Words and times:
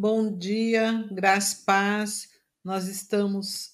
Bom 0.00 0.38
dia, 0.38 1.08
graça 1.10 1.64
paz. 1.66 2.28
Nós 2.62 2.86
estamos 2.86 3.70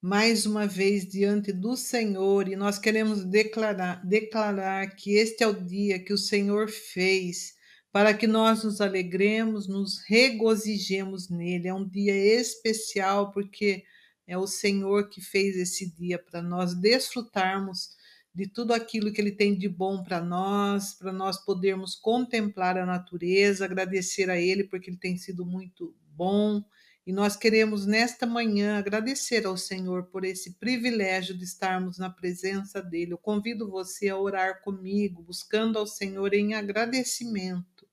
mais 0.00 0.46
uma 0.46 0.64
vez 0.64 1.04
diante 1.04 1.52
do 1.52 1.76
Senhor 1.76 2.48
e 2.48 2.54
nós 2.54 2.78
queremos 2.78 3.24
declarar, 3.24 4.00
declarar 4.06 4.94
que 4.94 5.16
este 5.16 5.42
é 5.42 5.46
o 5.48 5.64
dia 5.66 5.98
que 5.98 6.12
o 6.12 6.18
Senhor 6.18 6.68
fez 6.68 7.56
para 7.90 8.14
que 8.14 8.28
nós 8.28 8.62
nos 8.62 8.80
alegremos, 8.80 9.66
nos 9.66 9.98
regozijemos 10.06 11.28
nele. 11.28 11.66
É 11.66 11.74
um 11.74 11.88
dia 11.88 12.14
especial 12.14 13.32
porque 13.32 13.82
é 14.24 14.38
o 14.38 14.46
Senhor 14.46 15.08
que 15.08 15.20
fez 15.20 15.56
esse 15.56 15.92
dia 15.96 16.16
para 16.16 16.40
nós 16.40 16.74
desfrutarmos 16.74 17.88
de 18.36 18.46
tudo 18.46 18.74
aquilo 18.74 19.10
que 19.10 19.18
Ele 19.18 19.32
tem 19.32 19.56
de 19.56 19.66
bom 19.66 20.02
para 20.02 20.20
nós, 20.20 20.92
para 20.92 21.10
nós 21.10 21.42
podermos 21.42 21.94
contemplar 21.94 22.76
a 22.76 22.84
natureza, 22.84 23.64
agradecer 23.64 24.28
a 24.28 24.38
Ele, 24.38 24.62
porque 24.62 24.90
Ele 24.90 24.98
tem 24.98 25.16
sido 25.16 25.46
muito 25.46 25.96
bom. 26.12 26.62
E 27.06 27.14
nós 27.14 27.34
queremos, 27.34 27.86
nesta 27.86 28.26
manhã, 28.26 28.76
agradecer 28.76 29.46
ao 29.46 29.56
Senhor 29.56 30.08
por 30.08 30.22
esse 30.22 30.58
privilégio 30.58 31.34
de 31.34 31.44
estarmos 31.44 31.96
na 31.96 32.10
presença 32.10 32.82
dEle. 32.82 33.12
Eu 33.12 33.18
convido 33.18 33.70
você 33.70 34.10
a 34.10 34.18
orar 34.18 34.60
comigo, 34.60 35.22
buscando 35.22 35.78
ao 35.78 35.86
Senhor 35.86 36.34
em 36.34 36.52
agradecimento. 36.52 37.88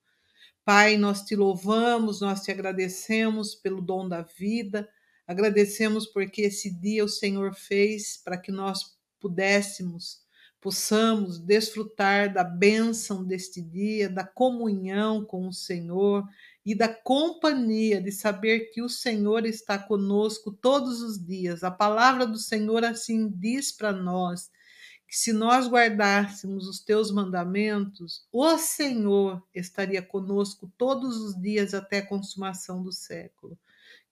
Pai, 0.66 0.98
nós 0.98 1.22
te 1.22 1.38
louvamos, 1.38 2.20
nós 2.20 2.42
te 2.42 2.52
agradecemos 2.52 3.56
pelo 3.56 3.82
dom 3.82 4.10
da 4.10 4.24
vida, 4.24 4.90
agradecemos 5.26 6.06
porque 6.06 6.42
esse 6.42 6.70
dia 6.70 7.06
o 7.06 7.08
Senhor 7.08 7.54
fez 7.56 8.18
para 8.18 8.38
que 8.38 8.52
nós 8.52 8.82
pudéssemos 9.22 10.23
possamos 10.64 11.40
desfrutar 11.40 12.34
da 12.34 12.42
bênção 12.42 13.22
deste 13.22 13.62
dia, 13.62 14.10
da 14.10 14.24
comunhão 14.24 15.26
com 15.26 15.46
o 15.46 15.52
Senhor 15.52 16.24
e 16.66 16.74
da 16.74 16.88
companhia 16.88 18.02
de 18.02 18.14
saber 18.14 18.72
que 18.72 18.82
o 18.82 18.88
Senhor 18.88 19.46
está 19.46 19.78
conosco 19.78 20.54
todos 20.54 21.02
os 21.02 21.22
dias. 21.22 21.66
A 21.66 21.70
palavra 21.70 22.26
do 22.26 22.38
Senhor 22.38 22.86
assim 22.86 23.30
diz 23.30 23.74
para 23.74 23.92
nós 23.92 24.50
que 25.06 25.18
se 25.18 25.34
nós 25.34 25.68
guardássemos 25.68 26.66
os 26.66 26.80
teus 26.80 27.12
mandamentos, 27.12 28.26
o 28.32 28.58
Senhor 28.58 29.44
estaria 29.54 30.02
conosco 30.02 30.72
todos 30.78 31.18
os 31.18 31.40
dias 31.42 31.74
até 31.74 31.98
a 31.98 32.08
consumação 32.08 32.82
do 32.82 32.92
século. 32.94 33.60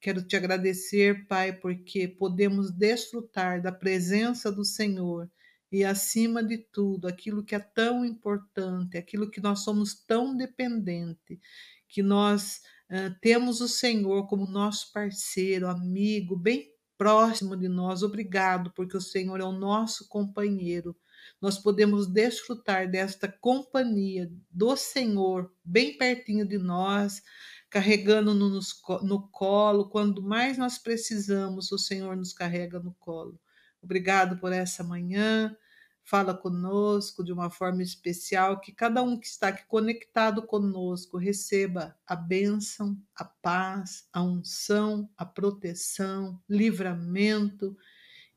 Quero 0.02 0.22
te 0.22 0.36
agradecer, 0.36 1.26
Pai, 1.28 1.54
porque 1.54 2.09
podemos 2.09 2.72
desfrutar 2.72 3.61
da 3.61 3.72
presença 3.72 4.52
do 4.52 4.66
Senhor 4.66 5.30
e, 5.72 5.86
acima 5.86 6.44
de 6.44 6.58
tudo, 6.58 7.08
aquilo 7.08 7.44
que 7.44 7.55
é 7.55 7.59
tão 7.59 8.03
importante, 8.03 8.97
aquilo 8.97 9.31
que 9.31 9.39
nós 9.39 9.59
somos 9.64 9.94
tão 9.94 10.36
dependente, 10.36 11.39
que 11.88 12.03
nós 12.03 12.61
uh, 12.89 13.16
temos 13.22 13.61
o 13.61 13.67
Senhor 13.67 14.27
como 14.27 14.45
nosso 14.45 14.92
parceiro, 14.92 15.67
amigo, 15.67 16.36
bem 16.36 16.72
próximo 16.97 17.55
de 17.55 17.69
nós. 17.69 18.03
Obrigado, 18.03 18.72
porque 18.75 18.97
o 18.97 19.02
Senhor 19.02 19.39
é 19.39 19.44
o 19.44 19.52
nosso 19.52 20.08
companheiro. 20.08 20.95
Nós 21.42 21.58
podemos 21.58 22.05
desfrutar 22.05 22.89
desta 22.89 23.27
companhia 23.27 24.31
do 24.49 24.75
Senhor 24.75 25.52
bem 25.64 25.97
pertinho 25.97 26.45
de 26.47 26.58
nós, 26.58 27.22
carregando-nos 27.69 28.80
no 29.03 29.27
colo. 29.30 29.89
Quando 29.89 30.22
mais 30.22 30.58
nós 30.58 30.77
precisamos, 30.77 31.72
o 31.72 31.77
Senhor 31.77 32.16
nos 32.16 32.33
carrega 32.33 32.80
no 32.80 32.94
colo. 32.99 33.39
Obrigado 33.82 34.38
por 34.38 34.52
essa 34.52 34.84
manhã 34.84 35.56
fala 36.04 36.34
conosco 36.34 37.24
de 37.24 37.32
uma 37.32 37.50
forma 37.50 37.82
especial, 37.82 38.60
que 38.60 38.72
cada 38.72 39.02
um 39.02 39.20
que 39.20 39.28
está 39.28 39.50
aqui 39.50 39.66
conectado 39.68 40.46
conosco 40.46 41.18
receba 41.18 41.98
a 42.06 42.16
bênção, 42.16 42.98
a 43.16 43.23
paz, 43.23 44.08
a 44.12 44.22
unção, 44.22 45.10
a 45.18 45.26
proteção, 45.26 46.42
livramento 46.50 47.78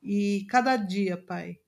e 0.02 0.46
cada 0.48 0.76
dia, 0.76 1.16
Pai, 1.16 1.58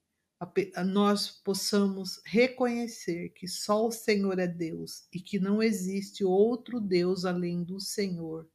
nós 0.85 1.31
possamos 1.31 2.21
reconhecer 2.25 3.31
que 3.31 3.49
só 3.49 3.87
o 3.87 3.91
Senhor 3.91 4.39
é 4.39 4.47
Deus 4.47 5.09
e 5.13 5.19
que 5.19 5.39
não 5.39 5.63
existe 5.63 6.23
outro 6.23 6.79
Deus 6.79 7.25
além 7.25 7.65
do 7.65 7.81
Senhor. 7.81 8.47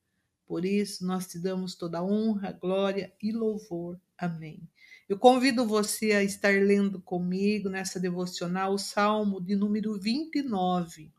Por 0.45 0.63
isso, 0.63 1.05
nós 1.05 1.27
te 1.27 1.39
damos 1.39 1.75
toda 1.75 2.03
honra, 2.03 2.51
glória 2.51 3.11
e 3.21 3.31
louvor. 3.31 3.99
Amém. 4.17 4.69
Eu 5.11 5.19
convido 5.19 5.67
você 5.67 6.13
a 6.13 6.23
estar 6.23 6.53
lendo 6.53 7.01
comigo 7.01 7.67
nessa 7.67 7.99
devocional 7.99 8.73
o 8.73 8.79
Salmo 8.79 9.41
de 9.41 9.57
número 9.57 9.99
29. 9.99 11.11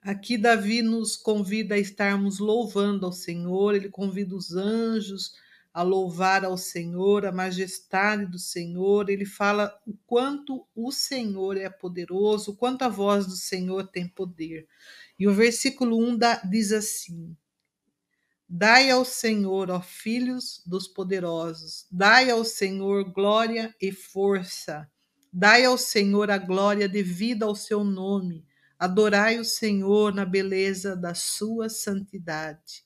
Aqui 0.00 0.38
Davi 0.38 0.80
nos 0.80 1.16
convida 1.16 1.74
a 1.74 1.78
estarmos 1.78 2.38
louvando 2.38 3.06
ao 3.06 3.10
Senhor, 3.10 3.74
ele 3.74 3.88
convida 3.88 4.36
os 4.36 4.54
anjos 4.54 5.34
a 5.74 5.82
louvar 5.82 6.44
ao 6.44 6.56
Senhor, 6.56 7.26
a 7.26 7.32
majestade 7.32 8.24
do 8.24 8.38
Senhor, 8.38 9.10
ele 9.10 9.26
fala 9.26 9.76
o 9.84 9.92
quanto 10.06 10.64
o 10.76 10.92
Senhor 10.92 11.56
é 11.56 11.68
poderoso, 11.68 12.52
o 12.52 12.56
quanto 12.56 12.82
a 12.82 12.88
voz 12.88 13.26
do 13.26 13.34
Senhor 13.34 13.88
tem 13.88 14.06
poder. 14.06 14.68
E 15.18 15.26
o 15.26 15.34
versículo 15.34 15.98
1 15.98 16.16
diz 16.48 16.70
assim: 16.70 17.36
Dai 18.50 18.88
ao 18.90 19.04
Senhor, 19.04 19.70
ó 19.70 19.78
filhos 19.78 20.62
dos 20.64 20.88
poderosos, 20.88 21.86
dai 21.90 22.30
ao 22.30 22.42
Senhor 22.42 23.04
glória 23.12 23.74
e 23.78 23.92
força. 23.92 24.88
Dai 25.30 25.66
ao 25.66 25.76
Senhor 25.76 26.30
a 26.30 26.38
glória 26.38 26.88
devida 26.88 27.44
ao 27.44 27.54
seu 27.54 27.84
nome. 27.84 28.46
Adorai 28.78 29.38
o 29.38 29.44
Senhor 29.44 30.14
na 30.14 30.24
beleza 30.24 30.96
da 30.96 31.12
sua 31.12 31.68
santidade. 31.68 32.84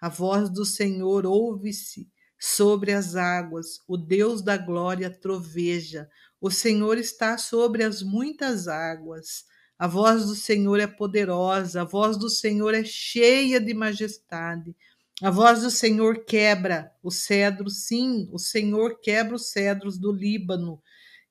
A 0.00 0.08
voz 0.08 0.48
do 0.48 0.64
Senhor 0.64 1.26
ouve-se 1.26 2.08
sobre 2.38 2.92
as 2.92 3.14
águas, 3.14 3.82
o 3.86 3.98
Deus 3.98 4.40
da 4.40 4.56
glória 4.56 5.10
troveja. 5.10 6.08
O 6.40 6.50
Senhor 6.50 6.96
está 6.96 7.36
sobre 7.36 7.84
as 7.84 8.02
muitas 8.02 8.66
águas. 8.66 9.44
A 9.78 9.86
voz 9.86 10.26
do 10.26 10.34
Senhor 10.34 10.80
é 10.80 10.86
poderosa, 10.86 11.82
a 11.82 11.84
voz 11.84 12.16
do 12.16 12.30
Senhor 12.30 12.72
é 12.72 12.82
cheia 12.84 13.60
de 13.60 13.74
majestade. 13.74 14.74
A 15.20 15.30
voz 15.30 15.60
do 15.60 15.70
Senhor 15.70 16.24
quebra 16.24 16.90
os 17.02 17.16
cedros, 17.16 17.84
sim, 17.84 18.28
o 18.32 18.38
Senhor 18.38 18.98
quebra 19.00 19.36
os 19.36 19.50
cedros 19.50 19.98
do 19.98 20.10
Líbano. 20.10 20.82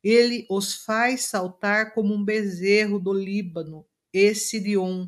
Ele 0.03 0.45
os 0.49 0.75
faz 0.75 1.21
saltar 1.21 1.93
como 1.93 2.13
um 2.13 2.23
bezerro 2.23 2.99
do 2.99 3.11
Líbano, 3.11 3.85
e 4.13 4.33
Sirion, 4.35 5.07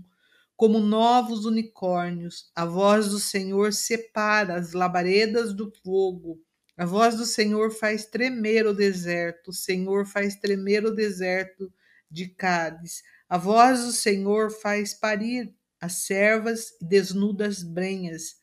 como 0.58 0.80
novos 0.80 1.46
unicórnios. 1.46 2.52
A 2.56 2.66
voz 2.66 3.10
do 3.10 3.20
Senhor 3.20 3.72
separa 3.72 4.56
as 4.56 4.74
labaredas 4.74 5.54
do 5.54 5.72
fogo. 5.84 6.42
A 6.76 6.86
voz 6.86 7.16
do 7.16 7.26
Senhor 7.26 7.72
faz 7.72 8.06
tremer 8.06 8.66
o 8.66 8.74
deserto. 8.74 9.50
O 9.50 9.54
Senhor 9.54 10.06
faz 10.06 10.36
tremer 10.36 10.84
o 10.84 10.92
deserto 10.94 11.72
de 12.10 12.28
Cádiz. 12.28 13.02
A 13.30 13.38
voz 13.38 13.86
do 13.86 13.92
Senhor 13.92 14.52
faz 14.52 14.94
parir 14.94 15.54
as 15.80 16.06
servas 16.06 16.72
e 16.82 16.86
desnuda 16.86 17.48
as 17.48 17.64
brenhas 17.64 18.43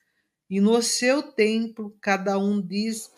e 0.50 0.60
no 0.60 0.82
seu 0.82 1.22
templo 1.22 1.96
cada 2.00 2.36
um 2.36 2.60
diz 2.60 3.08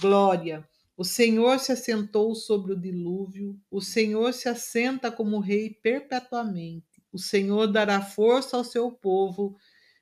glória. 0.00 0.68
O 0.96 1.04
Senhor 1.04 1.60
se 1.60 1.70
assentou 1.70 2.34
sobre 2.34 2.72
o 2.72 2.80
dilúvio, 2.80 3.58
o 3.70 3.80
Senhor 3.80 4.34
se 4.34 4.48
assenta 4.48 5.10
como 5.10 5.38
rei 5.38 5.70
perpetuamente. 5.70 7.02
O 7.12 7.18
Senhor 7.18 7.68
dará 7.68 8.00
força 8.02 8.56
ao 8.56 8.64
seu 8.64 8.90
povo, 8.90 9.56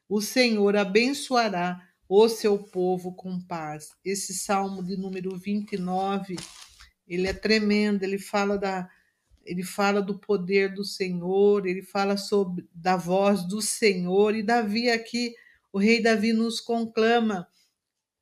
o 0.08 0.20
Senhor 0.20 0.76
abençoará 0.76 1.86
o 2.08 2.28
seu 2.28 2.58
povo 2.58 3.14
com 3.14 3.40
paz. 3.40 3.90
Esse 4.04 4.34
salmo 4.34 4.82
de 4.82 4.96
número 4.96 5.36
29, 5.36 6.36
ele 7.06 7.26
é 7.26 7.32
tremendo, 7.32 8.02
ele 8.02 8.18
fala 8.18 8.56
da 8.56 8.88
ele 9.44 9.64
fala 9.64 10.00
do 10.00 10.20
poder 10.20 10.72
do 10.72 10.84
Senhor, 10.84 11.66
ele 11.66 11.82
fala 11.82 12.16
sobre 12.16 12.64
da 12.72 12.96
voz 12.96 13.42
do 13.42 13.60
Senhor 13.60 14.36
e 14.36 14.42
Davi 14.42 14.88
aqui 14.88 15.34
o 15.72 15.78
rei 15.78 16.02
Davi 16.02 16.32
nos 16.32 16.60
conclama 16.60 17.48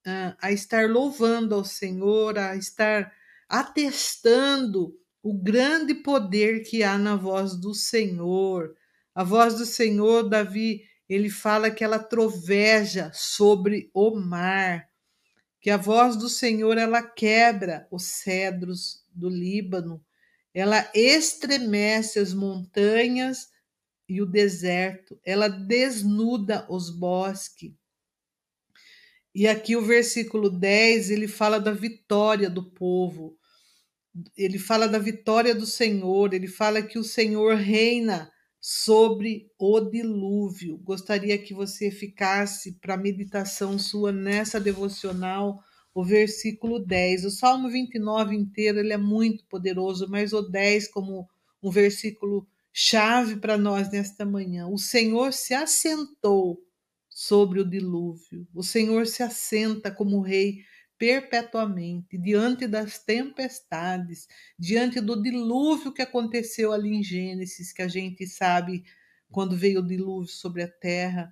uh, 0.06 0.36
a 0.40 0.52
estar 0.52 0.88
louvando 0.88 1.54
ao 1.54 1.64
Senhor, 1.64 2.38
a 2.38 2.56
estar 2.56 3.12
atestando 3.48 4.96
o 5.22 5.34
grande 5.34 5.94
poder 5.94 6.62
que 6.62 6.82
há 6.82 6.96
na 6.96 7.16
voz 7.16 7.56
do 7.56 7.74
Senhor. 7.74 8.74
A 9.14 9.24
voz 9.24 9.54
do 9.54 9.66
Senhor, 9.66 10.28
Davi, 10.28 10.84
ele 11.08 11.28
fala 11.28 11.70
que 11.70 11.82
ela 11.82 11.98
troveja 11.98 13.10
sobre 13.12 13.90
o 13.92 14.14
mar, 14.14 14.88
que 15.60 15.68
a 15.68 15.76
voz 15.76 16.16
do 16.16 16.28
Senhor 16.28 16.78
ela 16.78 17.02
quebra 17.02 17.86
os 17.90 18.04
cedros 18.04 19.04
do 19.12 19.28
Líbano, 19.28 20.02
ela 20.54 20.88
estremece 20.94 22.18
as 22.18 22.32
montanhas 22.32 23.48
e 24.10 24.20
o 24.20 24.26
deserto, 24.26 25.16
ela 25.24 25.46
desnuda 25.46 26.66
os 26.68 26.90
bosques. 26.90 27.70
E 29.32 29.46
aqui 29.46 29.76
o 29.76 29.82
versículo 29.82 30.50
10, 30.50 31.10
ele 31.10 31.28
fala 31.28 31.60
da 31.60 31.70
vitória 31.70 32.50
do 32.50 32.72
povo. 32.72 33.38
Ele 34.36 34.58
fala 34.58 34.88
da 34.88 34.98
vitória 34.98 35.54
do 35.54 35.64
Senhor, 35.64 36.34
ele 36.34 36.48
fala 36.48 36.82
que 36.82 36.98
o 36.98 37.04
Senhor 37.04 37.54
reina 37.54 38.28
sobre 38.60 39.48
o 39.56 39.78
dilúvio. 39.78 40.76
Gostaria 40.78 41.38
que 41.38 41.54
você 41.54 41.88
ficasse 41.92 42.80
para 42.80 42.96
meditação 42.96 43.78
sua 43.78 44.10
nessa 44.10 44.58
devocional, 44.58 45.62
o 45.94 46.04
versículo 46.04 46.84
10. 46.84 47.26
O 47.26 47.30
Salmo 47.30 47.70
29 47.70 48.34
inteiro 48.34 48.80
ele 48.80 48.92
é 48.92 48.98
muito 48.98 49.44
poderoso, 49.46 50.08
mas 50.10 50.32
o 50.32 50.42
10 50.42 50.88
como 50.88 51.28
um 51.62 51.70
versículo 51.70 52.44
chave 52.72 53.36
para 53.36 53.58
nós 53.58 53.90
nesta 53.90 54.24
manhã. 54.24 54.66
O 54.68 54.78
Senhor 54.78 55.32
se 55.32 55.54
assentou 55.54 56.58
sobre 57.08 57.60
o 57.60 57.68
dilúvio. 57.68 58.46
O 58.54 58.62
Senhor 58.62 59.06
se 59.06 59.22
assenta 59.22 59.90
como 59.90 60.20
rei 60.20 60.64
perpetuamente, 60.96 62.18
diante 62.18 62.66
das 62.66 62.98
tempestades, 62.98 64.28
diante 64.58 65.00
do 65.00 65.20
dilúvio 65.22 65.94
que 65.94 66.02
aconteceu 66.02 66.72
ali 66.72 66.90
em 66.94 67.02
Gênesis, 67.02 67.72
que 67.72 67.80
a 67.80 67.88
gente 67.88 68.26
sabe 68.26 68.84
quando 69.30 69.56
veio 69.56 69.80
o 69.80 69.86
dilúvio 69.86 70.28
sobre 70.28 70.62
a 70.62 70.68
terra, 70.68 71.30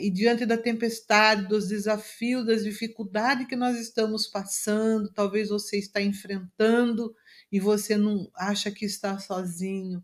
e 0.00 0.08
diante 0.08 0.46
da 0.46 0.56
tempestade, 0.56 1.48
dos 1.48 1.66
desafios, 1.66 2.46
das 2.46 2.62
dificuldades 2.62 3.48
que 3.48 3.56
nós 3.56 3.76
estamos 3.80 4.28
passando, 4.28 5.12
talvez 5.12 5.48
você 5.48 5.76
está 5.78 6.00
enfrentando 6.00 7.12
e 7.50 7.58
você 7.58 7.96
não 7.96 8.30
acha 8.36 8.70
que 8.70 8.84
está 8.84 9.18
sozinho. 9.18 10.00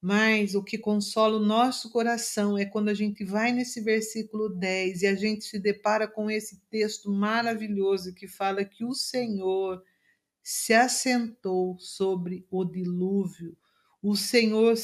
Mas 0.00 0.54
o 0.54 0.62
que 0.62 0.78
consola 0.78 1.36
o 1.36 1.44
nosso 1.44 1.90
coração 1.90 2.56
é 2.56 2.64
quando 2.64 2.88
a 2.88 2.94
gente 2.94 3.24
vai 3.24 3.50
nesse 3.50 3.80
versículo 3.80 4.48
10 4.48 5.02
e 5.02 5.06
a 5.08 5.14
gente 5.16 5.44
se 5.44 5.58
depara 5.58 6.06
com 6.06 6.30
esse 6.30 6.60
texto 6.70 7.10
maravilhoso 7.10 8.14
que 8.14 8.28
fala 8.28 8.64
que 8.64 8.84
o 8.84 8.94
Senhor 8.94 9.82
se 10.40 10.72
assentou 10.72 11.76
sobre 11.80 12.46
o 12.48 12.64
dilúvio. 12.64 13.56
O 14.00 14.14
Senhor 14.14 14.74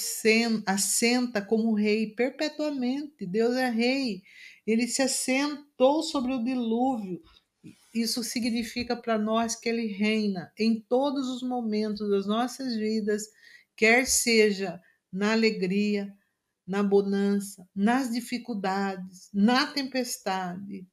assenta 0.67 1.41
como 1.41 1.75
rei 1.75 2.09
perpetuamente. 2.09 3.25
Deus 3.25 3.55
é 3.55 3.71
rei. 3.71 4.23
Ele 4.67 4.89
se 4.89 5.01
assentou 5.01 6.03
sobre 6.03 6.33
o 6.33 6.43
dilúvio. 6.43 7.23
Isso 7.95 8.25
significa 8.25 8.97
para 8.97 9.17
nós 9.17 9.55
que 9.55 9.69
ele 9.69 9.87
reina 9.87 10.53
em 10.59 10.81
todos 10.81 11.29
os 11.29 11.43
momentos 11.43 12.11
das 12.11 12.27
nossas 12.27 12.75
vidas, 12.75 13.23
quer 13.77 14.05
seja 14.05 14.83
na 15.15 15.33
alegria, 15.33 16.13
na 16.67 16.83
bonança, 16.83 17.67
nas 17.75 18.11
dificuldades, 18.11 19.29
na 19.33 19.67
tempestade. 19.67 20.87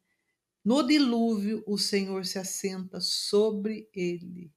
No 0.63 0.83
dilúvio, 0.83 1.63
o 1.65 1.75
Senhor 1.75 2.23
se 2.23 2.37
assenta 2.37 2.99
sobre 3.01 3.89
ele. 3.93 4.51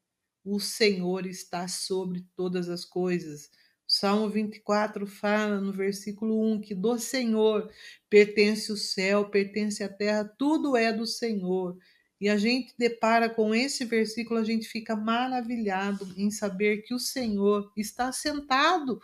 O 0.45 0.61
Senhor 0.61 1.25
está 1.25 1.67
sobre 1.67 2.27
todas 2.37 2.69
as 2.69 2.85
coisas. 2.85 3.47
O 3.89 3.93
Salmo 3.93 4.29
24 4.29 5.07
fala 5.07 5.59
no 5.59 5.73
versículo 5.73 6.39
1 6.53 6.61
que 6.61 6.75
do 6.75 6.99
Senhor 6.99 7.71
pertence 8.11 8.71
o 8.71 8.77
céu, 8.77 9.31
pertence 9.31 9.83
a 9.83 9.89
terra, 9.89 10.25
tudo 10.39 10.77
é 10.77 10.93
do 10.93 11.07
Senhor. 11.07 11.79
E 12.21 12.29
a 12.29 12.37
gente 12.37 12.75
depara 12.79 13.31
com 13.31 13.55
esse 13.55 13.87
versículo, 13.87 14.41
a 14.41 14.45
gente 14.45 14.69
fica 14.69 14.95
maravilhado 14.95 16.07
em 16.19 16.31
saber 16.31 16.83
que 16.83 16.95
o 16.95 16.99
Senhor 16.99 17.73
está 17.77 18.13
sentado 18.13 19.01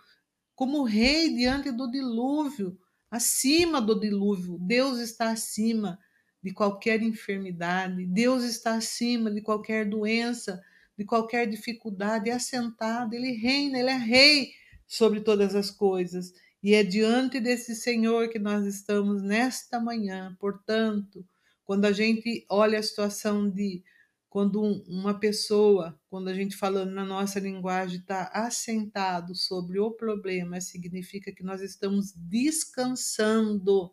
como 0.61 0.85
rei 0.85 1.35
diante 1.35 1.73
do 1.73 1.91
dilúvio, 1.91 2.79
acima 3.11 3.81
do 3.81 3.99
dilúvio. 3.99 4.59
Deus 4.61 4.99
está 4.99 5.31
acima 5.31 5.99
de 6.43 6.53
qualquer 6.53 7.03
enfermidade, 7.03 8.05
Deus 8.05 8.45
está 8.45 8.75
acima 8.75 9.31
de 9.31 9.41
qualquer 9.41 9.89
doença, 9.89 10.63
de 10.99 11.07
qualquer 11.07 11.49
dificuldade, 11.49 12.29
é 12.29 12.35
assentado, 12.35 13.15
ele 13.15 13.33
reina, 13.33 13.79
ele 13.79 13.89
é 13.89 13.97
rei 13.97 14.51
sobre 14.87 15.23
todas 15.23 15.55
as 15.55 15.71
coisas. 15.71 16.31
E 16.63 16.75
é 16.75 16.85
diante 16.85 17.41
desse 17.41 17.75
Senhor 17.75 18.29
que 18.29 18.39
nós 18.39 18.67
estamos 18.67 19.23
nesta 19.23 19.81
manhã. 19.81 20.37
Portanto, 20.39 21.27
quando 21.65 21.87
a 21.87 21.93
gente 21.93 22.45
olha 22.51 22.79
a 22.79 22.83
situação 22.83 23.49
de 23.49 23.83
quando 24.31 24.63
uma 24.87 25.19
pessoa, 25.19 26.01
quando 26.09 26.29
a 26.29 26.35
gente 26.35 26.57
falando 26.57 26.93
na 26.93 27.05
nossa 27.05 27.41
linguagem, 27.41 27.99
está 27.99 28.31
assentado 28.33 29.35
sobre 29.35 29.81
o 29.81 29.91
problema, 29.91 30.61
significa 30.61 31.33
que 31.33 31.43
nós 31.43 31.61
estamos 31.61 32.13
descansando 32.13 33.93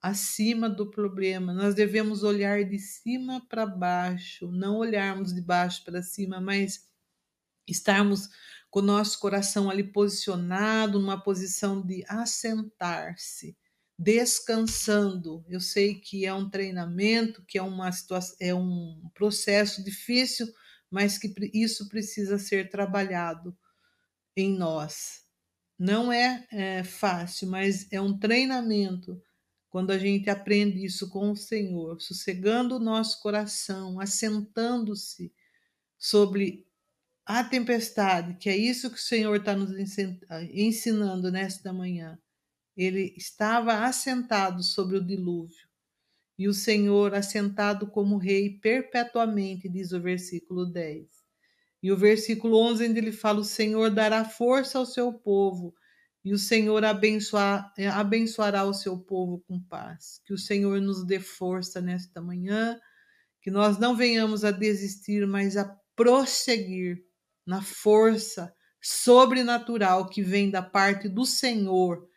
acima 0.00 0.66
do 0.68 0.90
problema. 0.90 1.52
Nós 1.52 1.74
devemos 1.74 2.22
olhar 2.22 2.64
de 2.64 2.78
cima 2.78 3.46
para 3.50 3.66
baixo, 3.66 4.50
não 4.50 4.78
olharmos 4.78 5.34
de 5.34 5.42
baixo 5.42 5.84
para 5.84 6.02
cima, 6.02 6.40
mas 6.40 6.88
estarmos 7.68 8.30
com 8.70 8.78
o 8.78 8.82
nosso 8.82 9.20
coração 9.20 9.68
ali 9.68 9.84
posicionado, 9.84 10.98
numa 10.98 11.22
posição 11.22 11.82
de 11.84 12.02
assentar-se 12.08 13.54
descansando. 14.00 15.44
Eu 15.46 15.60
sei 15.60 15.94
que 15.94 16.24
é 16.24 16.32
um 16.32 16.48
treinamento, 16.48 17.44
que 17.44 17.58
é 17.58 17.62
uma 17.62 17.92
situação, 17.92 18.34
é 18.40 18.54
um 18.54 19.10
processo 19.14 19.84
difícil, 19.84 20.50
mas 20.90 21.18
que 21.18 21.30
isso 21.52 21.86
precisa 21.86 22.38
ser 22.38 22.70
trabalhado 22.70 23.54
em 24.34 24.56
nós. 24.56 25.26
Não 25.78 26.10
é, 26.10 26.46
é 26.50 26.82
fácil, 26.82 27.48
mas 27.48 27.86
é 27.92 28.00
um 28.00 28.18
treinamento 28.18 29.22
quando 29.68 29.90
a 29.90 29.98
gente 29.98 30.30
aprende 30.30 30.82
isso 30.82 31.10
com 31.10 31.32
o 31.32 31.36
Senhor, 31.36 32.00
sossegando 32.00 32.76
o 32.76 32.80
nosso 32.80 33.20
coração, 33.20 34.00
assentando-se 34.00 35.30
sobre 35.98 36.66
a 37.26 37.44
tempestade, 37.44 38.34
que 38.38 38.48
é 38.48 38.56
isso 38.56 38.90
que 38.90 38.96
o 38.96 39.02
Senhor 39.02 39.36
está 39.36 39.54
nos 39.54 39.70
ensinando 40.54 41.30
nesta 41.30 41.70
manhã 41.70 42.18
ele 42.76 43.14
estava 43.16 43.84
assentado 43.84 44.62
sobre 44.62 44.96
o 44.96 45.04
dilúvio, 45.04 45.68
e 46.38 46.48
o 46.48 46.54
Senhor 46.54 47.14
assentado 47.14 47.86
como 47.86 48.16
rei 48.16 48.58
perpetuamente, 48.58 49.68
diz 49.68 49.92
o 49.92 50.00
versículo 50.00 50.64
10. 50.64 51.06
E 51.82 51.92
o 51.92 51.96
versículo 51.96 52.58
11, 52.58 52.88
onde 52.88 52.98
ele 52.98 53.12
fala: 53.12 53.40
O 53.40 53.44
Senhor 53.44 53.90
dará 53.90 54.24
força 54.24 54.78
ao 54.78 54.86
seu 54.86 55.12
povo, 55.12 55.74
e 56.24 56.32
o 56.32 56.38
Senhor 56.38 56.84
abençoar, 56.84 57.72
abençoará 57.94 58.64
o 58.64 58.74
seu 58.74 58.98
povo 58.98 59.42
com 59.46 59.60
paz. 59.60 60.20
Que 60.24 60.32
o 60.32 60.38
Senhor 60.38 60.80
nos 60.80 61.04
dê 61.04 61.18
força 61.20 61.80
nesta 61.80 62.20
manhã, 62.20 62.78
que 63.40 63.50
nós 63.50 63.78
não 63.78 63.96
venhamos 63.96 64.44
a 64.44 64.50
desistir, 64.50 65.26
mas 65.26 65.56
a 65.56 65.64
prosseguir 65.96 67.02
na 67.46 67.62
força 67.62 68.54
sobrenatural 68.80 70.08
que 70.08 70.22
vem 70.22 70.50
da 70.50 70.62
parte 70.62 71.08
do 71.08 71.24
Senhor 71.24 72.08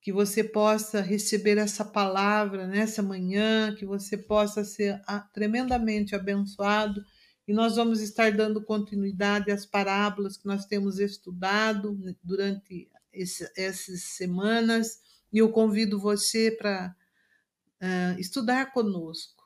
que 0.00 0.12
você 0.12 0.42
possa 0.42 1.00
receber 1.00 1.58
essa 1.58 1.84
palavra 1.84 2.66
nessa 2.66 3.02
manhã, 3.02 3.74
que 3.74 3.84
você 3.84 4.16
possa 4.16 4.64
ser 4.64 5.00
tremendamente 5.32 6.14
abençoado. 6.14 7.04
E 7.46 7.52
nós 7.52 7.76
vamos 7.76 8.00
estar 8.00 8.32
dando 8.32 8.62
continuidade 8.64 9.50
às 9.50 9.66
parábolas 9.66 10.36
que 10.36 10.46
nós 10.46 10.64
temos 10.64 10.98
estudado 10.98 11.98
durante 12.22 12.88
esse, 13.12 13.50
essas 13.56 14.02
semanas. 14.02 15.00
E 15.32 15.38
eu 15.38 15.50
convido 15.50 16.00
você 16.00 16.50
para 16.50 16.94
uh, 17.82 18.18
estudar 18.18 18.72
conosco. 18.72 19.40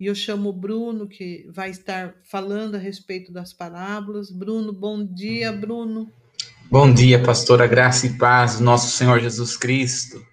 E 0.00 0.06
eu 0.06 0.14
chamo 0.16 0.48
o 0.48 0.52
Bruno, 0.52 1.06
que 1.06 1.46
vai 1.52 1.70
estar 1.70 2.16
falando 2.24 2.74
a 2.74 2.78
respeito 2.78 3.30
das 3.30 3.52
parábolas. 3.52 4.32
Bruno, 4.32 4.72
bom 4.72 5.04
dia, 5.04 5.52
Bruno. 5.52 6.12
Bom 6.72 6.90
dia, 6.90 7.22
pastora 7.22 7.66
Graça 7.66 8.06
e 8.06 8.16
Paz, 8.16 8.58
nosso 8.58 8.96
Senhor 8.96 9.20
Jesus 9.20 9.58
Cristo. 9.58 10.26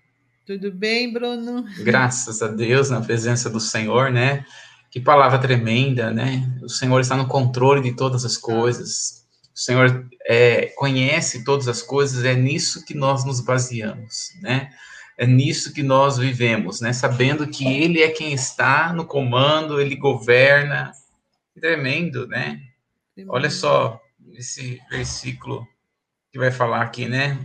Tudo 0.46 0.72
bem, 0.72 1.12
Bruno? 1.12 1.66
Graças 1.80 2.42
a 2.42 2.48
Deus, 2.48 2.90
na 2.90 3.02
presença 3.02 3.50
do 3.50 3.60
Senhor, 3.60 4.10
né? 4.10 4.46
Que 4.90 5.02
palavra 5.02 5.38
tremenda, 5.38 6.12
né? 6.12 6.50
O 6.64 6.70
Senhor 6.70 7.02
está 7.02 7.18
no 7.18 7.28
controle 7.28 7.82
de 7.82 7.94
todas 7.94 8.24
as 8.24 8.38
coisas. 8.38 9.28
O 9.54 9.60
Senhor 9.60 10.08
é, 10.26 10.68
conhece 10.78 11.44
todas 11.44 11.68
as 11.68 11.82
coisas, 11.82 12.24
é 12.24 12.34
nisso 12.34 12.86
que 12.86 12.94
nós 12.94 13.26
nos 13.26 13.42
baseamos, 13.42 14.30
né? 14.42 14.70
É 15.18 15.28
nisso 15.28 15.74
que 15.74 15.84
nós 15.84 16.18
vivemos, 16.18 16.80
né? 16.80 16.94
Sabendo 16.94 17.48
que 17.48 17.68
Ele 17.68 18.02
é 18.02 18.12
quem 18.12 18.32
está 18.32 18.94
no 18.94 19.06
comando, 19.06 19.82
Ele 19.82 19.98
governa. 19.98 20.94
Tremendo, 21.54 22.26
né? 22.28 22.62
Tremendo. 23.14 23.34
Olha 23.34 23.50
só 23.50 24.02
esse 24.38 24.80
versículo 24.90 25.68
que 26.32 26.40
vai 26.40 26.52
falar 26.52 26.82
aqui, 26.82 27.08
né? 27.08 27.38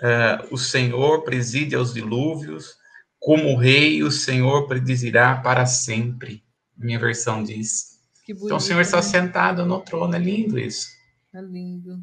Uh, 0.00 0.54
o 0.54 0.58
Senhor 0.58 1.22
preside 1.24 1.74
aos 1.74 1.92
dilúvios, 1.92 2.76
como 3.18 3.56
rei, 3.56 4.02
o 4.02 4.10
Senhor 4.10 4.66
predizirá 4.66 5.36
para 5.36 5.66
sempre. 5.66 6.44
Minha 6.76 6.98
versão 6.98 7.42
diz. 7.42 7.98
Bonito, 8.26 8.44
então 8.44 8.56
o 8.58 8.60
Senhor 8.60 8.80
está 8.80 8.98
né? 8.98 9.02
sentado 9.02 9.66
no 9.66 9.80
trono, 9.80 10.14
é 10.14 10.18
lindo 10.18 10.58
isso. 10.58 10.88
É 11.34 11.40
lindo. 11.40 11.98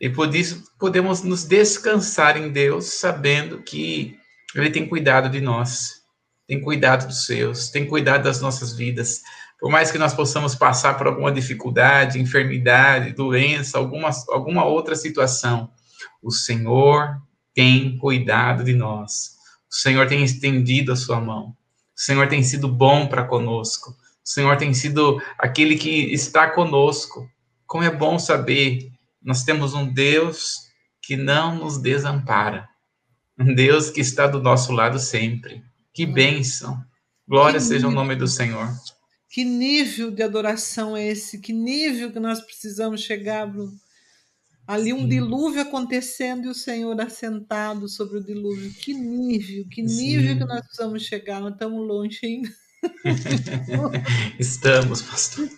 E 0.00 0.08
por 0.08 0.34
isso 0.34 0.64
podemos 0.78 1.22
nos 1.22 1.44
descansar 1.44 2.36
em 2.36 2.50
Deus, 2.50 2.86
sabendo 2.86 3.62
que 3.62 4.18
Ele 4.54 4.70
tem 4.70 4.88
cuidado 4.88 5.28
de 5.28 5.40
nós, 5.40 6.02
tem 6.46 6.60
cuidado 6.60 7.06
dos 7.06 7.26
seus, 7.26 7.70
tem 7.70 7.86
cuidado 7.86 8.24
das 8.24 8.40
nossas 8.40 8.76
vidas. 8.76 9.22
Por 9.60 9.70
mais 9.70 9.92
que 9.92 9.98
nós 9.98 10.14
possamos 10.14 10.54
passar 10.54 10.96
por 10.96 11.06
alguma 11.06 11.30
dificuldade, 11.30 12.18
enfermidade, 12.18 13.12
doença, 13.12 13.76
alguma, 13.76 14.10
alguma 14.30 14.64
outra 14.64 14.96
situação, 14.96 15.70
O 16.22 16.30
Senhor 16.30 17.20
tem 17.54 17.98
cuidado 17.98 18.64
de 18.64 18.74
nós. 18.74 19.36
O 19.70 19.74
Senhor 19.74 20.06
tem 20.08 20.24
estendido 20.24 20.92
a 20.92 20.96
sua 20.96 21.20
mão. 21.20 21.48
O 21.48 22.00
Senhor 22.00 22.26
tem 22.28 22.42
sido 22.42 22.68
bom 22.68 23.06
para 23.06 23.24
conosco. 23.24 23.90
O 23.90 23.94
Senhor 24.24 24.56
tem 24.56 24.72
sido 24.72 25.20
aquele 25.38 25.76
que 25.76 26.12
está 26.12 26.48
conosco. 26.48 27.28
Como 27.66 27.84
é 27.84 27.90
bom 27.90 28.18
saber, 28.18 28.90
nós 29.22 29.44
temos 29.44 29.74
um 29.74 29.92
Deus 29.92 30.70
que 31.02 31.16
não 31.16 31.56
nos 31.56 31.78
desampara. 31.78 32.68
Um 33.38 33.54
Deus 33.54 33.90
que 33.90 34.00
está 34.00 34.26
do 34.26 34.42
nosso 34.42 34.72
lado 34.72 34.98
sempre. 34.98 35.62
Que 35.92 36.06
bênção. 36.06 36.82
Glória 37.28 37.60
seja 37.60 37.88
o 37.88 37.92
nome 37.92 38.16
do 38.16 38.26
Senhor. 38.26 38.68
Que 39.30 39.44
nível 39.44 40.10
de 40.10 40.24
adoração 40.24 40.96
é 40.96 41.06
esse? 41.06 41.38
Que 41.38 41.52
nível 41.52 42.10
que 42.10 42.18
nós 42.18 42.40
precisamos 42.40 43.00
chegar, 43.00 43.46
Bruno? 43.46 43.72
Ali 44.66 44.92
um 44.92 45.02
Sim. 45.02 45.08
dilúvio 45.08 45.62
acontecendo 45.62 46.46
e 46.46 46.48
o 46.48 46.54
Senhor 46.54 47.00
assentado 47.00 47.88
sobre 47.88 48.18
o 48.18 48.24
dilúvio. 48.24 48.72
Que 48.74 48.92
nível, 48.92 49.64
que 49.70 49.82
nível 49.82 50.32
Sim. 50.32 50.38
que 50.38 50.44
nós 50.44 50.60
precisamos 50.62 51.04
chegar. 51.04 51.40
Nós 51.40 51.52
estamos 51.52 51.86
longe 51.86 52.18
ainda. 52.24 52.50
estamos, 54.38 55.02
pastor. 55.02 55.48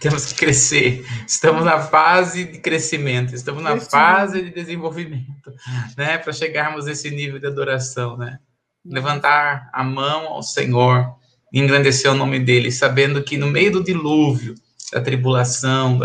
Temos 0.00 0.32
que 0.32 0.34
crescer. 0.34 1.06
Estamos 1.24 1.64
na 1.64 1.80
fase 1.80 2.44
de 2.44 2.58
crescimento, 2.58 3.32
estamos 3.32 3.62
na 3.62 3.78
fase 3.78 4.42
de 4.42 4.50
desenvolvimento, 4.50 5.54
né? 5.96 6.18
Para 6.18 6.32
chegarmos 6.32 6.88
a 6.88 6.92
esse 6.92 7.10
nível 7.10 7.38
de 7.38 7.46
adoração, 7.46 8.16
né? 8.16 8.40
Levantar 8.84 9.70
a 9.72 9.84
mão 9.84 10.26
ao 10.26 10.42
Senhor 10.42 11.19
engrandecer 11.52 12.10
o 12.10 12.16
nome 12.16 12.38
dele, 12.38 12.70
sabendo 12.70 13.22
que 13.22 13.36
no 13.36 13.46
meio 13.46 13.72
do 13.72 13.84
dilúvio, 13.84 14.54
da 14.92 15.00
tribulação, 15.00 15.98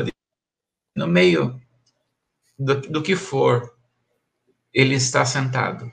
no 0.95 1.07
meio 1.07 1.59
do, 2.57 2.81
do 2.81 3.01
que 3.01 3.15
for, 3.15 3.73
ele 4.73 4.95
está 4.95 5.25
sentado. 5.25 5.91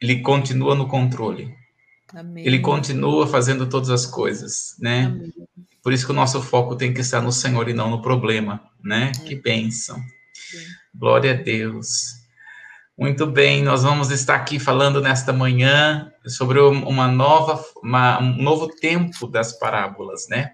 Ele 0.00 0.20
continua 0.20 0.74
no 0.74 0.86
controle. 0.86 1.54
Amém. 2.14 2.46
Ele 2.46 2.60
continua 2.60 3.26
fazendo 3.26 3.68
todas 3.68 3.90
as 3.90 4.06
coisas, 4.06 4.76
né? 4.78 5.06
Amém. 5.06 5.32
Por 5.82 5.92
isso 5.92 6.06
que 6.06 6.12
o 6.12 6.14
nosso 6.14 6.42
foco 6.42 6.76
tem 6.76 6.92
que 6.92 7.00
estar 7.00 7.20
no 7.20 7.32
Senhor 7.32 7.68
e 7.68 7.74
não 7.74 7.90
no 7.90 8.02
problema, 8.02 8.62
né? 8.82 9.12
É. 9.14 9.24
Que 9.24 9.34
bênção. 9.34 9.98
Glória 10.94 11.32
a 11.32 11.34
Deus. 11.34 12.17
Muito 12.98 13.28
bem, 13.28 13.62
nós 13.62 13.84
vamos 13.84 14.10
estar 14.10 14.34
aqui 14.34 14.58
falando 14.58 15.00
nesta 15.00 15.32
manhã 15.32 16.12
sobre 16.26 16.58
uma 16.58 17.06
nova, 17.06 17.64
uma, 17.80 18.20
um 18.20 18.42
novo 18.42 18.66
tempo 18.66 19.28
das 19.28 19.56
parábolas, 19.56 20.26
né? 20.28 20.50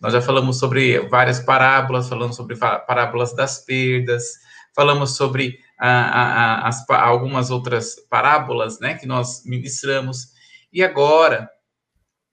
Nós 0.00 0.14
já 0.14 0.22
falamos 0.22 0.58
sobre 0.58 0.98
várias 1.10 1.40
parábolas, 1.40 2.08
falamos 2.08 2.36
sobre 2.36 2.56
parábolas 2.56 3.36
das 3.36 3.62
perdas, 3.66 4.24
falamos 4.74 5.14
sobre 5.14 5.58
as, 5.78 6.88
algumas 6.88 7.50
outras 7.50 7.96
parábolas, 8.08 8.80
né, 8.80 8.94
que 8.94 9.04
nós 9.04 9.44
ministramos, 9.44 10.28
e 10.72 10.82
agora 10.82 11.50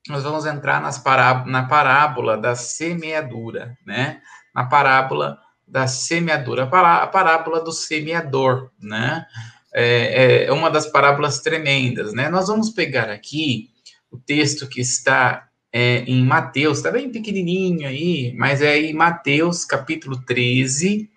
nós 0.08 0.24
vamos 0.24 0.46
entrar 0.46 0.80
nas 0.80 1.04
na 1.46 1.68
parábola 1.68 2.38
da 2.38 2.56
semeadura, 2.56 3.78
né? 3.86 4.22
Na 4.56 4.64
parábola 4.64 5.38
da 5.72 5.88
semeadura, 5.88 6.64
a 6.64 7.08
parábola 7.08 7.64
do 7.64 7.72
semeador, 7.72 8.70
né? 8.78 9.26
É, 9.74 10.44
é 10.44 10.52
uma 10.52 10.70
das 10.70 10.86
parábolas 10.86 11.40
tremendas, 11.40 12.14
né? 12.14 12.30
Nós 12.30 12.50
vamos 12.50 12.70
pegar 12.70 13.10
aqui 13.10 13.70
o 14.12 14.18
texto 14.18 14.68
que 14.68 14.82
está 14.82 15.48
é, 15.72 16.00
em 16.00 16.26
Mateus, 16.26 16.80
está 16.80 16.92
bem 16.92 17.10
pequenininho 17.10 17.88
aí, 17.88 18.34
mas 18.36 18.62
é 18.62 18.78
em 18.78 18.94
Mateus, 18.94 19.64
capítulo 19.64 20.22
13, 20.26 21.10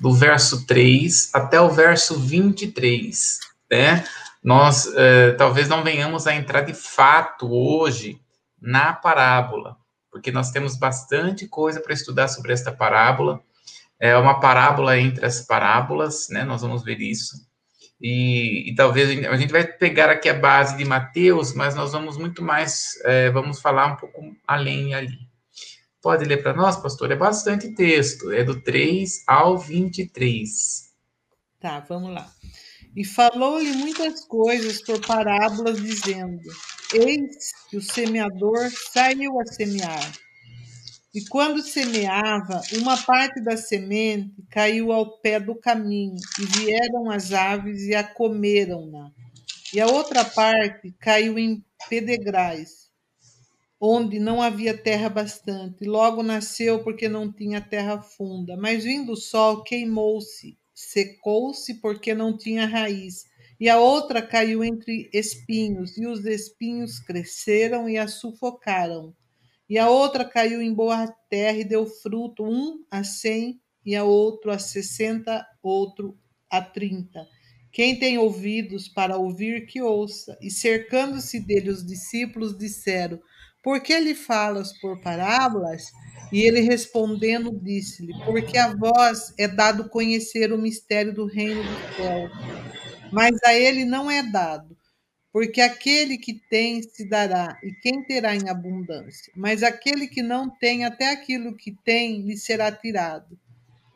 do 0.00 0.14
verso 0.14 0.66
3 0.66 1.34
até 1.34 1.60
o 1.60 1.68
verso 1.68 2.18
23, 2.18 3.38
né? 3.70 4.04
Nós 4.42 4.90
é, 4.96 5.32
talvez 5.32 5.68
não 5.68 5.84
venhamos 5.84 6.26
a 6.26 6.34
entrar 6.34 6.62
de 6.62 6.72
fato 6.72 7.52
hoje 7.52 8.18
na 8.58 8.94
parábola, 8.94 9.76
porque 10.10 10.32
nós 10.32 10.50
temos 10.50 10.78
bastante 10.78 11.46
coisa 11.46 11.78
para 11.78 11.92
estudar 11.92 12.28
sobre 12.28 12.54
esta 12.54 12.72
parábola, 12.72 13.42
é 14.00 14.16
uma 14.16 14.40
parábola 14.40 14.98
entre 14.98 15.24
as 15.24 15.40
parábolas, 15.40 16.28
né? 16.30 16.44
Nós 16.44 16.62
vamos 16.62 16.84
ver 16.84 17.00
isso. 17.00 17.46
E, 18.00 18.70
e, 18.70 18.74
talvez 18.74 19.08
a 19.26 19.36
gente 19.36 19.50
vai 19.50 19.66
pegar 19.66 20.10
aqui 20.10 20.28
a 20.28 20.34
base 20.34 20.76
de 20.76 20.84
Mateus, 20.84 21.54
mas 21.54 21.74
nós 21.74 21.92
vamos 21.92 22.18
muito 22.18 22.42
mais, 22.42 22.90
é, 23.04 23.30
vamos 23.30 23.60
falar 23.60 23.86
um 23.86 23.96
pouco 23.96 24.20
além 24.46 24.94
ali. 24.94 25.18
Pode 26.02 26.24
ler 26.24 26.42
para 26.42 26.52
nós, 26.52 26.76
pastor? 26.76 27.10
É 27.10 27.16
bastante 27.16 27.74
texto, 27.74 28.30
é 28.30 28.44
do 28.44 28.60
3 28.60 29.24
ao 29.26 29.56
23. 29.58 30.92
Tá, 31.58 31.80
vamos 31.88 32.12
lá. 32.12 32.30
E 32.94 33.04
falou-lhe 33.04 33.72
muitas 33.72 34.24
coisas 34.26 34.82
por 34.82 35.00
parábolas, 35.04 35.82
dizendo: 35.82 36.40
Eis 36.92 37.50
que 37.68 37.76
o 37.76 37.82
semeador 37.82 38.70
saiu 38.92 39.40
a 39.40 39.46
semear. 39.46 40.12
E 41.16 41.24
quando 41.30 41.62
semeava, 41.62 42.60
uma 42.74 42.94
parte 42.94 43.40
da 43.40 43.56
semente 43.56 44.34
caiu 44.50 44.92
ao 44.92 45.16
pé 45.16 45.40
do 45.40 45.54
caminho, 45.54 46.18
e 46.38 46.44
vieram 46.44 47.10
as 47.10 47.32
aves 47.32 47.84
e 47.84 47.94
a 47.94 48.04
comeram-na. 48.04 49.10
E 49.72 49.80
a 49.80 49.86
outra 49.86 50.26
parte 50.26 50.94
caiu 51.00 51.38
em 51.38 51.64
pedregais, 51.88 52.90
onde 53.80 54.18
não 54.18 54.42
havia 54.42 54.76
terra 54.76 55.08
bastante. 55.08 55.86
Logo 55.86 56.22
nasceu 56.22 56.84
porque 56.84 57.08
não 57.08 57.32
tinha 57.32 57.62
terra 57.62 58.02
funda. 58.02 58.54
Mas 58.54 58.84
vindo 58.84 59.12
o 59.12 59.16
sol, 59.16 59.62
queimou-se, 59.62 60.58
secou-se 60.74 61.80
porque 61.80 62.12
não 62.12 62.36
tinha 62.36 62.66
raiz. 62.66 63.24
E 63.58 63.70
a 63.70 63.78
outra 63.78 64.20
caiu 64.20 64.62
entre 64.62 65.08
espinhos, 65.14 65.96
e 65.96 66.06
os 66.06 66.26
espinhos 66.26 66.98
cresceram 66.98 67.88
e 67.88 67.96
a 67.96 68.06
sufocaram. 68.06 69.14
E 69.68 69.78
a 69.78 69.88
outra 69.90 70.24
caiu 70.24 70.62
em 70.62 70.72
boa 70.72 71.06
terra 71.28 71.58
e 71.58 71.64
deu 71.64 71.86
fruto, 71.86 72.44
um 72.44 72.84
a 72.90 73.02
cem, 73.02 73.60
e 73.84 73.94
a 73.96 74.04
outro 74.04 74.50
a 74.50 74.58
sessenta, 74.58 75.44
outro 75.62 76.16
a 76.50 76.60
trinta. 76.62 77.26
Quem 77.72 77.98
tem 77.98 78.16
ouvidos 78.18 78.88
para 78.88 79.16
ouvir, 79.18 79.66
que 79.66 79.82
ouça. 79.82 80.38
E 80.40 80.50
cercando-se 80.50 81.40
dele 81.40 81.70
os 81.70 81.84
discípulos, 81.84 82.56
disseram: 82.56 83.20
Por 83.62 83.80
que 83.80 83.98
lhe 84.00 84.14
falas 84.14 84.72
por 84.80 85.00
parábolas? 85.00 85.84
E 86.32 86.40
ele 86.42 86.60
respondendo, 86.60 87.50
disse-lhe: 87.62 88.12
Porque 88.24 88.56
a 88.56 88.74
vós 88.74 89.34
é 89.38 89.46
dado 89.48 89.88
conhecer 89.90 90.52
o 90.52 90.58
mistério 90.58 91.12
do 91.12 91.26
reino 91.26 91.62
do 91.62 91.96
céu, 91.96 92.30
mas 93.12 93.36
a 93.44 93.54
ele 93.54 93.84
não 93.84 94.10
é 94.10 94.22
dado 94.22 94.75
porque 95.36 95.60
aquele 95.60 96.16
que 96.16 96.32
tem 96.32 96.80
se 96.80 97.06
dará, 97.06 97.60
e 97.62 97.70
quem 97.70 98.02
terá 98.02 98.34
em 98.34 98.48
abundância. 98.48 99.30
Mas 99.36 99.62
aquele 99.62 100.08
que 100.08 100.22
não 100.22 100.48
tem, 100.48 100.86
até 100.86 101.12
aquilo 101.12 101.54
que 101.54 101.76
tem 101.84 102.22
lhe 102.22 102.38
será 102.38 102.72
tirado. 102.72 103.38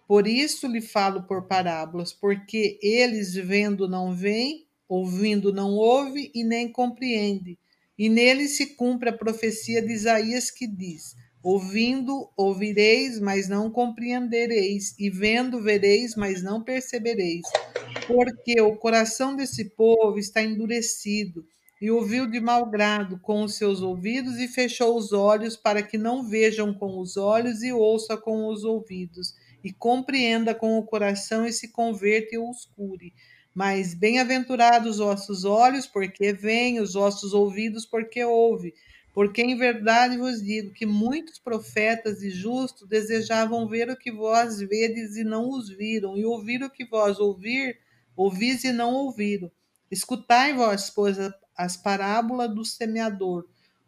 Por 0.07 0.27
isso 0.27 0.67
lhe 0.67 0.83
falo 0.83 1.23
por 1.23 1.47
parábolas, 1.47 2.13
porque 2.13 2.79
eles 2.83 3.33
vendo 3.33 3.89
não 3.89 4.15
veem, 4.15 4.67
ouvindo 4.87 5.51
não 5.51 5.71
ouve 5.71 6.31
e 6.35 6.45
nem 6.45 6.71
compreende. 6.71 7.59
E 7.99 8.11
nele 8.11 8.47
se 8.47 8.75
cumpre 8.75 9.09
a 9.09 9.17
profecia 9.17 9.81
de 9.81 9.95
Isaías 9.95 10.51
que 10.51 10.67
diz: 10.67 11.17
Ouvindo, 11.43 12.29
ouvireis, 12.37 13.19
mas 13.19 13.49
não 13.49 13.71
compreendereis, 13.71 14.95
e 14.99 15.09
vendo, 15.09 15.63
vereis, 15.63 16.15
mas 16.15 16.43
não 16.43 16.63
percebereis. 16.63 17.47
Porque 18.07 18.61
o 18.61 18.77
coração 18.77 19.35
desse 19.35 19.71
povo 19.71 20.19
está 20.19 20.43
endurecido, 20.43 21.47
e 21.81 21.91
ouviu 21.91 22.31
de 22.31 22.39
mau 22.41 22.69
grado 22.69 23.19
com 23.21 23.43
os 23.43 23.55
seus 23.55 23.81
ouvidos, 23.81 24.39
e 24.39 24.49
fechou 24.49 24.95
os 24.99 25.15
olhos, 25.15 25.57
para 25.57 25.83
que 25.83 25.97
não 25.97 26.29
vejam 26.29 26.75
com 26.75 27.01
os 27.01 27.17
olhos, 27.17 27.63
e 27.63 27.73
ouça 27.73 28.19
com 28.19 28.47
os 28.49 28.63
ouvidos, 28.63 29.33
e 29.65 29.73
compreenda 29.73 30.55
com 30.55 30.79
o 30.79 30.85
coração, 30.85 31.47
e 31.47 31.53
se 31.55 31.69
converta 31.69 32.35
e 32.35 32.39
os 32.39 32.67
cure. 32.77 33.15
Mas 33.55 33.95
bem-aventurados 33.95 34.91
os 34.91 34.99
vossos 34.99 35.47
olhos, 35.47 35.87
porque 35.87 36.35
veem, 36.35 36.81
os 36.81 36.93
vossos 36.93 37.33
ouvidos, 37.33 37.87
porque 37.87 38.23
ouvem 38.23 38.75
porque 39.13 39.43
em 39.43 39.57
verdade 39.57 40.17
vos 40.17 40.43
digo 40.43 40.73
que 40.73 40.87
muitos 40.87 41.39
profetas 41.39 42.23
e 42.23 42.31
justos 42.31 42.89
desejavam 42.89 43.67
ver 43.67 43.91
o 43.91 43.97
que 43.97 44.13
vós 44.13 44.61
vedes 44.61 45.17
e 45.17 45.25
não 45.25 45.51
os 45.51 45.69
viram, 45.69 46.17
e 46.17 46.25
ouvir 46.25 46.63
o 46.63 46.71
que 46.71 46.85
vós 46.85 47.19
ouvir, 47.19 47.79
ouvis 48.17 48.65
e 48.65 48.73
não 48.73 48.95
ouviram. 48.95 49.51
Escutai 49.91 50.55
vós, 50.55 50.91
pois, 50.91 51.17
as 51.57 51.77
parábolas 51.77 52.55
do 52.55 52.65
semeador. 52.65 53.47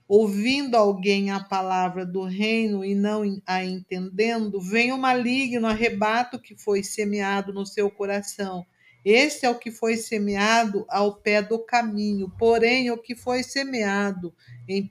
Ouvindo 0.09 0.77
alguém 0.77 1.31
a 1.31 1.41
palavra 1.41 2.05
do 2.05 2.25
reino 2.25 2.85
e 2.85 2.95
não 2.95 3.23
a 3.47 3.65
entendendo, 3.65 4.61
vem 4.61 4.93
o 4.93 4.99
maligno, 4.99 5.67
arrebato 5.67 6.39
que 6.39 6.57
foi 6.57 6.83
semeado 6.83 7.53
no 7.53 7.65
seu 7.65 7.91
coração. 7.91 8.67
Este 9.05 9.47
é 9.47 9.51
o 9.51 9.59
que 9.59 9.71
foi 9.71 9.97
semeado 9.97 10.85
ao 10.89 11.17
pé 11.17 11.43
do 11.43 11.59
caminho, 11.59 12.33
porém, 12.39 12.91
o 12.91 12.99
que 12.99 13.17
foi 13.17 13.43
semeado 13.43 14.35
em 14.69 14.87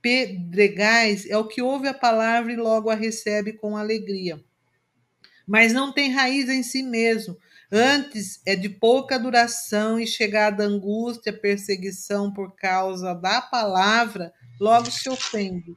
pedregais 0.00 1.28
é 1.28 1.36
o 1.36 1.46
que 1.46 1.60
ouve 1.60 1.88
a 1.88 1.94
palavra 1.94 2.52
e 2.52 2.56
logo 2.56 2.88
a 2.90 2.94
recebe 2.94 3.52
com 3.52 3.76
alegria. 3.76 4.42
Mas 5.46 5.72
não 5.72 5.92
tem 5.92 6.10
raiz 6.10 6.48
em 6.48 6.62
si 6.62 6.82
mesmo, 6.82 7.36
Antes 7.72 8.40
é 8.44 8.56
de 8.56 8.68
pouca 8.68 9.16
duração 9.16 10.00
e 10.00 10.04
chegada 10.04 10.64
a 10.64 10.66
angústia, 10.66 11.32
perseguição 11.32 12.32
por 12.32 12.56
causa 12.56 13.14
da 13.14 13.40
palavra, 13.40 14.32
logo 14.60 14.90
se 14.90 15.08
ofende. 15.08 15.76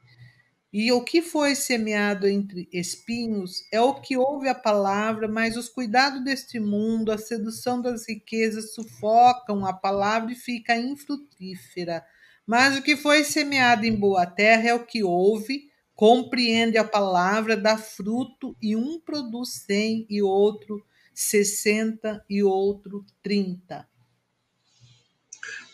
E 0.74 0.92
o 0.92 1.04
que 1.04 1.22
foi 1.22 1.54
semeado 1.54 2.28
entre 2.28 2.68
espinhos 2.74 3.64
é 3.72 3.80
o 3.80 3.94
que 3.94 4.18
ouve 4.18 4.50
a 4.50 4.56
palavra, 4.56 5.28
mas 5.28 5.56
os 5.56 5.70
cuidados 5.70 6.24
deste 6.24 6.60
mundo, 6.60 7.12
a 7.12 7.18
sedução 7.20 7.80
das 7.80 8.10
riquezas 8.10 8.74
sufocam 8.74 9.68
a 9.68 9.72
palavra 9.72 10.32
e 10.32 10.36
fica 10.36 10.76
infrutífera. 10.76 12.04
Mas 12.44 12.76
o 12.76 12.82
que 12.82 12.98
foi 12.98 13.24
semeado 13.24 13.86
em 13.86 13.96
boa 13.96 14.26
terra 14.26 14.70
é 14.70 14.74
o 14.74 14.84
que 14.84 15.04
ouve, 15.04 15.70
compreende 15.94 16.76
a 16.80 16.84
palavra, 16.84 17.56
dá 17.56 17.78
fruto, 17.78 18.58
e 18.60 18.76
um 18.76 19.00
produz 19.00 19.64
cem, 19.68 20.08
e 20.10 20.24
outro 20.24 20.84
sessenta, 21.14 22.26
e 22.28 22.42
outro 22.42 23.06
trinta. 23.22 23.88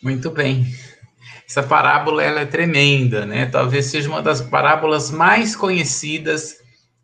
Muito 0.04 0.30
bem. 0.30 0.66
Essa 1.48 1.64
parábola 1.64 2.24
ela 2.24 2.42
é 2.42 2.46
tremenda, 2.46 3.26
né? 3.26 3.46
Talvez 3.48 3.88
seja 3.88 4.08
uma 4.08 4.22
das 4.22 4.40
parábolas 4.40 5.10
mais 5.10 5.56
conhecidas 5.56 6.58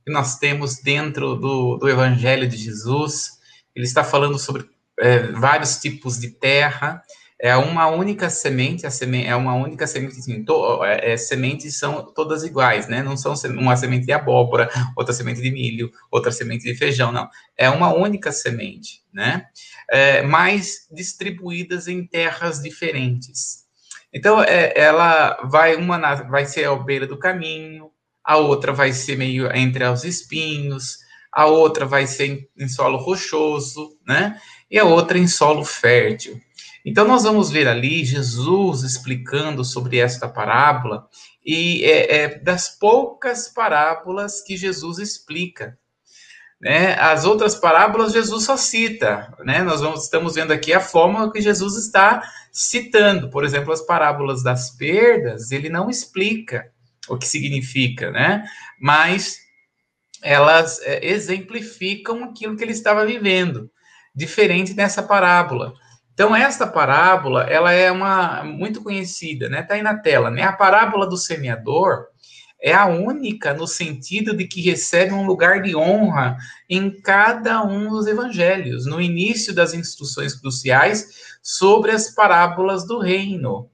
que 0.06 0.12
nós 0.12 0.38
temos 0.38 0.78
dentro 0.78 1.36
do, 1.36 1.78
do 1.78 1.90
Evangelho 1.90 2.48
de 2.48 2.56
Jesus. 2.56 3.40
Ele 3.76 3.86
está 3.86 4.04
falando 4.04 4.38
sobre 4.38 4.66
é, 5.00 5.32
vários 5.32 5.78
tipos 5.78 6.20
de 6.20 6.30
terra. 6.30 7.02
É 7.42 7.56
uma 7.58 7.88
única 7.88 8.30
semente, 8.30 8.86
a 8.86 8.92
semente 8.92 9.28
é 9.28 9.36
uma 9.36 9.56
única 9.56 9.86
semente. 9.88 10.20
Assim, 10.20 10.44
to, 10.46 10.86
é, 10.86 11.14
é, 11.14 11.18
sementes 11.18 11.78
são 11.78 12.06
todas 12.14 12.44
iguais, 12.44 12.88
né? 12.88 13.04
Não 13.04 13.18
são 13.18 13.34
uma 13.58 13.76
semente 13.76 14.06
de 14.06 14.14
abóbora, 14.14 14.70
outra 14.96 15.14
semente 15.14 15.42
de 15.42 15.52
milho, 15.52 15.92
outra 16.12 16.32
semente 16.32 16.64
de 16.64 16.76
feijão, 16.76 17.12
não. 17.12 17.28
É 17.58 17.70
uma 17.70 17.94
única 17.94 18.32
semente, 18.32 19.02
né? 19.12 19.48
É, 19.90 20.22
mas 20.22 20.88
distribuídas 20.92 21.88
em 21.88 22.06
terras 22.06 22.62
diferentes. 22.62 23.65
Então, 24.16 24.42
é, 24.42 24.72
ela 24.78 25.38
vai, 25.44 25.76
uma 25.76 25.98
na, 25.98 26.16
vai 26.16 26.46
ser 26.46 26.70
à 26.70 26.76
beira 26.78 27.06
do 27.06 27.20
caminho, 27.20 27.92
a 28.24 28.38
outra 28.38 28.72
vai 28.72 28.94
ser 28.94 29.18
meio 29.18 29.54
entre 29.54 29.84
os 29.84 30.06
espinhos, 30.06 31.00
a 31.30 31.48
outra 31.48 31.86
vai 31.86 32.08
ser 32.08 32.28
em, 32.28 32.64
em 32.64 32.70
solo 32.70 32.98
rochoso, 32.98 33.98
né? 34.08 34.40
E 34.72 34.80
a 34.80 34.86
outra 34.86 35.18
em 35.18 35.28
solo 35.28 35.66
fértil. 35.66 36.40
Então, 36.86 37.06
nós 37.06 37.24
vamos 37.24 37.52
ver 37.52 37.68
ali 37.68 38.06
Jesus 38.06 38.84
explicando 38.84 39.66
sobre 39.66 39.98
esta 39.98 40.30
parábola, 40.30 41.10
e 41.46 41.84
é, 41.84 42.16
é 42.16 42.40
das 42.40 42.70
poucas 42.70 43.50
parábolas 43.50 44.42
que 44.42 44.56
Jesus 44.56 44.98
explica. 44.98 45.78
Né? 46.60 46.94
As 47.00 47.26
outras 47.26 47.56
parábolas 47.56 48.14
Jesus 48.14 48.46
só 48.46 48.56
cita, 48.56 49.34
né? 49.44 49.62
Nós 49.62 49.82
vamos, 49.82 50.04
estamos 50.04 50.36
vendo 50.36 50.54
aqui 50.54 50.74
a 50.74 50.80
forma 50.80 51.32
que 51.32 51.42
Jesus 51.42 51.76
está 51.76 52.24
citando, 52.52 53.30
por 53.30 53.44
exemplo, 53.44 53.74
as 53.74 53.82
parábolas 53.82 54.42
das 54.42 54.72
perdas, 54.72 55.52
ele 55.52 55.70
não 55.70 55.90
explica 55.90 56.72
o 57.10 57.18
que 57.18 57.28
significa, 57.28 58.10
né? 58.10 58.46
Mas 58.80 59.38
elas 60.22 60.82
é, 60.82 61.06
exemplificam 61.06 62.24
aquilo 62.24 62.56
que 62.56 62.64
ele 62.64 62.72
estava 62.72 63.06
vivendo, 63.06 63.70
diferente 64.16 64.74
dessa 64.74 65.04
parábola. 65.04 65.74
Então, 66.14 66.34
esta 66.34 66.66
parábola, 66.66 67.44
ela 67.44 67.74
é 67.74 67.92
uma 67.92 68.42
muito 68.44 68.82
conhecida, 68.82 69.50
né? 69.50 69.62
Tá 69.62 69.74
aí 69.74 69.82
na 69.82 70.00
tela, 70.00 70.32
né? 70.32 70.44
A 70.44 70.54
parábola 70.54 71.06
do 71.06 71.18
semeador, 71.18 72.06
é 72.66 72.74
a 72.74 72.88
única 72.88 73.54
no 73.54 73.68
sentido 73.68 74.36
de 74.36 74.48
que 74.48 74.60
recebe 74.60 75.14
um 75.14 75.24
lugar 75.24 75.62
de 75.62 75.76
honra 75.76 76.36
em 76.68 76.90
cada 76.90 77.64
um 77.64 77.92
dos 77.92 78.08
evangelhos, 78.08 78.88
no 78.88 79.00
início 79.00 79.54
das 79.54 79.76
instruções 79.76 80.34
cruciais 80.34 81.38
sobre 81.44 81.92
as 81.92 82.10
parábolas 82.10 82.84
do 82.88 82.98
reino. 82.98 83.70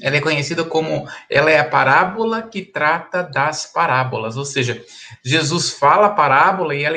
Ela 0.00 0.18
é 0.18 0.20
conhecida 0.20 0.64
como 0.64 1.08
ela 1.28 1.50
é 1.50 1.58
a 1.58 1.68
parábola 1.68 2.42
que 2.42 2.62
trata 2.62 3.20
das 3.20 3.66
parábolas, 3.66 4.36
ou 4.36 4.44
seja, 4.44 4.80
Jesus 5.24 5.70
fala 5.70 6.06
a 6.06 6.14
parábola 6.14 6.76
e 6.76 6.84
ela 6.84 6.96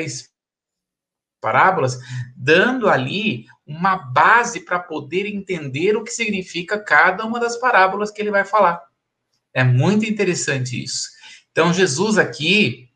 parábolas, 1.40 1.98
dando 2.36 2.88
ali 2.88 3.46
uma 3.66 3.96
base 3.96 4.60
para 4.60 4.78
poder 4.78 5.26
entender 5.26 5.96
o 5.96 6.04
que 6.04 6.12
significa 6.12 6.78
cada 6.78 7.24
uma 7.24 7.40
das 7.40 7.56
parábolas 7.56 8.12
que 8.12 8.22
ele 8.22 8.30
vai 8.30 8.44
falar. 8.44 8.80
É 9.56 9.64
muito 9.64 10.04
interessante 10.04 10.84
isso. 10.84 11.08
Então, 11.50 11.72
Jesus 11.72 12.18
aqui, 12.18 12.90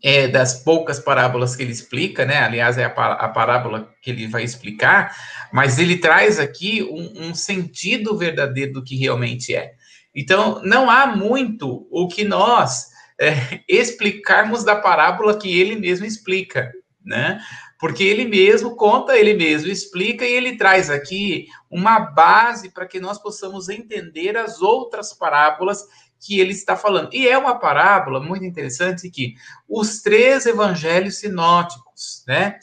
é, 0.00 0.28
das 0.28 0.62
poucas 0.62 1.00
parábolas 1.00 1.56
que 1.56 1.62
ele 1.64 1.72
explica, 1.72 2.24
né? 2.24 2.36
Aliás, 2.38 2.78
é 2.78 2.84
a, 2.84 3.28
parábola 3.28 3.92
que 4.00 4.12
ele 4.12 4.28
vai 4.28 4.44
explicar, 4.44 5.12
mas 5.52 5.80
ele 5.80 5.98
traz 5.98 6.38
aqui 6.38 6.84
um, 6.84 7.30
um 7.30 7.34
sentido 7.34 8.16
verdadeiro 8.16 8.74
do 8.74 8.84
que 8.84 8.94
realmente 8.94 9.56
é. 9.56 9.72
Então, 10.14 10.62
não 10.62 10.88
há 10.88 11.04
muito 11.08 11.88
o 11.90 12.06
que 12.06 12.22
nós 12.22 12.86
é, 13.18 13.60
explicarmos 13.68 14.62
da 14.62 14.76
parábola 14.76 15.36
que 15.36 15.60
ele 15.60 15.74
mesmo 15.74 16.06
explica, 16.06 16.70
né? 17.04 17.40
Porque 17.78 18.02
ele 18.02 18.24
mesmo 18.24 18.74
conta, 18.74 19.16
ele 19.16 19.34
mesmo 19.34 19.70
explica 19.70 20.24
e 20.24 20.32
ele 20.32 20.56
traz 20.56 20.88
aqui 20.90 21.46
uma 21.70 21.98
base 21.98 22.70
para 22.70 22.86
que 22.86 22.98
nós 22.98 23.18
possamos 23.18 23.68
entender 23.68 24.36
as 24.36 24.62
outras 24.62 25.12
parábolas 25.12 25.84
que 26.18 26.40
ele 26.40 26.52
está 26.52 26.76
falando. 26.76 27.12
E 27.12 27.28
é 27.28 27.36
uma 27.36 27.58
parábola 27.58 28.20
muito 28.20 28.44
interessante 28.44 29.10
que 29.10 29.34
os 29.68 30.00
três 30.00 30.46
evangelhos 30.46 31.18
sinóticos, 31.18 32.24
né? 32.26 32.58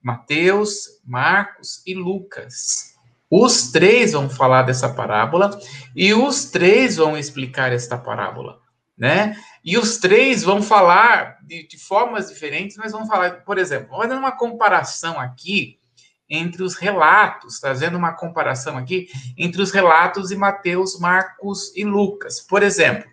Mateus, 0.00 1.00
Marcos 1.04 1.82
e 1.86 1.94
Lucas. 1.94 2.92
Os 3.30 3.72
três 3.72 4.12
vão 4.12 4.28
falar 4.28 4.62
dessa 4.62 4.88
parábola 4.88 5.58
e 5.96 6.12
os 6.12 6.44
três 6.44 6.96
vão 6.96 7.16
explicar 7.16 7.72
esta 7.72 7.96
parábola 7.96 8.62
né? 8.96 9.36
E 9.64 9.78
os 9.78 9.98
três 9.98 10.42
vão 10.42 10.60
falar 10.62 11.38
de, 11.42 11.66
de 11.66 11.78
formas 11.78 12.28
diferentes, 12.28 12.76
mas 12.76 12.92
vão 12.92 13.06
falar, 13.06 13.44
por 13.44 13.58
exemplo, 13.58 13.96
fazendo 13.96 14.18
uma 14.18 14.32
comparação 14.32 15.20
aqui 15.20 15.78
entre 16.28 16.62
os 16.62 16.74
relatos, 16.74 17.60
trazendo 17.60 17.96
uma 17.96 18.12
comparação 18.12 18.76
aqui 18.76 19.08
entre 19.36 19.60
os 19.60 19.70
relatos 19.70 20.28
de 20.28 20.36
Mateus, 20.36 20.98
Marcos 20.98 21.76
e 21.76 21.84
Lucas. 21.84 22.40
Por 22.40 22.62
exemplo, 22.62 23.10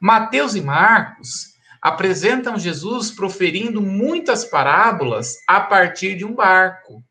Mateus 0.00 0.54
e 0.54 0.60
Marcos 0.60 1.54
apresentam 1.80 2.58
Jesus 2.58 3.10
proferindo 3.10 3.80
muitas 3.80 4.44
parábolas 4.44 5.36
a 5.46 5.60
partir 5.60 6.16
de 6.16 6.24
um 6.24 6.34
barco, 6.34 7.02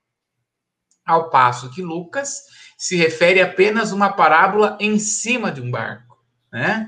ao 1.05 1.29
passo 1.29 1.71
que 1.71 1.81
Lucas 1.81 2.41
se 2.77 2.97
refere 2.97 3.41
apenas 3.41 3.91
uma 3.93 4.11
parábola 4.11 4.77
em 4.79 4.99
cima 4.99 5.51
de 5.51 5.61
um 5.61 5.71
barco, 5.71 6.17
né? 6.51 6.87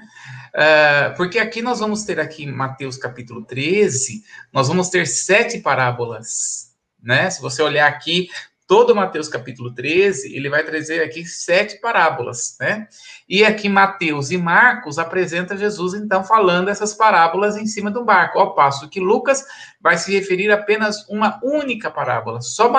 Uh, 0.50 1.16
porque 1.16 1.40
aqui 1.40 1.62
nós 1.62 1.80
vamos 1.80 2.04
ter 2.04 2.20
aqui 2.20 2.44
em 2.44 2.52
Mateus 2.52 2.98
capítulo 2.98 3.44
13, 3.44 4.24
nós 4.52 4.68
vamos 4.68 4.90
ter 4.90 5.06
sete 5.08 5.60
parábolas, 5.60 6.74
né? 7.02 7.30
Se 7.30 7.42
você 7.42 7.62
olhar 7.62 7.88
aqui, 7.88 8.30
todo 8.70 8.96
Mateus 8.96 9.28
capítulo 9.28 9.74
13, 9.74 10.36
ele 10.36 10.48
vai 10.48 10.64
trazer 10.64 11.02
aqui 11.02 11.26
sete 11.26 11.82
parábolas, 11.82 12.56
né? 12.60 12.88
E 13.28 13.44
aqui 13.44 13.68
Mateus 13.68 14.30
e 14.30 14.38
Marcos 14.38 15.00
apresenta 15.00 15.58
Jesus, 15.58 15.96
então, 15.96 16.24
falando 16.24 16.70
essas 16.70 16.94
parábolas 16.94 17.58
em 17.58 17.66
cima 17.66 17.90
do 17.90 18.06
barco, 18.06 18.38
ao 18.38 18.54
passo 18.54 18.88
que 18.88 19.00
Lucas 19.00 19.44
vai 19.82 19.98
se 19.98 20.14
referir 20.14 20.52
a 20.52 20.54
apenas 20.54 21.04
uma 21.10 21.40
única 21.44 21.90
parábola. 21.90 22.42
Só, 22.42 22.72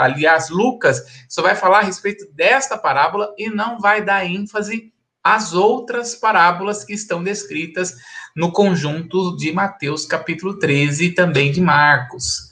aliás, 0.00 0.50
Lucas 0.50 1.24
só 1.28 1.42
vai 1.42 1.54
falar 1.54 1.78
a 1.78 1.84
respeito 1.84 2.26
desta 2.32 2.76
parábola 2.76 3.32
e 3.38 3.48
não 3.48 3.78
vai 3.78 4.02
dar 4.02 4.26
ênfase 4.26 4.92
as 5.22 5.52
outras 5.52 6.14
parábolas 6.14 6.84
que 6.84 6.92
estão 6.92 7.22
descritas 7.22 7.94
no 8.34 8.52
conjunto 8.52 9.36
de 9.36 9.52
Mateus 9.52 10.06
capítulo 10.06 10.58
13 10.58 11.06
e 11.06 11.14
também 11.14 11.52
de 11.52 11.60
Marcos. 11.60 12.50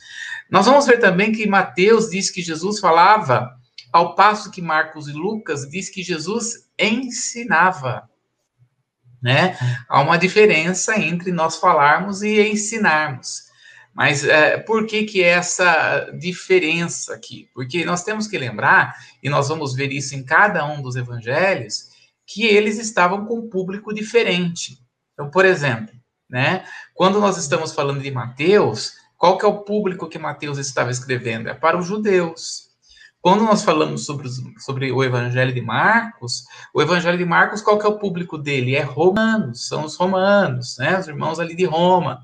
Nós 0.51 0.67
vamos 0.67 0.87
ver 0.87 0.99
também 0.99 1.33
que 1.33 1.47
Mateus 1.47 2.11
diz 2.11 2.31
que 2.31 2.43
Jesus 2.43 2.81
falava, 2.81 3.55
ao 3.93 4.15
passo 4.15 4.51
que 4.51 4.63
Marcos 4.63 5.09
e 5.09 5.13
Lucas 5.13 5.69
diz 5.69 5.89
que 5.89 6.03
Jesus 6.03 6.69
ensinava. 6.79 8.09
Né? 9.23 9.57
Há 9.89 10.01
uma 10.01 10.19
diferença 10.19 10.99
entre 10.99 11.33
nós 11.33 11.57
falarmos 11.57 12.23
e 12.23 12.41
ensinarmos. 12.49 13.49
Mas 13.93 14.25
é, 14.25 14.59
por 14.59 14.87
que, 14.87 15.05
que 15.05 15.23
essa 15.23 16.09
diferença 16.17 17.15
aqui? 17.15 17.51
Porque 17.53 17.85
nós 17.85 18.05
temos 18.05 18.29
que 18.29 18.39
lembrar, 18.39 18.95
e 19.21 19.29
nós 19.29 19.49
vamos 19.49 19.75
ver 19.75 19.91
isso 19.91 20.15
em 20.15 20.23
cada 20.23 20.65
um 20.65 20.81
dos 20.81 20.95
evangelhos, 20.95 21.88
que 22.29 22.45
eles 22.45 22.79
estavam 22.79 23.25
com 23.25 23.39
um 23.39 23.49
público 23.49 23.93
diferente. 23.93 24.79
Então, 25.15 25.31
por 25.31 25.47
exemplo, 25.47 25.95
né, 26.29 26.63
quando 26.95 27.19
nós 27.19 27.39
estamos 27.39 27.73
falando 27.73 28.03
de 28.03 28.11
Mateus, 28.11 28.93
qual 29.17 29.39
que 29.39 29.47
é 29.47 29.49
o 29.49 29.63
público 29.63 30.09
que 30.09 30.19
Mateus 30.19 30.59
estava 30.59 30.91
escrevendo? 30.91 31.49
É 31.49 31.55
para 31.55 31.79
os 31.79 31.87
judeus. 31.87 32.69
Quando 33.21 33.45
nós 33.45 33.65
falamos 33.65 34.05
sobre, 34.05 34.29
sobre 34.59 34.93
o 34.93 35.03
Evangelho 35.03 35.53
de 35.53 35.61
Marcos, 35.61 36.45
o 36.73 36.83
Evangelho 36.83 37.19
de 37.19 37.25
Marcos, 37.25 37.63
qual 37.63 37.79
que 37.79 37.87
é 37.87 37.89
o 37.89 37.99
público 37.99 38.37
dele? 38.37 38.77
É 38.77 38.83
romanos, 38.83 39.67
são 39.67 39.85
os 39.85 39.97
romanos, 39.97 40.77
né, 40.79 41.01
os 41.01 41.09
irmãos 41.09 41.41
ali 41.41 41.57
de 41.57 41.65
Roma. 41.65 42.23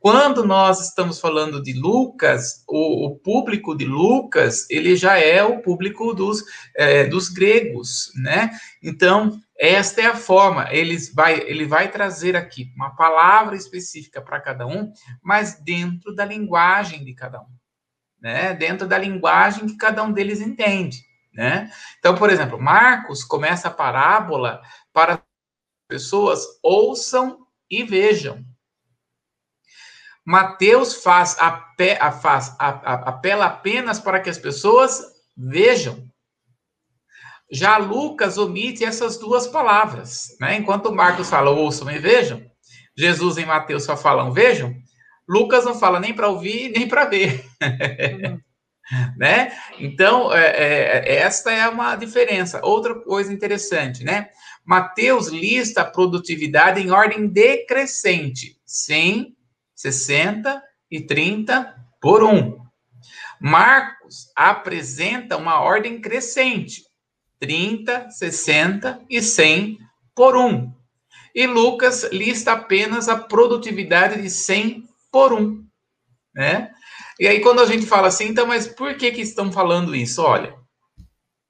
Quando 0.00 0.46
nós 0.46 0.80
estamos 0.80 1.20
falando 1.20 1.62
de 1.62 1.74
Lucas, 1.74 2.64
o, 2.66 3.06
o 3.06 3.16
público 3.16 3.76
de 3.76 3.84
Lucas, 3.84 4.66
ele 4.70 4.96
já 4.96 5.18
é 5.18 5.44
o 5.44 5.60
público 5.60 6.14
dos, 6.14 6.42
é, 6.74 7.04
dos 7.04 7.28
gregos, 7.28 8.10
né? 8.16 8.50
Então, 8.82 9.38
esta 9.58 10.00
é 10.00 10.06
a 10.06 10.16
forma, 10.16 10.72
ele 10.72 10.96
vai, 11.14 11.40
ele 11.40 11.66
vai 11.66 11.90
trazer 11.90 12.34
aqui 12.34 12.72
uma 12.74 12.96
palavra 12.96 13.54
específica 13.54 14.22
para 14.22 14.40
cada 14.40 14.66
um, 14.66 14.90
mas 15.22 15.60
dentro 15.62 16.14
da 16.14 16.24
linguagem 16.24 17.04
de 17.04 17.12
cada 17.12 17.42
um, 17.42 17.52
né? 18.18 18.54
Dentro 18.54 18.88
da 18.88 18.96
linguagem 18.96 19.66
que 19.66 19.76
cada 19.76 20.02
um 20.02 20.12
deles 20.12 20.40
entende, 20.40 21.04
né? 21.30 21.70
Então, 21.98 22.14
por 22.14 22.30
exemplo, 22.30 22.58
Marcos 22.58 23.22
começa 23.22 23.68
a 23.68 23.70
parábola 23.70 24.62
para 24.94 25.22
pessoas 25.86 26.42
ouçam 26.62 27.46
e 27.70 27.84
vejam. 27.84 28.42
Mateus 30.30 31.02
faz, 31.02 31.36
ape, 31.40 31.96
faz 32.22 32.54
apela 32.56 33.46
apenas 33.46 33.98
para 33.98 34.20
que 34.20 34.30
as 34.30 34.38
pessoas 34.38 35.02
vejam. 35.36 36.04
Já 37.50 37.76
Lucas 37.78 38.38
omite 38.38 38.84
essas 38.84 39.18
duas 39.18 39.48
palavras, 39.48 40.36
né? 40.40 40.54
Enquanto 40.54 40.94
Marcos 40.94 41.28
fala 41.28 41.50
ouçam 41.50 41.90
e 41.90 41.98
vejam, 41.98 42.48
Jesus 42.96 43.38
em 43.38 43.44
Mateus 43.44 43.82
só 43.82 43.96
falam 43.96 44.32
vejam, 44.32 44.72
Lucas 45.28 45.64
não 45.64 45.74
fala 45.74 45.98
nem 45.98 46.14
para 46.14 46.28
ouvir 46.28 46.68
nem 46.68 46.86
para 46.86 47.06
ver. 47.06 47.44
Uhum. 47.60 48.38
né? 49.18 49.52
Então, 49.80 50.32
é, 50.32 50.46
é, 50.46 51.16
esta 51.16 51.50
é 51.50 51.68
uma 51.68 51.96
diferença. 51.96 52.60
Outra 52.62 52.94
coisa 52.94 53.32
interessante, 53.32 54.04
né? 54.04 54.28
Mateus 54.64 55.26
lista 55.26 55.80
a 55.80 55.90
produtividade 55.90 56.80
em 56.80 56.92
ordem 56.92 57.26
decrescente, 57.26 58.56
100, 58.64 59.34
60 59.80 60.62
e 60.90 61.00
30 61.00 61.74
por 62.02 62.22
1. 62.22 62.60
Marcos 63.40 64.30
apresenta 64.36 65.38
uma 65.38 65.60
ordem 65.60 66.02
crescente, 66.02 66.82
30, 67.38 68.10
60 68.10 69.00
e 69.08 69.22
100 69.22 69.78
por 70.14 70.36
1. 70.36 70.70
E 71.34 71.46
Lucas 71.46 72.04
lista 72.12 72.52
apenas 72.52 73.08
a 73.08 73.16
produtividade 73.16 74.20
de 74.20 74.28
100 74.28 74.84
por 75.10 75.32
1. 75.32 75.64
Né? 76.34 76.70
E 77.18 77.26
aí, 77.26 77.40
quando 77.40 77.60
a 77.60 77.66
gente 77.66 77.86
fala 77.86 78.08
assim, 78.08 78.26
então, 78.26 78.46
mas 78.46 78.66
por 78.66 78.94
que, 78.96 79.10
que 79.12 79.22
estão 79.22 79.50
falando 79.50 79.96
isso? 79.96 80.20
Olha, 80.20 80.54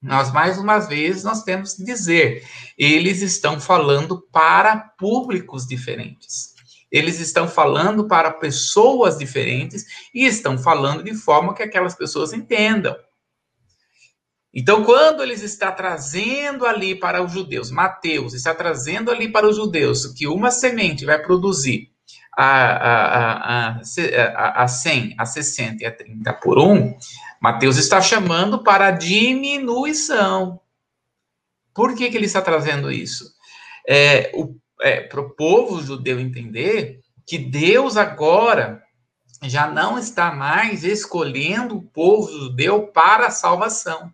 nós, 0.00 0.32
mais 0.32 0.56
uma 0.56 0.78
vez, 0.78 1.24
nós 1.24 1.42
temos 1.42 1.74
que 1.74 1.82
dizer, 1.82 2.46
eles 2.78 3.22
estão 3.22 3.60
falando 3.60 4.22
para 4.30 4.76
públicos 4.76 5.66
diferentes. 5.66 6.49
Eles 6.90 7.20
estão 7.20 7.46
falando 7.46 8.08
para 8.08 8.30
pessoas 8.30 9.18
diferentes 9.18 9.84
e 10.14 10.26
estão 10.26 10.58
falando 10.58 11.02
de 11.02 11.14
forma 11.14 11.54
que 11.54 11.62
aquelas 11.62 11.94
pessoas 11.94 12.32
entendam. 12.32 12.96
Então, 14.52 14.84
quando 14.84 15.22
eles 15.22 15.42
está 15.42 15.70
trazendo 15.70 16.66
ali 16.66 16.96
para 16.96 17.22
os 17.22 17.30
judeus, 17.30 17.70
Mateus 17.70 18.34
está 18.34 18.52
trazendo 18.52 19.10
ali 19.10 19.30
para 19.30 19.48
os 19.48 19.56
judeus 19.56 20.06
que 20.06 20.26
uma 20.26 20.50
semente 20.50 21.04
vai 21.04 21.22
produzir 21.22 21.90
a, 22.36 22.46
a, 22.46 23.68
a, 23.68 23.80
a, 23.80 24.62
a 24.64 24.68
100, 24.68 25.14
a 25.18 25.26
60 25.26 25.82
e 25.82 25.86
a 25.86 25.94
30 25.94 26.32
por 26.34 26.58
1, 26.58 26.96
Mateus 27.40 27.76
está 27.76 28.00
chamando 28.00 28.62
para 28.62 28.90
diminuição. 28.90 30.60
Por 31.74 31.94
que, 31.94 32.10
que 32.10 32.16
ele 32.16 32.26
está 32.26 32.42
trazendo 32.42 32.90
isso? 32.90 33.32
É, 33.86 34.32
é, 34.80 35.00
para 35.00 35.20
o 35.20 35.30
povo 35.30 35.82
judeu 35.82 36.18
entender 36.18 37.00
que 37.26 37.38
Deus 37.38 37.96
agora 37.96 38.82
já 39.42 39.70
não 39.70 39.98
está 39.98 40.32
mais 40.32 40.84
escolhendo 40.84 41.76
o 41.76 41.82
povo 41.82 42.30
judeu 42.30 42.88
para 42.88 43.28
a 43.28 43.30
salvação. 43.30 44.12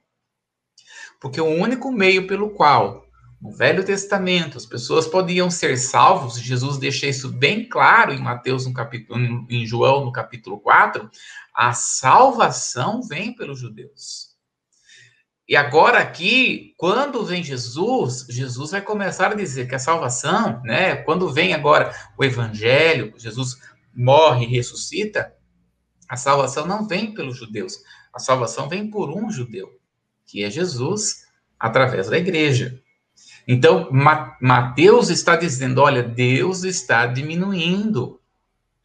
Porque 1.20 1.40
o 1.40 1.46
único 1.46 1.90
meio 1.90 2.26
pelo 2.26 2.50
qual 2.50 3.07
no 3.40 3.52
Velho 3.52 3.85
Testamento, 3.85 4.57
as 4.57 4.64
pessoas 4.64 5.07
podiam 5.07 5.50
ser 5.50 5.76
salvos, 5.76 6.40
Jesus 6.40 6.79
deixa 6.79 7.07
isso 7.07 7.29
bem 7.31 7.68
claro 7.68 8.12
em 8.12 8.18
Mateus, 8.18 8.66
no 8.66 8.72
capítulo, 8.72 9.46
em 9.48 9.66
João, 9.66 10.05
no 10.05 10.12
capítulo 10.12 10.59
4, 10.59 11.09
a 11.55 11.72
salvação 11.72 13.02
vem 13.02 13.35
pelos 13.35 13.61
judeus. 13.61 14.25
E 15.48 15.54
agora 15.54 16.00
aqui, 16.00 16.74
quando 16.76 17.24
vem 17.24 17.42
Jesus, 17.42 18.26
Jesus 18.28 18.72
vai 18.72 18.80
começar 18.80 19.30
a 19.30 19.37
dizer 19.37 19.68
que 19.68 19.76
a 19.76 19.78
salvação, 19.78 20.61
né, 20.64 20.96
quando 20.96 21.32
vem 21.32 21.54
agora 21.54 21.94
o 22.18 22.24
evangelho, 22.24 23.14
Jesus 23.16 23.56
morre 23.94 24.44
e 24.44 24.48
ressuscita, 24.48 25.32
a 26.09 26.16
salvação 26.16 26.66
não 26.66 26.87
vem 26.87 27.14
pelos 27.14 27.37
judeus, 27.37 27.78
a 28.12 28.18
salvação 28.18 28.68
vem 28.68 28.90
por 28.90 29.11
um 29.11 29.30
judeu, 29.30 29.70
que 30.26 30.42
é 30.42 30.50
Jesus, 30.50 31.26
através 31.61 32.09
da 32.09 32.18
igreja. 32.18 32.80
Então, 33.46 33.88
Mateus 34.40 35.11
está 35.11 35.37
dizendo: 35.37 35.80
olha, 35.80 36.02
Deus 36.02 36.64
está 36.64 37.06
diminuindo 37.06 38.20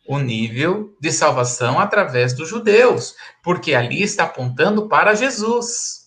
o 0.08 0.20
nível 0.20 0.96
de 1.00 1.12
salvação 1.12 1.80
através 1.80 2.34
dos 2.34 2.50
judeus, 2.50 3.16
porque 3.44 3.74
ali 3.74 4.04
está 4.04 4.26
apontando 4.26 4.88
para 4.88 5.16
Jesus. 5.16 6.01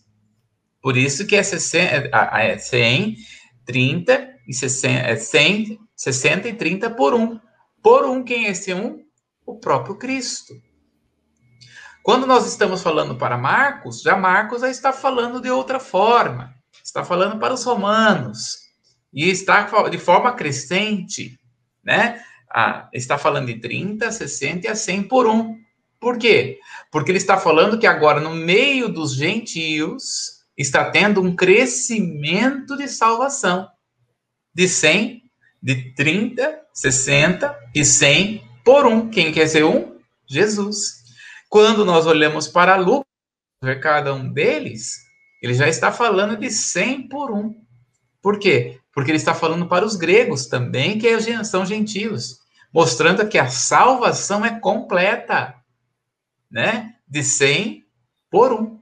Por 0.84 0.98
isso 0.98 1.26
que 1.26 1.34
é 1.34 1.42
100, 1.42 3.16
30 3.64 4.34
e 4.46 4.52
60, 4.52 5.16
100, 5.16 5.78
60 5.96 6.48
e 6.48 6.52
30 6.52 6.90
por 6.90 7.14
um. 7.14 7.40
Por 7.82 8.04
um, 8.04 8.22
quem 8.22 8.44
é 8.44 8.50
esse 8.50 8.74
um? 8.74 9.02
O 9.46 9.58
próprio 9.58 9.96
Cristo. 9.96 10.52
Quando 12.02 12.26
nós 12.26 12.46
estamos 12.46 12.82
falando 12.82 13.16
para 13.16 13.38
Marcos, 13.38 14.02
já 14.02 14.14
Marcos 14.14 14.60
já 14.60 14.68
está 14.68 14.92
falando 14.92 15.40
de 15.40 15.48
outra 15.48 15.80
forma 15.80 16.54
está 16.84 17.02
falando 17.02 17.38
para 17.38 17.54
os 17.54 17.64
romanos 17.64 18.58
e 19.12 19.30
está 19.30 19.88
de 19.88 19.98
forma 19.98 20.32
crescente, 20.32 21.38
né? 21.82 22.22
Ah, 22.50 22.88
está 22.92 23.16
falando 23.16 23.46
de 23.46 23.58
30, 23.58 24.12
60 24.12 24.66
e 24.66 24.70
a 24.70 24.76
100 24.76 25.04
por 25.04 25.26
um. 25.26 25.56
Por 25.98 26.18
quê? 26.18 26.58
Porque 26.92 27.10
ele 27.10 27.18
está 27.18 27.38
falando 27.38 27.78
que 27.78 27.86
agora, 27.86 28.20
no 28.20 28.34
meio 28.34 28.88
dos 28.88 29.14
gentios, 29.16 30.33
está 30.56 30.90
tendo 30.90 31.20
um 31.20 31.34
crescimento 31.34 32.76
de 32.76 32.88
salvação. 32.88 33.68
De 34.54 34.68
100, 34.68 35.22
de 35.62 35.94
30, 35.94 36.60
60 36.72 37.58
e 37.74 37.84
100 37.84 38.42
por 38.64 38.86
um. 38.86 39.10
Quem 39.10 39.32
quer 39.32 39.48
ser 39.48 39.64
um? 39.64 39.98
Jesus. 40.26 41.04
Quando 41.48 41.84
nós 41.84 42.06
olhamos 42.06 42.48
para 42.48 42.76
Lucas, 42.76 43.04
cada 43.80 44.14
um 44.14 44.30
deles, 44.32 45.04
ele 45.42 45.54
já 45.54 45.68
está 45.68 45.90
falando 45.90 46.36
de 46.36 46.50
100 46.50 47.08
por 47.08 47.30
um. 47.30 47.54
Por 48.22 48.38
quê? 48.38 48.80
Porque 48.92 49.10
ele 49.10 49.18
está 49.18 49.34
falando 49.34 49.68
para 49.68 49.84
os 49.84 49.96
gregos 49.96 50.46
também, 50.46 50.98
que 50.98 51.44
são 51.44 51.66
gentios, 51.66 52.38
mostrando 52.72 53.28
que 53.28 53.38
a 53.38 53.48
salvação 53.48 54.44
é 54.44 54.58
completa, 54.58 55.54
né? 56.50 56.94
De 57.06 57.22
100 57.22 57.84
por 58.30 58.52
um. 58.52 58.80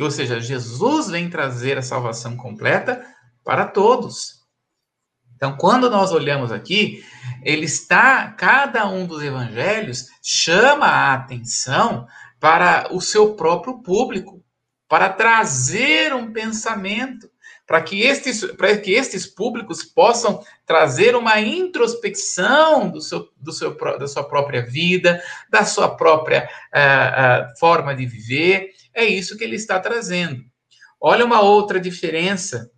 Ou 0.00 0.10
seja, 0.10 0.40
Jesus 0.40 1.08
vem 1.08 1.30
trazer 1.30 1.78
a 1.78 1.82
salvação 1.82 2.36
completa 2.36 3.04
para 3.44 3.66
todos. 3.66 4.36
Então, 5.36 5.56
quando 5.56 5.90
nós 5.90 6.12
olhamos 6.12 6.50
aqui, 6.50 7.04
ele 7.42 7.66
está, 7.66 8.30
cada 8.30 8.86
um 8.88 9.06
dos 9.06 9.22
evangelhos 9.22 10.06
chama 10.22 10.86
a 10.86 11.14
atenção 11.14 12.06
para 12.40 12.88
o 12.90 13.00
seu 13.00 13.34
próprio 13.34 13.82
público 13.82 14.42
para 14.88 15.08
trazer 15.08 16.14
um 16.14 16.32
pensamento, 16.32 17.28
para 17.66 17.82
que 17.82 18.00
estes, 18.00 18.44
para 18.52 18.76
que 18.78 18.92
estes 18.92 19.26
públicos 19.26 19.82
possam 19.82 20.42
trazer 20.64 21.16
uma 21.16 21.40
introspecção 21.40 22.88
do 22.88 23.00
seu, 23.00 23.28
do 23.36 23.52
seu, 23.52 23.76
da 23.98 24.06
sua 24.06 24.24
própria 24.24 24.64
vida, 24.64 25.20
da 25.50 25.64
sua 25.64 25.96
própria 25.96 26.48
uh, 26.72 27.52
uh, 27.52 27.58
forma 27.58 27.94
de 27.94 28.06
viver. 28.06 28.70
É 28.96 29.04
isso 29.04 29.36
que 29.36 29.44
ele 29.44 29.56
está 29.56 29.78
trazendo. 29.78 30.42
Olha 30.98 31.24
uma 31.24 31.42
outra 31.42 31.78
diferença 31.78 32.70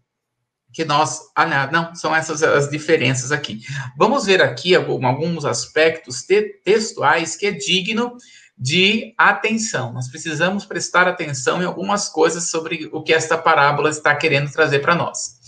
que 0.73 0.85
nós. 0.85 1.21
Ah, 1.35 1.71
não, 1.71 1.95
são 1.95 2.15
essas 2.15 2.43
as 2.43 2.69
diferenças 2.69 3.31
aqui. 3.31 3.61
Vamos 3.97 4.27
ver 4.27 4.43
aqui 4.43 4.75
alguns 4.75 5.45
aspectos 5.45 6.23
te, 6.23 6.61
textuais 6.65 7.37
que 7.37 7.47
é 7.47 7.53
digno 7.53 8.17
de 8.59 9.15
atenção. 9.17 9.93
Nós 9.93 10.09
precisamos 10.09 10.65
prestar 10.65 11.07
atenção 11.07 11.63
em 11.63 11.67
algumas 11.67 12.09
coisas 12.09 12.51
sobre 12.51 12.89
o 12.93 13.01
que 13.01 13.13
esta 13.13 13.39
parábola 13.39 13.89
está 13.89 14.15
querendo 14.17 14.51
trazer 14.51 14.81
para 14.81 14.97
nós. 14.97 15.39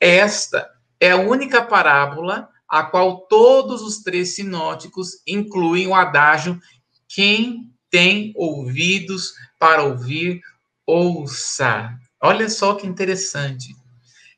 Esta 0.00 0.66
é 0.98 1.10
a 1.10 1.16
única 1.16 1.62
parábola 1.62 2.48
a 2.66 2.82
qual 2.82 3.26
todos 3.26 3.82
os 3.82 4.02
três 4.02 4.34
sinóticos 4.34 5.22
incluem 5.26 5.86
o 5.86 5.94
adágio 5.94 6.58
quem 7.06 7.70
tem 7.90 8.32
ouvidos 8.34 9.32
para 9.64 9.82
ouvir, 9.82 10.42
ouça. 10.86 11.98
Olha 12.22 12.50
só 12.50 12.74
que 12.74 12.86
interessante. 12.86 13.74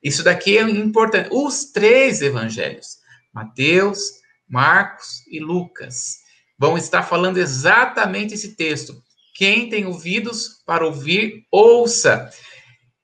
Isso 0.00 0.22
daqui 0.22 0.56
é 0.56 0.62
importante. 0.62 1.30
Os 1.32 1.64
três 1.72 2.22
evangelhos, 2.22 2.98
Mateus, 3.34 3.98
Marcos 4.48 5.26
e 5.26 5.40
Lucas, 5.40 6.18
vão 6.56 6.78
estar 6.78 7.02
falando 7.02 7.38
exatamente 7.38 8.34
esse 8.34 8.54
texto. 8.54 9.02
Quem 9.34 9.68
tem 9.68 9.84
ouvidos 9.84 10.62
para 10.64 10.86
ouvir, 10.86 11.44
ouça. 11.50 12.30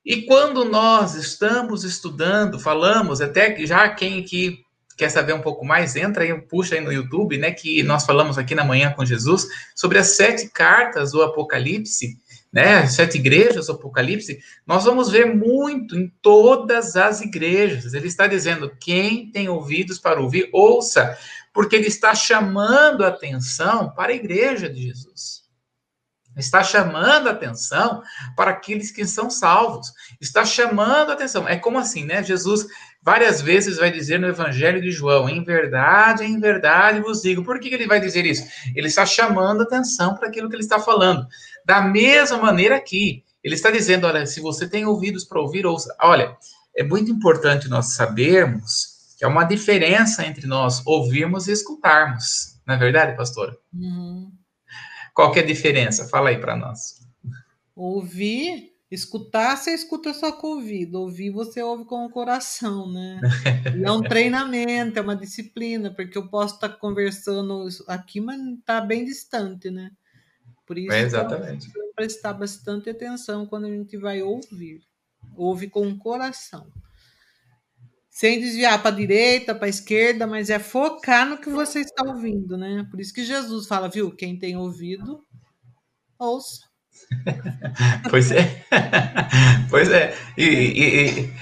E 0.06 0.22
quando 0.22 0.64
nós 0.64 1.16
estamos 1.16 1.82
estudando, 1.82 2.60
falamos, 2.60 3.20
até 3.20 3.66
já 3.66 3.88
quem 3.88 4.22
que 4.22 4.61
quer 4.96 5.08
saber 5.10 5.32
um 5.32 5.40
pouco 5.40 5.64
mais, 5.64 5.96
entra 5.96 6.24
aí, 6.24 6.40
puxa 6.42 6.74
aí 6.74 6.80
no 6.80 6.92
YouTube, 6.92 7.38
né, 7.38 7.50
que 7.52 7.82
nós 7.82 8.04
falamos 8.04 8.38
aqui 8.38 8.54
na 8.54 8.64
manhã 8.64 8.92
com 8.92 9.04
Jesus 9.04 9.46
sobre 9.74 9.98
as 9.98 10.08
sete 10.08 10.48
cartas 10.48 11.12
do 11.12 11.22
Apocalipse, 11.22 12.18
né, 12.52 12.86
sete 12.86 13.16
igrejas 13.18 13.66
do 13.66 13.72
Apocalipse, 13.72 14.38
nós 14.66 14.84
vamos 14.84 15.10
ver 15.10 15.26
muito 15.26 15.98
em 15.98 16.12
todas 16.20 16.96
as 16.96 17.20
igrejas. 17.20 17.94
Ele 17.94 18.08
está 18.08 18.26
dizendo: 18.26 18.70
quem 18.78 19.30
tem 19.30 19.48
ouvidos 19.48 19.98
para 19.98 20.20
ouvir, 20.20 20.50
ouça, 20.52 21.16
porque 21.52 21.76
ele 21.76 21.86
está 21.86 22.14
chamando 22.14 23.04
a 23.04 23.08
atenção 23.08 23.90
para 23.90 24.12
a 24.12 24.16
igreja 24.16 24.68
de 24.68 24.82
Jesus 24.82 25.42
está 26.36 26.62
chamando 26.62 27.28
a 27.28 27.32
atenção 27.32 28.02
para 28.36 28.52
aqueles 28.52 28.90
que 28.90 29.06
são 29.06 29.28
salvos, 29.28 29.92
está 30.20 30.44
chamando 30.44 31.10
a 31.10 31.12
atenção. 31.14 31.46
É 31.48 31.56
como 31.56 31.78
assim, 31.78 32.04
né? 32.04 32.22
Jesus 32.22 32.66
várias 33.02 33.42
vezes 33.42 33.76
vai 33.76 33.90
dizer 33.90 34.18
no 34.18 34.28
Evangelho 34.28 34.80
de 34.80 34.90
João: 34.90 35.28
em 35.28 35.42
verdade, 35.42 36.24
em 36.24 36.38
verdade 36.38 37.00
vos 37.00 37.22
digo. 37.22 37.44
Por 37.44 37.58
que 37.58 37.68
ele 37.68 37.86
vai 37.86 38.00
dizer 38.00 38.24
isso? 38.24 38.44
Ele 38.74 38.86
está 38.86 39.04
chamando 39.04 39.62
atenção 39.62 40.14
para 40.14 40.28
aquilo 40.28 40.48
que 40.48 40.54
ele 40.54 40.62
está 40.62 40.78
falando. 40.78 41.26
Da 41.64 41.82
mesma 41.82 42.38
maneira 42.38 42.76
aqui, 42.76 43.24
ele 43.42 43.54
está 43.54 43.70
dizendo: 43.70 44.06
olha, 44.06 44.24
se 44.26 44.40
você 44.40 44.68
tem 44.68 44.86
ouvidos 44.86 45.24
para 45.24 45.40
ouvir, 45.40 45.66
ouça. 45.66 45.94
Olha, 46.00 46.36
é 46.76 46.82
muito 46.82 47.10
importante 47.10 47.68
nós 47.68 47.94
sabermos 47.94 49.14
que 49.18 49.24
há 49.24 49.28
uma 49.28 49.44
diferença 49.44 50.24
entre 50.24 50.46
nós 50.46 50.82
ouvirmos 50.86 51.48
e 51.48 51.52
escutarmos. 51.52 52.60
Não 52.66 52.74
é 52.74 52.78
verdade, 52.78 53.16
pastora? 53.16 53.56
Uhum. 53.74 54.32
Qual 55.14 55.30
que 55.30 55.40
é 55.40 55.42
a 55.42 55.46
diferença? 55.46 56.08
Fala 56.08 56.30
aí 56.30 56.38
para 56.38 56.56
nós. 56.56 57.02
Ouvir, 57.74 58.71
escutar, 58.94 59.56
você 59.56 59.72
escuta 59.72 60.12
só 60.12 60.32
com 60.32 60.48
o 60.48 60.50
ouvido. 60.56 61.00
Ouvir, 61.00 61.30
você 61.30 61.62
ouve 61.62 61.84
com 61.84 62.04
o 62.04 62.10
coração, 62.10 62.90
né? 62.90 63.20
E 63.76 63.84
é 63.84 63.90
um 63.90 64.02
treinamento, 64.02 64.98
é 64.98 65.02
uma 65.02 65.16
disciplina, 65.16 65.90
porque 65.92 66.16
eu 66.16 66.28
posso 66.28 66.54
estar 66.54 66.68
conversando 66.68 67.66
aqui, 67.88 68.20
mas 68.20 68.40
está 68.58 68.80
bem 68.80 69.04
distante, 69.04 69.70
né? 69.70 69.90
Por 70.66 70.78
isso, 70.78 70.92
é 70.92 71.00
exatamente. 71.00 71.70
prestar 71.96 72.34
bastante 72.34 72.90
atenção 72.90 73.46
quando 73.46 73.66
a 73.66 73.70
gente 73.70 73.96
vai 73.96 74.22
ouvir. 74.22 74.82
Ouve 75.36 75.68
com 75.68 75.88
o 75.88 75.98
coração 75.98 76.70
sem 78.12 78.38
desviar 78.38 78.80
para 78.82 78.90
a 78.90 78.98
direita, 78.98 79.54
para 79.54 79.64
a 79.64 79.70
esquerda, 79.70 80.26
mas 80.26 80.50
é 80.50 80.58
focar 80.58 81.26
no 81.26 81.38
que 81.38 81.48
você 81.48 81.80
está 81.80 82.04
ouvindo, 82.04 82.58
né? 82.58 82.86
Por 82.90 83.00
isso 83.00 83.12
que 83.12 83.24
Jesus 83.24 83.66
fala, 83.66 83.88
viu? 83.88 84.14
Quem 84.14 84.38
tem 84.38 84.54
ouvido, 84.54 85.24
ouça. 86.18 86.71
pois 88.10 88.30
é, 88.30 88.64
pois 89.70 89.90
é. 89.90 90.14
E, 90.36 90.44
e, 90.44 91.20
e, 91.20 91.34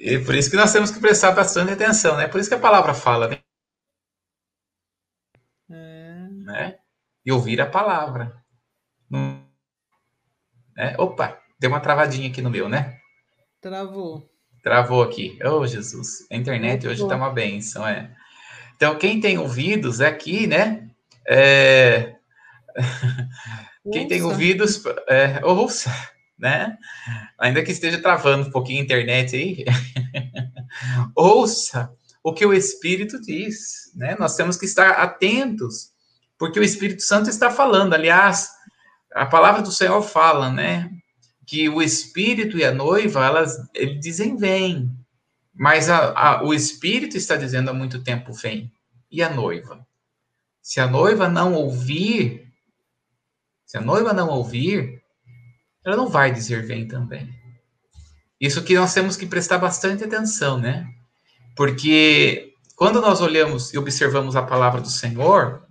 e, 0.00 0.18
por 0.24 0.34
isso 0.34 0.50
que 0.50 0.56
nós 0.56 0.72
temos 0.72 0.90
que 0.90 1.00
prestar 1.00 1.32
bastante 1.32 1.72
atenção, 1.72 2.16
né? 2.16 2.26
Por 2.28 2.40
isso 2.40 2.48
que 2.48 2.54
a 2.54 2.60
palavra 2.60 2.94
fala, 2.94 3.28
né? 3.28 3.38
É... 5.70 6.28
né? 6.44 6.78
E 7.24 7.32
ouvir 7.32 7.60
a 7.60 7.66
palavra. 7.66 8.34
É, 10.76 10.94
opa, 10.98 11.38
deu 11.58 11.70
uma 11.70 11.80
travadinha 11.80 12.28
aqui 12.28 12.40
no 12.40 12.50
meu, 12.50 12.68
né? 12.68 12.98
Travou. 13.60 14.28
Travou 14.62 15.02
aqui. 15.02 15.38
Oh, 15.44 15.66
Jesus. 15.66 16.26
A 16.30 16.36
internet 16.36 16.86
hoje 16.86 17.02
está 17.02 17.16
uma 17.16 17.30
benção, 17.30 17.86
é. 17.86 18.14
Então, 18.76 18.96
quem 18.96 19.20
tem 19.20 19.38
ouvidos 19.38 20.00
aqui, 20.00 20.46
né? 20.46 20.88
É... 21.28 22.16
quem 23.92 24.08
tem 24.08 24.22
ouvidos, 24.22 24.82
é, 25.08 25.40
ouça, 25.44 25.90
né? 26.38 26.76
Ainda 27.38 27.62
que 27.62 27.72
esteja 27.72 28.00
travando 28.00 28.48
um 28.48 28.50
pouquinho 28.50 28.80
a 28.80 28.84
internet 28.84 29.36
aí, 29.36 29.64
ouça 31.14 31.92
o 32.22 32.32
que 32.32 32.44
o 32.44 32.52
Espírito 32.52 33.20
diz, 33.20 33.92
né? 33.94 34.16
Nós 34.18 34.36
temos 34.36 34.56
que 34.56 34.66
estar 34.66 34.90
atentos, 34.90 35.92
porque 36.38 36.60
o 36.60 36.64
Espírito 36.64 37.02
Santo 37.02 37.30
está 37.30 37.50
falando. 37.50 37.94
Aliás, 37.94 38.50
a 39.14 39.26
palavra 39.26 39.62
do 39.62 39.72
Senhor 39.72 40.02
fala, 40.02 40.50
né? 40.50 40.90
que 41.50 41.68
o 41.68 41.82
espírito 41.82 42.56
e 42.56 42.64
a 42.64 42.70
noiva, 42.70 43.26
elas 43.26 43.58
eles 43.74 43.98
dizem 43.98 44.36
vem, 44.36 44.88
mas 45.52 45.90
a, 45.90 46.12
a, 46.12 46.44
o 46.44 46.54
espírito 46.54 47.16
está 47.16 47.34
dizendo 47.34 47.70
há 47.70 47.74
muito 47.74 48.04
tempo 48.04 48.32
vem. 48.32 48.72
E 49.10 49.20
a 49.20 49.28
noiva? 49.28 49.84
Se 50.62 50.78
a 50.78 50.86
noiva 50.86 51.28
não 51.28 51.54
ouvir, 51.54 52.49
se 53.70 53.78
a 53.78 53.80
noiva 53.80 54.12
não 54.12 54.28
ouvir, 54.30 55.00
ela 55.86 55.96
não 55.96 56.08
vai 56.08 56.32
dizer 56.32 56.66
vem 56.66 56.88
também. 56.88 57.32
Isso 58.40 58.64
que 58.64 58.74
nós 58.74 58.92
temos 58.92 59.16
que 59.16 59.26
prestar 59.26 59.58
bastante 59.58 60.02
atenção, 60.02 60.58
né? 60.58 60.88
Porque 61.54 62.52
quando 62.74 63.00
nós 63.00 63.20
olhamos 63.20 63.72
e 63.72 63.78
observamos 63.78 64.34
a 64.34 64.42
palavra 64.42 64.80
do 64.80 64.90
Senhor, 64.90 65.62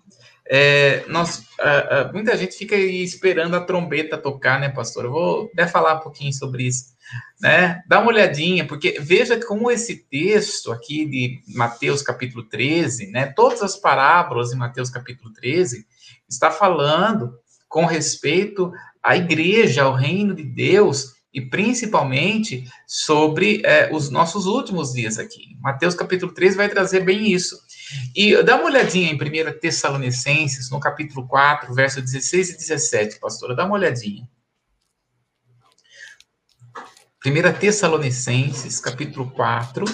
é, 0.50 1.04
nós, 1.10 1.40
uh, 1.60 2.10
uh, 2.10 2.14
muita 2.14 2.38
gente 2.38 2.56
fica 2.56 2.74
esperando 2.74 3.58
a 3.58 3.66
trombeta 3.66 4.18
tocar, 4.18 4.62
né, 4.62 4.70
pastor? 4.70 5.04
Eu 5.04 5.12
vou 5.12 5.50
até 5.52 5.68
falar 5.68 5.96
um 5.96 6.00
pouquinho 6.00 6.32
sobre 6.32 6.68
isso, 6.68 6.96
né? 7.42 7.84
Dá 7.86 8.00
uma 8.00 8.14
olhadinha, 8.14 8.66
porque 8.66 8.98
veja 9.02 9.38
como 9.46 9.70
esse 9.70 9.98
texto 10.10 10.72
aqui 10.72 11.06
de 11.06 11.42
Mateus 11.54 12.02
capítulo 12.02 12.46
13, 12.46 13.08
né? 13.08 13.26
Todas 13.36 13.62
as 13.62 13.76
parábolas 13.76 14.54
em 14.54 14.58
Mateus 14.58 14.90
capítulo 14.90 15.34
13 15.34 15.86
está 16.30 16.50
falando 16.50 17.38
com 17.70 17.86
respeito 17.86 18.74
à 19.02 19.16
igreja, 19.16 19.84
ao 19.84 19.94
reino 19.94 20.36
de 20.36 20.44
Deus, 20.44 21.14
e 21.32 21.40
principalmente 21.40 22.66
sobre 22.88 23.62
é, 23.64 23.94
os 23.94 24.10
nossos 24.10 24.48
últimos 24.48 24.92
dias 24.92 25.20
aqui. 25.20 25.56
Mateus 25.62 25.94
capítulo 25.94 26.34
13 26.34 26.58
vai 26.58 26.68
trazer 26.68 27.02
bem 27.02 27.32
isso. 27.32 27.58
E 28.16 28.42
dá 28.44 28.56
uma 28.56 28.66
olhadinha 28.66 29.12
em 29.12 29.16
1 29.16 29.60
Tessalonicenses, 29.60 30.70
no 30.72 30.80
capítulo 30.80 31.28
4, 31.28 31.74
verso 31.74 32.02
16 32.02 32.50
e 32.50 32.58
17, 32.58 33.20
pastora, 33.20 33.56
dá 33.56 33.66
uma 33.66 33.76
olhadinha. 33.76 34.28
1 37.26 37.60
Tessalonicenses, 37.60 38.80
capítulo 38.80 39.30
4, 39.32 39.86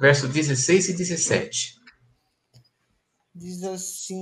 verso 0.00 0.28
16 0.28 0.90
e 0.90 0.92
17. 0.92 1.80
Diz 3.34 3.62
assim: 3.62 4.20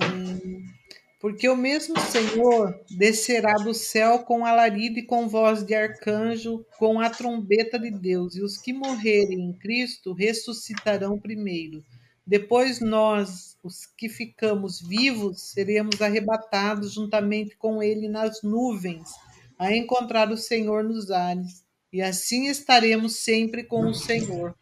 Porque 1.20 1.48
o 1.48 1.56
mesmo 1.56 1.98
Senhor 1.98 2.78
descerá 2.96 3.54
do 3.54 3.74
céu 3.74 4.20
com 4.20 4.46
alarido 4.46 5.00
e 5.00 5.06
com 5.06 5.28
voz 5.28 5.64
de 5.64 5.74
arcanjo, 5.74 6.64
com 6.78 7.00
a 7.00 7.10
trombeta 7.10 7.78
de 7.78 7.90
Deus, 7.90 8.36
e 8.36 8.42
os 8.42 8.56
que 8.56 8.72
morrerem 8.72 9.40
em 9.40 9.52
Cristo 9.52 10.12
ressuscitarão 10.12 11.18
primeiro. 11.18 11.82
Depois 12.24 12.78
nós, 12.78 13.56
os 13.64 13.86
que 13.96 14.08
ficamos 14.08 14.80
vivos, 14.80 15.50
seremos 15.50 16.00
arrebatados 16.00 16.92
juntamente 16.92 17.56
com 17.56 17.82
ele 17.82 18.06
nas 18.06 18.42
nuvens, 18.42 19.08
a 19.58 19.74
encontrar 19.74 20.30
o 20.30 20.36
Senhor 20.36 20.84
nos 20.84 21.10
ares, 21.10 21.64
e 21.92 22.00
assim 22.00 22.46
estaremos 22.46 23.16
sempre 23.16 23.64
com 23.64 23.88
o 23.88 23.94
Senhor. 23.94 24.54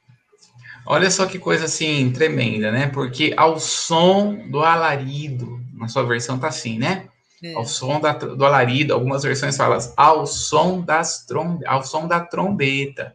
Olha 0.86 1.10
só 1.10 1.26
que 1.26 1.38
coisa 1.40 1.64
assim 1.64 2.12
tremenda, 2.12 2.70
né? 2.70 2.86
Porque 2.86 3.34
ao 3.36 3.58
som 3.58 4.48
do 4.48 4.60
alarido, 4.60 5.55
na 5.76 5.88
sua 5.88 6.04
versão 6.04 6.38
tá 6.38 6.48
assim, 6.48 6.78
né? 6.78 7.08
É. 7.42 7.54
Ao 7.54 7.66
som 7.66 8.00
da, 8.00 8.12
do 8.12 8.44
alarido, 8.44 8.94
algumas 8.94 9.22
versões 9.22 9.56
falam 9.56 9.78
ao 9.96 10.26
som 10.26 10.80
das 10.80 11.26
trom, 11.26 11.60
ao 11.66 11.84
som 11.84 12.08
da 12.08 12.20
trombeta. 12.20 13.14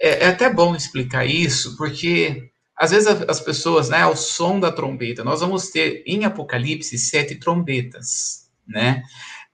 É, 0.00 0.24
é 0.24 0.28
até 0.28 0.48
bom 0.48 0.74
explicar 0.74 1.26
isso, 1.26 1.76
porque 1.76 2.50
às 2.76 2.90
vezes 2.90 3.06
as 3.06 3.40
pessoas, 3.40 3.88
né, 3.88 4.02
ao 4.02 4.16
som 4.16 4.58
da 4.58 4.72
trombeta, 4.72 5.22
nós 5.22 5.40
vamos 5.40 5.68
ter 5.68 6.02
em 6.06 6.24
Apocalipse 6.24 6.96
sete 6.98 7.36
trombetas, 7.36 8.50
né? 8.66 9.02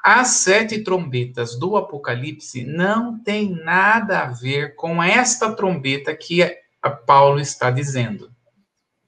As 0.02 0.28
sete 0.28 0.78
trombetas 0.78 1.58
do 1.58 1.76
Apocalipse 1.76 2.64
não 2.64 3.18
tem 3.18 3.50
nada 3.50 4.20
a 4.20 4.26
ver 4.26 4.76
com 4.76 5.02
esta 5.02 5.52
trombeta 5.52 6.14
que 6.14 6.40
Paulo 7.06 7.40
está 7.40 7.70
dizendo, 7.70 8.30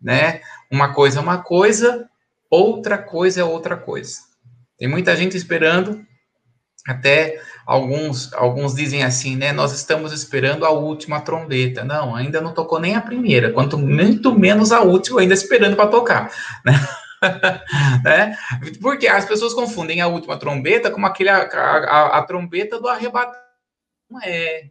né? 0.01 0.41
Uma 0.71 0.93
coisa 0.93 1.21
é 1.21 1.23
uma 1.23 1.39
coisa, 1.39 2.10
outra 2.51 2.99
coisa 2.99 3.41
é 3.41 3.45
outra 3.45 3.77
coisa. 3.77 4.19
Tem 4.77 4.89
muita 4.89 5.17
gente 5.17 5.37
esperando 5.37 6.05
até 6.87 7.41
alguns, 7.67 8.33
alguns 8.33 8.75
dizem 8.75 9.05
assim, 9.05 9.37
né? 9.37 9.53
Nós 9.53 9.73
estamos 9.73 10.13
esperando 10.13 10.65
a 10.65 10.71
última 10.71 11.21
trombeta. 11.21 11.85
Não, 11.85 12.17
ainda 12.17 12.41
não 12.41 12.53
tocou 12.55 12.81
nem 12.81 12.97
a 12.97 13.01
primeira, 13.01 13.53
quanto 13.53 13.79
muito 13.79 14.37
menos 14.37 14.73
a 14.73 14.81
última, 14.81 15.21
ainda 15.21 15.35
esperando 15.35 15.77
para 15.77 15.91
tocar, 15.91 16.33
né? 16.65 16.73
né? 18.03 18.37
Porque 18.81 19.07
as 19.07 19.25
pessoas 19.25 19.55
confundem 19.55 20.01
a 20.01 20.09
última 20.09 20.39
trombeta 20.39 20.91
com 20.91 21.05
aquele, 21.05 21.29
a, 21.29 21.43
a, 21.43 22.19
a 22.19 22.23
trombeta 22.23 22.81
do 22.81 22.89
arrebatamento. 22.89 23.39
Não 24.11 24.21
é. 24.23 24.71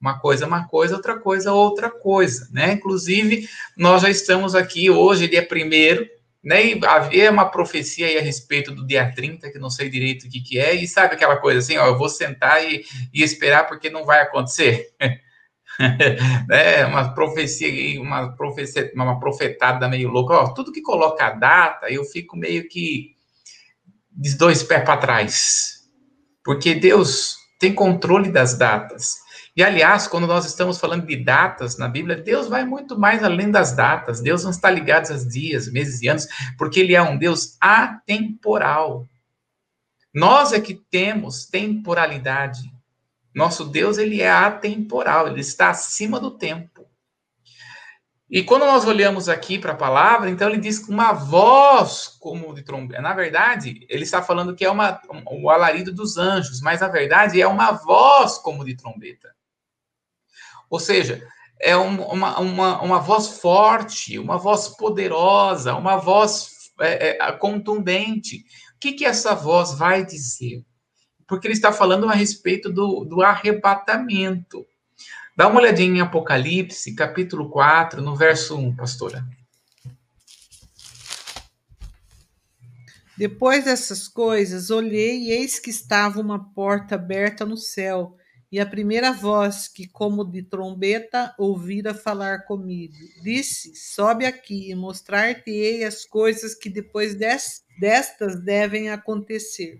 Uma 0.00 0.18
coisa 0.18 0.44
é 0.44 0.46
uma 0.46 0.66
coisa, 0.68 0.96
outra 0.96 1.18
coisa 1.18 1.48
é 1.48 1.52
outra 1.52 1.90
coisa, 1.90 2.48
né? 2.52 2.72
Inclusive, 2.72 3.48
nós 3.76 4.02
já 4.02 4.10
estamos 4.10 4.54
aqui 4.54 4.90
hoje, 4.90 5.28
dia 5.28 5.46
primeiro, 5.46 6.06
né, 6.46 6.64
e 6.64 6.80
havia 6.86 7.28
uma 7.28 7.50
profecia 7.50 8.06
aí 8.06 8.16
a 8.16 8.22
respeito 8.22 8.72
do 8.72 8.86
dia 8.86 9.12
30, 9.12 9.50
que 9.50 9.58
não 9.58 9.68
sei 9.68 9.90
direito 9.90 10.26
o 10.26 10.30
que, 10.30 10.40
que 10.40 10.60
é, 10.60 10.72
e 10.72 10.86
sabe 10.86 11.14
aquela 11.14 11.38
coisa 11.38 11.58
assim, 11.58 11.76
ó, 11.76 11.86
eu 11.86 11.98
vou 11.98 12.08
sentar 12.08 12.64
e, 12.64 12.84
e 13.12 13.20
esperar 13.20 13.66
porque 13.66 13.90
não 13.90 14.04
vai 14.04 14.20
acontecer. 14.20 14.94
né, 16.48 16.86
uma 16.86 17.12
profecia, 17.12 18.00
uma 18.00 18.28
profecia, 18.36 18.92
uma 18.94 19.18
profetada 19.18 19.88
meio 19.88 20.08
louca, 20.08 20.34
ó, 20.34 20.54
tudo 20.54 20.70
que 20.70 20.82
coloca 20.82 21.26
a 21.26 21.30
data, 21.30 21.90
eu 21.90 22.04
fico 22.04 22.36
meio 22.36 22.68
que 22.68 23.16
de 24.12 24.36
dois 24.36 24.62
pés 24.62 24.84
para 24.84 24.98
trás, 24.98 25.90
porque 26.44 26.76
Deus 26.76 27.38
tem 27.58 27.74
controle 27.74 28.30
das 28.30 28.56
datas. 28.56 29.16
E, 29.56 29.62
aliás, 29.62 30.06
quando 30.06 30.26
nós 30.26 30.44
estamos 30.44 30.78
falando 30.78 31.06
de 31.06 31.16
datas 31.16 31.78
na 31.78 31.88
Bíblia, 31.88 32.16
Deus 32.16 32.46
vai 32.46 32.64
muito 32.64 32.98
mais 32.98 33.24
além 33.24 33.50
das 33.50 33.72
datas. 33.74 34.20
Deus 34.20 34.44
não 34.44 34.50
está 34.50 34.70
ligado 34.70 35.10
aos 35.10 35.26
dias, 35.26 35.72
meses 35.72 36.02
e 36.02 36.08
anos, 36.08 36.28
porque 36.58 36.80
Ele 36.80 36.94
é 36.94 37.00
um 37.00 37.16
Deus 37.16 37.56
atemporal. 37.58 39.08
Nós 40.12 40.52
é 40.52 40.60
que 40.60 40.74
temos 40.74 41.46
temporalidade. 41.46 42.70
Nosso 43.34 43.66
Deus, 43.66 43.98
ele 43.98 44.22
é 44.22 44.30
atemporal, 44.30 45.28
ele 45.28 45.42
está 45.42 45.68
acima 45.68 46.18
do 46.18 46.30
tempo. 46.30 46.86
E 48.28 48.42
quando 48.42 48.64
nós 48.64 48.86
olhamos 48.86 49.28
aqui 49.28 49.58
para 49.58 49.72
a 49.72 49.76
palavra, 49.76 50.30
então 50.30 50.48
ele 50.48 50.58
diz 50.58 50.78
que 50.78 50.90
uma 50.90 51.12
voz 51.12 52.16
como 52.18 52.54
de 52.54 52.62
trombeta. 52.62 53.02
Na 53.02 53.12
verdade, 53.12 53.86
ele 53.90 54.04
está 54.04 54.22
falando 54.22 54.54
que 54.54 54.64
é 54.64 54.70
uma, 54.70 55.00
um, 55.10 55.44
o 55.44 55.50
alarido 55.50 55.92
dos 55.92 56.16
anjos, 56.16 56.62
mas 56.62 56.80
na 56.80 56.88
verdade 56.88 57.40
é 57.40 57.46
uma 57.46 57.72
voz 57.72 58.38
como 58.38 58.64
de 58.64 58.74
trombeta. 58.74 59.35
Ou 60.68 60.80
seja, 60.80 61.26
é 61.60 61.76
um, 61.76 62.02
uma, 62.02 62.38
uma, 62.38 62.82
uma 62.82 63.00
voz 63.00 63.40
forte, 63.40 64.18
uma 64.18 64.36
voz 64.36 64.68
poderosa, 64.68 65.74
uma 65.74 65.96
voz 65.96 66.70
é, 66.80 67.16
é, 67.18 67.32
contundente. 67.32 68.44
O 68.74 68.78
que, 68.78 68.92
que 68.92 69.04
essa 69.04 69.34
voz 69.34 69.72
vai 69.72 70.04
dizer? 70.04 70.64
Porque 71.26 71.46
ele 71.46 71.54
está 71.54 71.72
falando 71.72 72.08
a 72.08 72.14
respeito 72.14 72.70
do, 72.70 73.04
do 73.04 73.22
arrebatamento. 73.22 74.64
Dá 75.36 75.48
uma 75.48 75.60
olhadinha 75.60 75.98
em 75.98 76.00
Apocalipse, 76.00 76.94
capítulo 76.94 77.50
4, 77.50 78.00
no 78.00 78.14
verso 78.14 78.56
1, 78.56 78.76
pastora. 78.76 79.26
Depois 83.16 83.64
dessas 83.64 84.06
coisas, 84.06 84.68
olhei 84.68 85.24
e 85.24 85.30
eis 85.30 85.58
que 85.58 85.70
estava 85.70 86.20
uma 86.20 86.52
porta 86.52 86.96
aberta 86.96 87.46
no 87.46 87.56
céu, 87.56 88.14
e 88.56 88.60
a 88.60 88.64
primeira 88.64 89.12
voz 89.12 89.68
que, 89.68 89.86
como 89.86 90.24
de 90.24 90.42
trombeta, 90.42 91.34
ouvira 91.36 91.92
falar 91.92 92.46
comigo, 92.46 92.94
disse: 93.22 93.76
Sobe 93.76 94.24
aqui 94.24 94.70
e 94.70 94.74
mostrar-te-ei 94.74 95.84
as 95.84 96.06
coisas 96.06 96.54
que 96.54 96.70
depois 96.70 97.14
destas 97.14 98.42
devem 98.42 98.88
acontecer. 98.88 99.78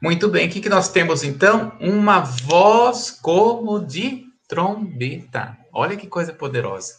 Muito 0.00 0.30
bem, 0.30 0.48
o 0.48 0.50
que, 0.50 0.62
que 0.62 0.68
nós 0.70 0.88
temos 0.88 1.22
então? 1.22 1.76
Uma 1.78 2.20
voz 2.20 3.10
como 3.10 3.84
de 3.84 4.24
trombeta. 4.48 5.54
Olha 5.70 5.94
que 5.94 6.06
coisa 6.06 6.32
poderosa. 6.32 6.94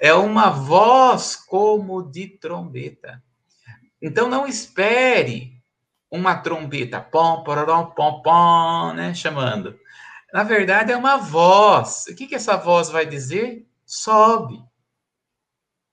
É 0.00 0.12
uma 0.12 0.50
voz 0.50 1.36
como 1.36 2.02
de 2.02 2.26
trombeta. 2.26 3.22
Então 4.02 4.28
não 4.28 4.48
espere 4.48 5.52
uma 6.10 6.34
trombeta, 6.34 7.00
pom, 7.00 7.44
pororom, 7.44 7.86
pom, 7.86 8.20
pom, 8.20 8.94
né, 8.94 9.14
chamando. 9.14 9.78
Na 10.32 10.42
verdade, 10.42 10.92
é 10.92 10.96
uma 10.96 11.16
voz. 11.16 12.04
O 12.08 12.14
que, 12.14 12.26
que 12.26 12.34
essa 12.34 12.56
voz 12.56 12.90
vai 12.90 13.06
dizer? 13.06 13.66
Sobe. 13.86 14.58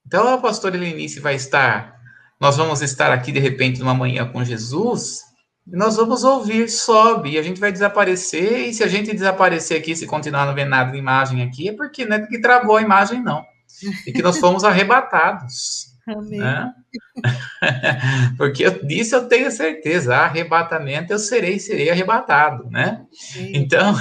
Então, 0.05 0.27
a 0.33 0.37
pastora 0.37 0.75
Helenice 0.75 1.19
vai 1.19 1.35
estar, 1.35 1.99
nós 2.39 2.57
vamos 2.57 2.81
estar 2.81 3.11
aqui, 3.11 3.31
de 3.31 3.39
repente, 3.39 3.79
numa 3.79 3.93
manhã 3.93 4.29
com 4.31 4.43
Jesus, 4.43 5.21
e 5.65 5.75
nós 5.75 5.95
vamos 5.95 6.23
ouvir, 6.23 6.69
sobe, 6.69 7.31
e 7.31 7.37
a 7.39 7.41
gente 7.41 7.59
vai 7.59 7.71
desaparecer, 7.71 8.67
e 8.67 8.73
se 8.73 8.83
a 8.83 8.87
gente 8.87 9.13
desaparecer 9.13 9.79
aqui, 9.79 9.95
se 9.95 10.05
continuar 10.05 10.45
não 10.45 10.53
vendo 10.53 10.69
nada 10.69 10.91
de 10.91 10.97
imagem 10.97 11.41
aqui, 11.41 11.69
é 11.69 11.73
porque 11.73 12.05
não 12.05 12.17
é 12.17 12.27
que 12.27 12.39
travou 12.39 12.77
a 12.77 12.81
imagem, 12.83 13.23
não. 13.23 13.43
E 14.05 14.11
que 14.11 14.21
nós 14.21 14.37
fomos 14.37 14.63
arrebatados. 14.63 15.94
Amém. 16.07 16.39
Né? 16.39 16.73
Porque 18.37 18.63
eu, 18.65 18.85
disso 18.85 19.15
eu 19.15 19.27
tenho 19.27 19.49
certeza, 19.49 20.15
arrebatamento 20.15 21.11
eu 21.11 21.19
serei, 21.19 21.59
serei 21.59 21.89
arrebatado, 21.89 22.69
né? 22.69 23.05
Sim. 23.11 23.51
Então, 23.55 23.93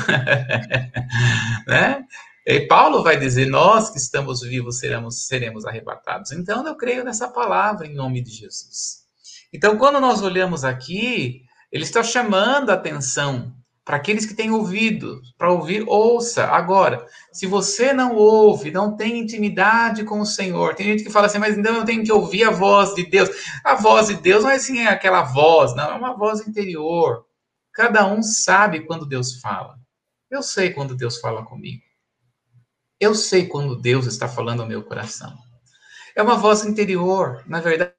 né? 1.66 2.04
E 2.46 2.60
Paulo 2.66 3.02
vai 3.02 3.18
dizer, 3.18 3.46
nós 3.46 3.88
que 3.88 3.96
estamos 3.96 4.42
vivos 4.42 4.78
seremos, 4.78 5.26
seremos 5.26 5.64
arrebatados. 5.64 6.30
Então, 6.32 6.66
eu 6.66 6.76
creio 6.76 7.02
nessa 7.02 7.26
palavra 7.26 7.86
em 7.86 7.94
nome 7.94 8.22
de 8.22 8.30
Jesus. 8.30 9.04
Então, 9.52 9.78
quando 9.78 9.98
nós 9.98 10.20
olhamos 10.20 10.62
aqui, 10.62 11.42
ele 11.72 11.84
está 11.84 12.02
chamando 12.02 12.68
a 12.68 12.74
atenção 12.74 13.54
para 13.84 13.96
aqueles 13.96 14.24
que 14.24 14.34
têm 14.34 14.50
ouvido, 14.50 15.20
para 15.36 15.52
ouvir, 15.52 15.84
ouça. 15.86 16.46
Agora, 16.46 17.06
se 17.30 17.46
você 17.46 17.92
não 17.92 18.16
ouve, 18.16 18.70
não 18.70 18.96
tem 18.96 19.18
intimidade 19.18 20.04
com 20.04 20.20
o 20.20 20.26
Senhor, 20.26 20.74
tem 20.74 20.86
gente 20.86 21.04
que 21.04 21.10
fala 21.10 21.26
assim, 21.26 21.38
mas 21.38 21.58
então 21.58 21.76
eu 21.76 21.84
tenho 21.84 22.02
que 22.02 22.12
ouvir 22.12 22.44
a 22.44 22.50
voz 22.50 22.94
de 22.94 23.04
Deus. 23.04 23.28
A 23.62 23.74
voz 23.74 24.08
de 24.08 24.14
Deus 24.14 24.42
não 24.42 24.50
é 24.50 24.54
assim, 24.54 24.80
é 24.80 24.88
aquela 24.88 25.22
voz, 25.22 25.74
não, 25.76 25.90
é 25.90 25.94
uma 25.94 26.16
voz 26.16 26.46
interior. 26.46 27.26
Cada 27.72 28.06
um 28.06 28.22
sabe 28.22 28.86
quando 28.86 29.04
Deus 29.04 29.38
fala. 29.40 29.76
Eu 30.30 30.42
sei 30.42 30.70
quando 30.70 30.96
Deus 30.96 31.18
fala 31.20 31.44
comigo. 31.44 31.82
Eu 32.98 33.14
sei 33.14 33.46
quando 33.46 33.76
Deus 33.76 34.06
está 34.06 34.26
falando 34.26 34.62
ao 34.62 34.68
meu 34.68 34.82
coração. 34.82 35.36
É 36.16 36.22
uma 36.22 36.36
voz 36.36 36.64
interior, 36.64 37.42
na 37.46 37.60
verdade 37.60 37.93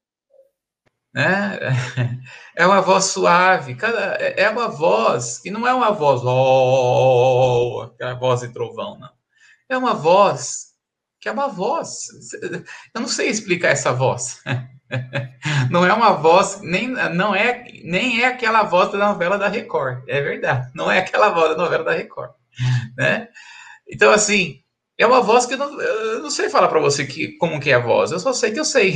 né? 1.15 1.58
É 2.58 2.65
uma 2.65 2.82
voz 2.82 3.06
suave, 3.06 3.75
cada, 3.75 3.99
é 3.99 4.49
uma 4.49 4.69
voz 4.69 5.39
que 5.39 5.51
não 5.51 5.67
é 5.67 5.73
uma 5.73 5.91
voz, 5.91 6.21
oh, 6.23 7.89
aquela 7.93 8.13
voz 8.13 8.41
de 8.41 8.49
trovão, 8.49 8.97
não. 8.97 9.10
É 9.67 9.78
uma 9.78 9.93
voz 9.93 10.67
que 11.19 11.28
é 11.28 11.32
uma 11.32 11.47
voz. 11.47 12.08
Eu 12.93 13.01
não 13.01 13.08
sei 13.08 13.30
explicar 13.30 13.69
essa 13.69 13.91
voz. 13.91 14.41
Não 15.71 15.84
é 15.84 15.91
uma 15.91 16.12
voz, 16.12 16.62
nem, 16.62 16.88
não 16.88 17.34
é, 17.34 17.65
nem 17.84 18.21
é 18.21 18.28
aquela 18.28 18.62
voz 18.62 18.91
da 18.91 18.99
novela 18.99 19.36
da 19.36 19.47
Record. 19.47 20.04
É 20.08 20.21
verdade. 20.21 20.71
Não 20.75 20.91
é 20.91 20.99
aquela 20.99 21.32
voz 21.32 21.49
da 21.49 21.58
novela 21.58 21.84
da 21.84 21.91
Record. 21.91 22.32
Né? 22.95 23.28
Então, 23.89 24.12
assim, 24.12 24.62
é 24.95 25.06
uma 25.08 25.21
voz 25.21 25.47
que 25.47 25.56
eu 25.56 25.58
não, 25.58 25.82
eu 25.82 26.21
não 26.21 26.30
sei 26.30 26.49
falar 26.49 26.67
para 26.67 26.80
você 26.80 27.04
que, 27.06 27.36
como 27.38 27.60
que 27.60 27.71
é 27.71 27.73
a 27.73 27.80
voz. 27.80 28.12
Eu 28.12 28.19
só 28.19 28.32
sei 28.32 28.51
que 28.51 28.60
eu 28.60 28.63
sei. 28.63 28.95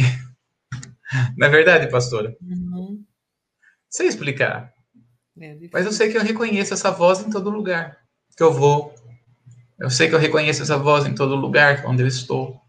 Não 1.38 1.48
é 1.48 1.50
verdade, 1.50 1.90
pastora? 1.90 2.36
Uhum. 2.42 3.04
Sei 3.90 4.08
explicar. 4.08 4.72
É 5.42 5.58
Mas 5.72 5.86
eu 5.86 5.92
sei 5.92 6.12
que 6.12 6.18
eu 6.18 6.24
reconheço 6.24 6.74
essa 6.74 6.92
voz 6.92 7.20
em 7.26 7.30
todo 7.30 7.50
lugar 7.50 7.98
que 8.36 8.44
eu 8.44 8.54
vou. 8.54 8.94
Eu 9.80 9.90
sei 9.90 10.10
que 10.10 10.16
eu 10.16 10.20
reconheço 10.20 10.62
essa 10.62 10.78
voz 10.78 11.06
em 11.06 11.16
todo 11.16 11.36
lugar 11.36 11.86
onde 11.86 12.04
eu 12.04 12.08
estou. 12.08 12.62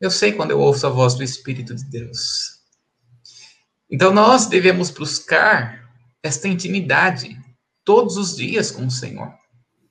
Eu 0.00 0.10
sei 0.10 0.32
quando 0.32 0.50
eu 0.50 0.58
ouço 0.58 0.86
a 0.86 0.90
voz 0.90 1.14
do 1.14 1.22
Espírito 1.22 1.74
de 1.74 1.84
Deus. 1.84 2.56
Então 3.90 4.12
nós 4.12 4.46
devemos 4.46 4.90
buscar 4.90 5.88
esta 6.22 6.48
intimidade 6.48 7.38
todos 7.84 8.16
os 8.16 8.36
dias 8.36 8.70
com 8.70 8.86
o 8.86 8.90
Senhor. 8.90 9.32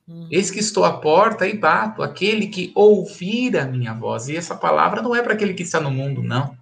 Uhum. 0.06 0.28
Eis 0.30 0.50
que 0.50 0.60
estou 0.60 0.84
à 0.84 1.00
porta 1.00 1.46
e 1.46 1.56
bato, 1.56 2.02
aquele 2.02 2.48
que 2.48 2.70
ouvir 2.74 3.56
a 3.56 3.64
minha 3.64 3.94
voz. 3.94 4.28
E 4.28 4.36
essa 4.36 4.54
palavra 4.54 5.02
não 5.02 5.14
é 5.14 5.22
para 5.22 5.34
aquele 5.34 5.54
que 5.54 5.62
está 5.62 5.80
no 5.80 5.90
mundo, 5.90 6.22
não. 6.22 6.56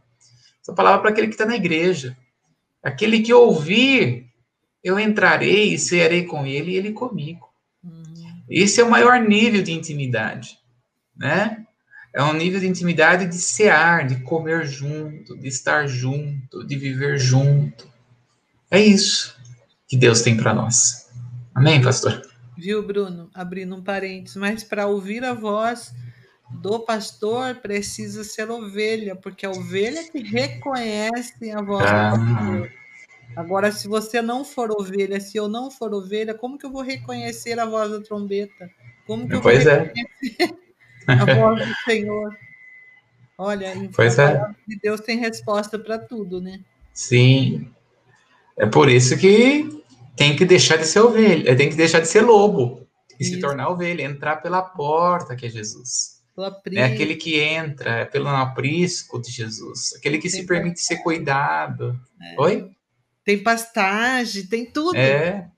Essa 0.64 0.72
palavra 0.72 0.98
é 0.98 1.02
para 1.02 1.10
aquele 1.10 1.26
que 1.26 1.34
está 1.34 1.44
na 1.44 1.56
igreja. 1.56 2.16
Aquele 2.82 3.20
que 3.20 3.34
ouvir, 3.34 4.26
eu 4.82 4.98
entrarei 4.98 5.74
e 5.74 5.78
serei 5.78 6.24
com 6.24 6.46
ele 6.46 6.72
e 6.72 6.76
ele 6.76 6.92
comigo. 6.92 7.46
Uhum. 7.82 8.42
Esse 8.48 8.80
é 8.80 8.84
o 8.84 8.90
maior 8.90 9.20
nível 9.20 9.62
de 9.62 9.72
intimidade, 9.72 10.58
né? 11.14 11.66
É 12.14 12.22
um 12.22 12.32
nível 12.32 12.60
de 12.60 12.66
intimidade 12.66 13.26
de 13.26 13.34
cear, 13.34 14.06
de 14.06 14.22
comer 14.22 14.66
junto, 14.66 15.36
de 15.36 15.48
estar 15.48 15.86
junto, 15.86 16.64
de 16.66 16.76
viver 16.76 17.18
junto. 17.18 17.86
É 18.70 18.80
isso 18.80 19.36
que 19.86 19.96
Deus 19.98 20.22
tem 20.22 20.34
para 20.34 20.54
nós. 20.54 21.10
Amém, 21.54 21.82
pastor? 21.82 22.22
Viu, 22.56 22.82
Bruno? 22.82 23.28
Abrindo 23.34 23.74
um 23.74 23.82
parênteses, 23.82 24.36
mas 24.36 24.64
para 24.64 24.86
ouvir 24.86 25.24
a 25.24 25.34
voz 25.34 25.92
do 26.64 26.80
pastor 26.80 27.56
precisa 27.56 28.24
ser 28.24 28.50
ovelha, 28.50 29.14
porque 29.14 29.44
a 29.44 29.50
ovelha 29.50 30.02
que 30.10 30.22
reconhece 30.22 31.50
a 31.50 31.60
voz 31.60 31.84
ah. 31.86 32.16
do 32.16 32.24
pastor. 32.24 32.72
Agora, 33.36 33.70
se 33.70 33.86
você 33.86 34.22
não 34.22 34.46
for 34.46 34.70
ovelha, 34.70 35.20
se 35.20 35.36
eu 35.36 35.46
não 35.46 35.70
for 35.70 35.92
ovelha, 35.92 36.32
como 36.32 36.56
que 36.56 36.64
eu 36.64 36.72
vou 36.72 36.80
reconhecer 36.80 37.60
a 37.60 37.66
voz 37.66 37.90
da 37.90 38.00
trombeta? 38.00 38.70
Como 39.06 39.28
que 39.28 39.34
eu 39.34 39.42
pois 39.42 39.64
vou 39.64 39.72
é. 39.74 39.92
reconhecer 39.94 40.56
a 41.06 41.34
voz 41.34 41.68
do 41.68 41.74
Senhor? 41.84 42.34
Olha, 43.36 43.74
pois 43.94 44.18
é. 44.18 44.40
de 44.66 44.76
Deus 44.76 45.02
tem 45.02 45.18
resposta 45.18 45.78
para 45.78 45.98
tudo, 45.98 46.40
né? 46.40 46.60
Sim. 46.94 47.68
É 48.56 48.64
por 48.64 48.88
isso 48.88 49.18
que 49.18 49.68
tem 50.16 50.34
que 50.34 50.46
deixar 50.46 50.78
de 50.78 50.86
ser 50.86 51.00
ovelha, 51.00 51.54
tem 51.54 51.68
que 51.68 51.76
deixar 51.76 52.00
de 52.00 52.08
ser 52.08 52.22
lobo 52.22 52.86
e 53.20 53.22
Isso. 53.22 53.34
se 53.34 53.40
tornar 53.40 53.68
ovelha, 53.68 54.02
entrar 54.02 54.36
pela 54.36 54.62
porta 54.62 55.36
que 55.36 55.44
é 55.44 55.50
Jesus. 55.50 56.13
Aprisco. 56.42 56.80
É 56.80 56.84
aquele 56.84 57.14
que 57.14 57.38
entra 57.38 58.06
pelo 58.06 58.28
aprisco 58.28 59.20
de 59.20 59.30
Jesus, 59.30 59.94
aquele 59.94 60.18
que 60.18 60.30
Tem 60.30 60.40
se 60.40 60.46
permite 60.46 60.80
ser 60.80 60.96
cuidado. 60.98 61.98
É. 62.20 62.40
Oi? 62.40 62.70
Tem 63.24 63.42
pastagem, 63.42 64.46
tem 64.46 64.66
tudo. 64.66 64.96
É. 64.96 65.48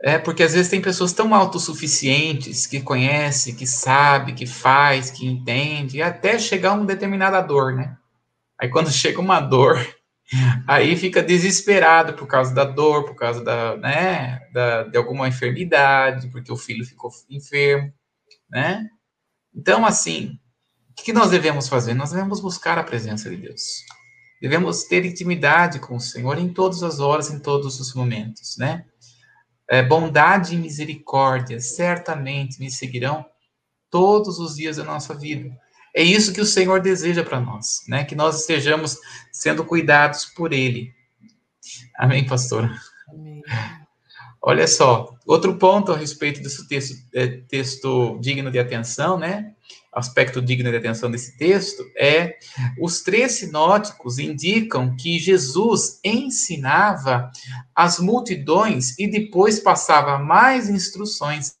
É, 0.00 0.16
porque 0.16 0.44
às 0.44 0.52
vezes 0.52 0.70
tem 0.70 0.80
pessoas 0.80 1.12
tão 1.12 1.34
autossuficientes 1.34 2.66
que 2.66 2.80
conhece, 2.80 3.54
que 3.54 3.66
sabe, 3.66 4.32
que 4.32 4.46
faz, 4.46 5.10
que 5.10 5.26
entende, 5.26 6.00
até 6.00 6.38
chegar 6.38 6.74
uma 6.74 6.86
determinada 6.86 7.40
dor, 7.40 7.74
né? 7.74 7.96
Aí 8.56 8.68
quando 8.68 8.90
chega 8.92 9.20
uma 9.20 9.40
dor, 9.40 9.84
aí 10.68 10.96
fica 10.96 11.20
desesperado 11.20 12.14
por 12.14 12.28
causa 12.28 12.54
da 12.54 12.64
dor, 12.64 13.06
por 13.06 13.16
causa 13.16 13.42
da, 13.42 13.76
né, 13.76 14.40
da, 14.52 14.84
de 14.84 14.96
alguma 14.96 15.26
enfermidade, 15.26 16.28
porque 16.28 16.52
o 16.52 16.56
filho 16.56 16.84
ficou 16.84 17.10
enfermo, 17.28 17.92
né? 18.50 18.86
Então, 19.54 19.84
assim, 19.84 20.38
o 20.90 21.02
que 21.02 21.12
nós 21.12 21.30
devemos 21.30 21.68
fazer? 21.68 21.94
Nós 21.94 22.10
devemos 22.10 22.40
buscar 22.40 22.78
a 22.78 22.84
presença 22.84 23.30
de 23.30 23.36
Deus. 23.36 23.84
Devemos 24.40 24.84
ter 24.84 25.04
intimidade 25.04 25.80
com 25.80 25.96
o 25.96 26.00
Senhor 26.00 26.38
em 26.38 26.52
todas 26.52 26.82
as 26.82 27.00
horas, 27.00 27.30
em 27.30 27.40
todos 27.40 27.80
os 27.80 27.94
momentos, 27.94 28.56
né? 28.56 28.84
É, 29.70 29.82
bondade 29.82 30.54
e 30.54 30.58
misericórdia 30.58 31.60
certamente 31.60 32.58
me 32.58 32.70
seguirão 32.70 33.26
todos 33.90 34.38
os 34.38 34.54
dias 34.54 34.76
da 34.76 34.84
nossa 34.84 35.14
vida. 35.14 35.54
É 35.94 36.02
isso 36.02 36.32
que 36.32 36.40
o 36.40 36.46
Senhor 36.46 36.80
deseja 36.80 37.24
para 37.24 37.40
nós, 37.40 37.84
né? 37.88 38.04
Que 38.04 38.14
nós 38.14 38.40
estejamos 38.40 38.96
sendo 39.32 39.64
cuidados 39.64 40.26
por 40.26 40.52
Ele. 40.52 40.94
Amém, 41.96 42.24
pastora? 42.24 42.72
Amém. 43.08 43.42
Olha 44.40 44.68
só, 44.68 45.16
outro 45.26 45.58
ponto 45.58 45.92
a 45.92 45.96
respeito 45.96 46.40
desse 46.40 46.68
texto, 46.68 46.96
é, 47.12 47.26
texto 47.26 48.18
digno 48.20 48.50
de 48.50 48.58
atenção, 48.58 49.18
né? 49.18 49.54
Aspecto 49.92 50.40
digno 50.40 50.70
de 50.70 50.76
atenção 50.76 51.10
desse 51.10 51.36
texto 51.36 51.82
é 51.96 52.38
os 52.80 53.02
três 53.02 53.32
sinóticos 53.32 54.18
indicam 54.18 54.96
que 54.96 55.18
Jesus 55.18 55.98
ensinava 56.04 57.32
as 57.74 57.98
multidões 57.98 58.96
e 58.98 59.08
depois 59.08 59.58
passava 59.58 60.18
mais 60.18 60.68
instruções 60.68 61.56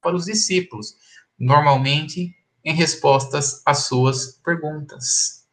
para 0.00 0.16
os 0.16 0.24
discípulos, 0.24 0.96
normalmente 1.38 2.34
em 2.64 2.74
respostas 2.74 3.62
às 3.64 3.84
suas 3.84 4.40
perguntas. 4.44 5.46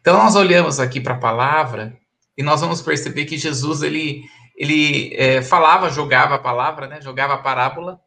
Então 0.00 0.16
nós 0.16 0.34
olhamos 0.34 0.80
aqui 0.80 1.00
para 1.00 1.14
a 1.14 1.18
palavra 1.18 1.96
e 2.36 2.42
nós 2.42 2.60
vamos 2.60 2.80
perceber 2.80 3.26
que 3.26 3.36
Jesus 3.36 3.82
ele 3.82 4.24
ele 4.62 5.12
é, 5.16 5.42
falava, 5.42 5.90
jogava 5.90 6.36
a 6.36 6.38
palavra, 6.38 6.86
né? 6.86 7.00
Jogava 7.00 7.34
a 7.34 7.38
parábola 7.38 8.00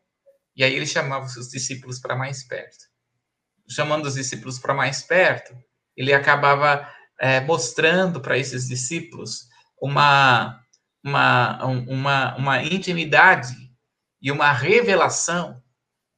e 0.56 0.64
aí 0.64 0.74
ele 0.74 0.86
chamava 0.86 1.26
os 1.26 1.34
seus 1.34 1.50
discípulos 1.50 2.00
para 2.00 2.16
mais 2.16 2.48
perto. 2.48 2.86
Chamando 3.70 4.06
os 4.06 4.14
discípulos 4.14 4.58
para 4.58 4.74
mais 4.74 5.02
perto, 5.02 5.54
ele 5.98 6.14
acabava 6.14 6.90
é, 7.20 7.42
mostrando 7.42 8.22
para 8.22 8.38
esses 8.38 8.70
discípulos 8.70 9.50
uma, 9.82 10.58
uma, 11.04 11.66
uma, 11.66 12.36
uma 12.38 12.64
intimidade 12.64 13.54
e 14.22 14.32
uma 14.32 14.54
revelação 14.54 15.62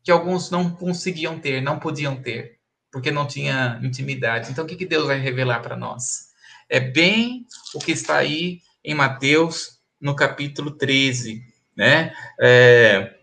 que 0.03 0.11
alguns 0.11 0.51
não 0.51 0.69
conseguiam 0.69 1.39
ter, 1.39 1.61
não 1.61 1.79
podiam 1.79 2.15
ter, 2.21 2.59
porque 2.91 3.09
não 3.09 3.25
tinha 3.25 3.79
intimidade. 3.81 4.51
Então, 4.51 4.65
o 4.65 4.67
que, 4.67 4.75
que 4.75 4.85
Deus 4.85 5.07
vai 5.07 5.17
revelar 5.17 5.61
para 5.61 5.75
nós? 5.75 6.27
É 6.69 6.79
bem 6.79 7.43
o 7.73 7.79
que 7.79 7.91
está 7.91 8.17
aí 8.17 8.59
em 8.83 8.93
Mateus, 8.93 9.76
no 9.99 10.15
capítulo 10.15 10.71
13, 10.71 11.43
né? 11.75 12.13
É, 12.39 13.15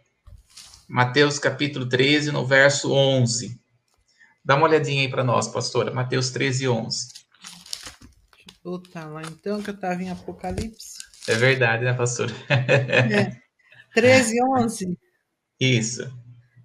Mateus 0.88 1.38
capítulo 1.38 1.88
13, 1.88 2.30
no 2.30 2.46
verso 2.46 2.92
11. 2.92 3.58
Dá 4.44 4.56
uma 4.56 4.66
olhadinha 4.66 5.02
aí 5.02 5.08
para 5.08 5.24
nós, 5.24 5.48
pastora. 5.48 5.92
Mateus 5.92 6.30
13, 6.30 6.68
11. 6.68 7.08
Deixa 7.08 8.50
eu 8.64 8.70
voltar 8.70 9.06
lá 9.06 9.22
então, 9.22 9.62
que 9.62 9.70
eu 9.70 9.74
estava 9.74 10.02
em 10.02 10.10
Apocalipse. 10.10 10.98
É 11.26 11.34
verdade, 11.34 11.84
né, 11.84 11.94
pastora? 11.94 12.32
É. 12.48 13.36
13, 13.94 14.34
11. 14.58 14.98
Isso. 15.58 16.12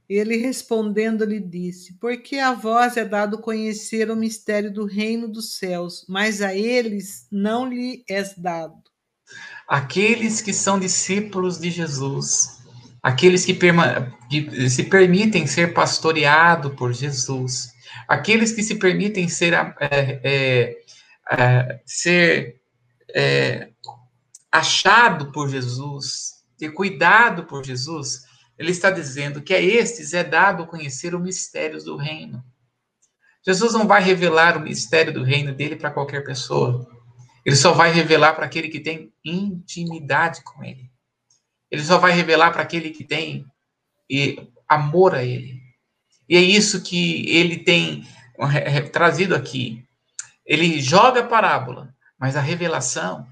Ele 0.09 0.37
respondendo 0.37 1.23
lhe 1.23 1.39
disse: 1.39 1.93
Porque 1.99 2.37
a 2.37 2.53
vós 2.53 2.97
é 2.97 3.05
dado 3.05 3.39
conhecer 3.39 4.09
o 4.09 4.15
mistério 4.15 4.73
do 4.73 4.85
reino 4.85 5.27
dos 5.27 5.57
céus, 5.57 6.03
mas 6.09 6.41
a 6.41 6.53
eles 6.53 7.27
não 7.31 7.69
lhe 7.69 8.03
é 8.09 8.23
dado. 8.35 8.88
Aqueles 9.69 10.41
que 10.41 10.51
são 10.51 10.79
discípulos 10.79 11.59
de 11.59 11.69
Jesus, 11.69 12.57
aqueles 13.03 13.45
que, 13.45 13.53
que 13.53 14.69
se 14.69 14.83
permitem 14.85 15.45
ser 15.45 15.75
pastoreado 15.75 16.71
por 16.71 16.91
Jesus, 16.91 17.71
aqueles 18.07 18.51
que 18.51 18.63
se 18.63 18.79
permitem 18.79 19.27
ser, 19.27 19.53
é, 19.53 19.75
é, 19.79 20.75
é, 21.31 21.79
ser 21.85 22.59
é, 23.13 23.69
achado 24.51 25.31
por 25.31 25.47
Jesus, 25.47 26.43
ter 26.57 26.71
cuidado 26.71 27.43
por 27.43 27.63
Jesus, 27.63 28.23
ele 28.57 28.71
está 28.71 28.89
dizendo 28.89 29.39
que 29.39 29.53
a 29.53 29.61
estes 29.61 30.15
é 30.15 30.23
dado 30.23 30.65
conhecer 30.65 31.13
o 31.13 31.19
mistério 31.19 31.77
do 31.83 31.95
reino. 31.95 32.43
Jesus 33.45 33.73
não 33.73 33.87
vai 33.87 34.01
revelar 34.01 34.57
o 34.57 34.61
mistério 34.61 35.13
do 35.13 35.23
reino 35.23 35.53
dele 35.53 35.75
para 35.75 35.91
qualquer 35.91 36.23
pessoa. 36.23 36.88
Ele 37.45 37.55
só 37.55 37.71
vai 37.71 37.91
revelar 37.91 38.33
para 38.33 38.45
aquele 38.45 38.69
que 38.69 38.79
tem 38.79 39.11
intimidade 39.23 40.43
com 40.43 40.63
ele. 40.63 40.89
Ele 41.71 41.83
só 41.83 41.97
vai 41.97 42.11
revelar 42.11 42.51
para 42.51 42.61
aquele 42.61 42.89
que 42.89 43.03
tem 43.03 43.45
amor 44.67 45.15
a 45.15 45.23
ele. 45.23 45.61
E 46.27 46.35
é 46.35 46.41
isso 46.41 46.83
que 46.83 47.29
ele 47.29 47.57
tem 47.57 48.05
trazido 48.91 49.35
aqui. 49.35 49.83
Ele 50.45 50.81
joga 50.81 51.21
a 51.21 51.27
parábola, 51.27 51.93
mas 52.19 52.35
a 52.35 52.41
revelação 52.41 53.27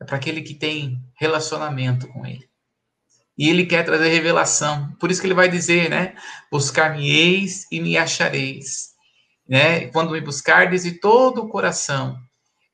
é 0.00 0.04
para 0.04 0.16
aquele 0.16 0.42
que 0.42 0.54
tem 0.54 1.02
relacionamento 1.18 2.06
com 2.08 2.24
ele. 2.24 2.48
E 3.36 3.48
ele 3.48 3.66
quer 3.66 3.84
trazer 3.84 4.08
revelação. 4.08 4.92
Por 4.98 5.10
isso 5.10 5.20
que 5.20 5.26
ele 5.26 5.34
vai 5.34 5.48
dizer, 5.48 5.88
né? 5.88 6.16
Buscar-me-eis 6.50 7.66
e 7.70 7.80
me 7.80 7.96
achareis. 7.96 8.90
Né? 9.48 9.86
Quando 9.88 10.10
me 10.10 10.20
buscardes 10.20 10.82
de 10.82 10.92
todo 10.92 11.42
o 11.42 11.48
coração. 11.48 12.20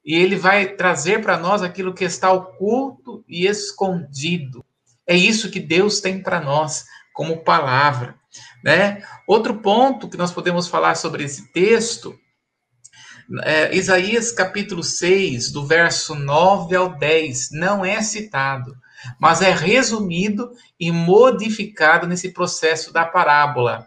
E 0.05 0.15
ele 0.15 0.37
vai 0.37 0.69
trazer 0.69 1.23
para 1.23 1.39
nós 1.39 1.63
aquilo 1.63 1.95
que 1.95 2.05
está 2.05 2.31
oculto 2.31 3.25
e 3.29 3.47
escondido. 3.47 4.65
É 5.07 5.17
isso 5.17 5.51
que 5.51 5.61
Deus 5.61 6.01
tem 6.01 6.23
para 6.23 6.41
nós 6.41 6.85
como 7.13 7.45
palavra, 7.45 8.15
né? 8.63 9.03
Outro 9.27 9.55
ponto 9.61 10.09
que 10.09 10.17
nós 10.17 10.33
podemos 10.33 10.67
falar 10.67 10.95
sobre 10.97 11.25
esse 11.25 11.53
texto 11.53 12.19
é, 13.43 13.75
Isaías 13.75 14.33
capítulo 14.33 14.83
6, 14.83 15.51
do 15.51 15.67
verso 15.67 16.15
9 16.15 16.77
ao 16.77 16.99
10, 16.99 17.53
não 17.53 17.83
é 17.85 18.03
citado 18.03 18.77
mas 19.19 19.43
é 19.43 19.51
resumido 19.51 20.53
e 20.79 20.91
modificado 20.91 22.07
nesse 22.07 22.33
processo 22.33 22.93
da 22.93 23.05
parábola. 23.05 23.87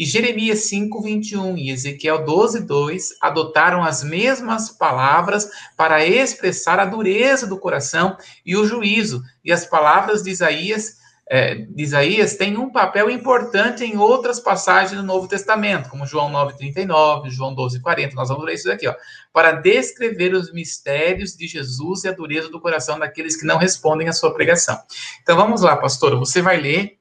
E 0.00 0.06
Jeremias 0.06 0.60
5, 0.60 1.02
21 1.02 1.58
e 1.58 1.70
Ezequiel 1.70 2.24
12, 2.24 2.60
2 2.60 3.16
adotaram 3.20 3.84
as 3.84 4.02
mesmas 4.02 4.70
palavras 4.70 5.50
para 5.76 6.06
expressar 6.06 6.80
a 6.80 6.86
dureza 6.86 7.46
do 7.46 7.58
coração 7.58 8.16
e 8.46 8.56
o 8.56 8.64
juízo. 8.64 9.22
E 9.44 9.52
as 9.52 9.66
palavras 9.66 10.22
de 10.22 10.30
Isaías 10.30 10.98
é, 11.28 11.54
de 11.54 11.82
Isaías 11.82 12.34
tem 12.34 12.56
um 12.56 12.72
papel 12.72 13.10
importante 13.10 13.84
em 13.84 13.98
outras 13.98 14.40
passagens 14.40 14.98
do 14.98 15.06
Novo 15.06 15.28
Testamento, 15.28 15.90
como 15.90 16.06
João 16.06 16.32
9,39, 16.32 17.28
João 17.28 17.54
12,40. 17.54 18.14
Nós 18.14 18.30
vamos 18.30 18.44
ler 18.46 18.54
isso 18.54 18.72
aqui, 18.72 18.88
ó. 18.88 18.94
Para 19.34 19.52
descrever 19.52 20.34
os 20.34 20.50
mistérios 20.50 21.36
de 21.36 21.46
Jesus 21.46 22.04
e 22.04 22.08
a 22.08 22.12
dureza 22.12 22.48
do 22.48 22.58
coração 22.58 22.98
daqueles 22.98 23.36
que 23.36 23.46
não 23.46 23.58
respondem 23.58 24.08
à 24.08 24.12
sua 24.14 24.32
pregação. 24.32 24.76
Então 25.22 25.36
vamos 25.36 25.60
lá, 25.60 25.76
pastor. 25.76 26.18
Você 26.18 26.40
vai 26.40 26.58
ler 26.58 26.99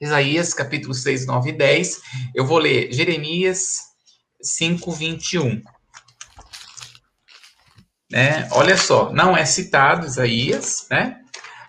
Isaías, 0.00 0.52
capítulo 0.52 0.94
6, 0.94 1.26
9 1.26 1.50
e 1.50 1.52
10. 1.52 2.00
Eu 2.34 2.46
vou 2.46 2.58
ler 2.58 2.92
Jeremias 2.92 3.80
5, 4.42 4.92
21. 4.92 5.62
Né? 8.10 8.48
Olha 8.52 8.76
só, 8.76 9.12
não 9.12 9.36
é 9.36 9.44
citado 9.44 10.06
Isaías, 10.06 10.86
né? 10.90 11.20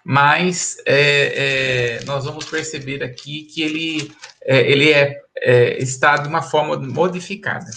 mas 0.05 0.77
é, 0.85 1.99
é, 1.99 2.03
nós 2.05 2.25
vamos 2.25 2.45
perceber 2.45 3.03
aqui 3.03 3.43
que 3.43 3.61
ele, 3.61 4.11
é, 4.43 4.71
ele 4.71 4.91
é, 4.91 5.19
é 5.37 5.77
está 5.81 6.17
de 6.17 6.27
uma 6.27 6.41
forma 6.41 6.77
modificada. 6.77 7.69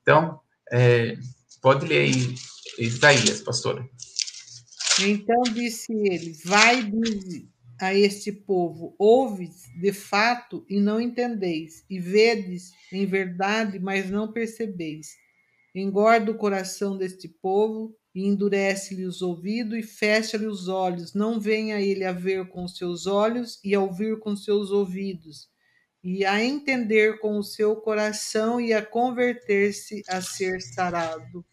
Então, 0.00 0.40
é, 0.72 1.16
pode 1.60 1.86
ler 1.86 2.00
aí, 2.00 2.34
Isaías, 2.78 3.40
pastora. 3.40 3.84
Então 5.00 5.42
disse 5.54 5.92
ele: 5.92 6.36
Vai 6.44 6.82
a 7.82 7.92
este 7.92 8.30
povo, 8.30 8.94
ouves 8.96 9.64
de 9.80 9.92
fato 9.92 10.64
e 10.70 10.78
não 10.78 11.00
entendeis, 11.00 11.84
e 11.90 11.98
vedes 11.98 12.70
em 12.92 13.04
verdade, 13.04 13.80
mas 13.80 14.08
não 14.08 14.30
percebeis. 14.30 15.08
Engorda 15.74 16.30
o 16.30 16.36
coração 16.36 16.96
deste 16.96 17.26
povo 17.26 17.92
e 18.14 18.24
endurece-lhe 18.24 19.04
os 19.04 19.20
ouvidos 19.20 19.76
e 19.76 19.82
fecha-lhe 19.82 20.46
os 20.46 20.68
olhos. 20.68 21.12
Não 21.12 21.40
venha 21.40 21.80
ele 21.80 22.04
a 22.04 22.12
ver 22.12 22.46
com 22.50 22.68
seus 22.68 23.08
olhos 23.08 23.58
e 23.64 23.74
a 23.74 23.80
ouvir 23.80 24.20
com 24.20 24.36
seus 24.36 24.70
ouvidos, 24.70 25.48
e 26.04 26.24
a 26.24 26.40
entender 26.40 27.18
com 27.18 27.36
o 27.36 27.42
seu 27.42 27.74
coração 27.74 28.60
e 28.60 28.72
a 28.72 28.80
converter-se 28.80 30.04
a 30.08 30.20
ser 30.20 30.60
sarado. 30.60 31.44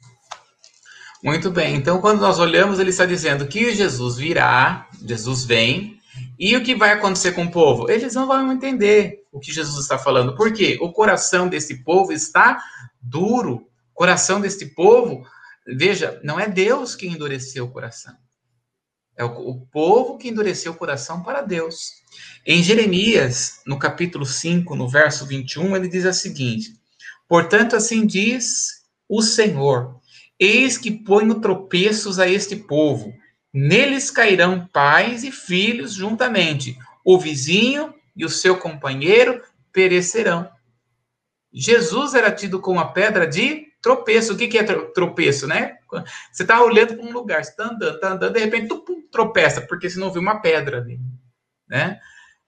Muito 1.23 1.49
bem. 1.49 1.75
Então, 1.75 1.99
quando 1.99 2.21
nós 2.21 2.37
olhamos, 2.37 2.77
ele 2.77 2.91
está 2.91 3.07
dizendo 3.07 3.47
que 3.47 3.73
Jesus 3.73 4.17
virá, 4.17 4.87
Jesus 5.03 5.43
vem, 5.43 5.98
e 6.37 6.55
o 6.55 6.63
que 6.63 6.75
vai 6.75 6.91
acontecer 6.91 7.33
com 7.33 7.43
o 7.43 7.51
povo? 7.51 7.89
Eles 7.89 8.13
não 8.15 8.27
vão 8.27 8.51
entender 8.51 9.23
o 9.31 9.39
que 9.39 9.51
Jesus 9.51 9.83
está 9.83 9.97
falando. 9.97 10.35
Por 10.35 10.53
quê? 10.53 10.77
O 10.81 10.91
coração 10.91 11.47
desse 11.47 11.83
povo 11.83 12.11
está 12.11 12.63
duro. 13.01 13.67
O 13.91 13.95
coração 13.95 14.39
deste 14.39 14.65
povo, 14.65 15.25
veja, 15.67 16.19
não 16.23 16.39
é 16.39 16.47
Deus 16.47 16.95
que 16.95 17.07
endureceu 17.07 17.65
o 17.65 17.71
coração. 17.71 18.15
É 19.17 19.23
o 19.25 19.59
povo 19.69 20.17
que 20.17 20.29
endureceu 20.29 20.71
o 20.71 20.75
coração 20.75 21.21
para 21.21 21.41
Deus. 21.41 21.91
Em 22.45 22.63
Jeremias, 22.63 23.59
no 23.65 23.77
capítulo 23.77 24.25
5, 24.25 24.77
no 24.77 24.87
verso 24.87 25.25
21, 25.25 25.75
ele 25.75 25.89
diz 25.89 26.05
a 26.05 26.13
seguinte: 26.13 26.73
Portanto, 27.27 27.75
assim 27.75 28.05
diz 28.05 28.85
o 29.09 29.21
Senhor: 29.21 29.99
Eis 30.39 30.77
que 30.77 30.89
ponho 30.89 31.41
tropeços 31.41 32.17
a 32.17 32.29
este 32.29 32.55
povo, 32.55 33.13
neles 33.53 34.11
cairão 34.11 34.67
pais 34.71 35.23
e 35.23 35.31
filhos 35.31 35.93
juntamente, 35.93 36.77
o 37.03 37.17
vizinho 37.17 37.93
e 38.15 38.25
o 38.25 38.29
seu 38.29 38.57
companheiro 38.57 39.41
perecerão. 39.71 40.49
Jesus 41.51 42.13
era 42.13 42.31
tido 42.31 42.59
como 42.59 42.79
a 42.79 42.91
pedra 42.91 43.25
de 43.25 43.67
tropeço. 43.81 44.33
O 44.33 44.37
que, 44.37 44.47
que 44.47 44.57
é 44.57 44.63
tropeço, 44.63 45.47
né? 45.47 45.77
Você 46.31 46.43
está 46.43 46.61
olhando 46.61 46.95
para 46.95 47.05
um 47.05 47.11
lugar, 47.11 47.43
você 47.43 47.51
está 47.51 47.63
andando, 47.63 47.95
está 47.95 48.09
andando, 48.09 48.33
de 48.33 48.39
repente 48.39 48.67
tu, 48.67 48.83
tropeça, 49.11 49.61
porque 49.61 49.89
você 49.89 49.99
não 49.99 50.11
viu 50.11 50.21
uma 50.21 50.39
pedra 50.39 50.77
ali, 50.77 50.99
né? 51.67 51.99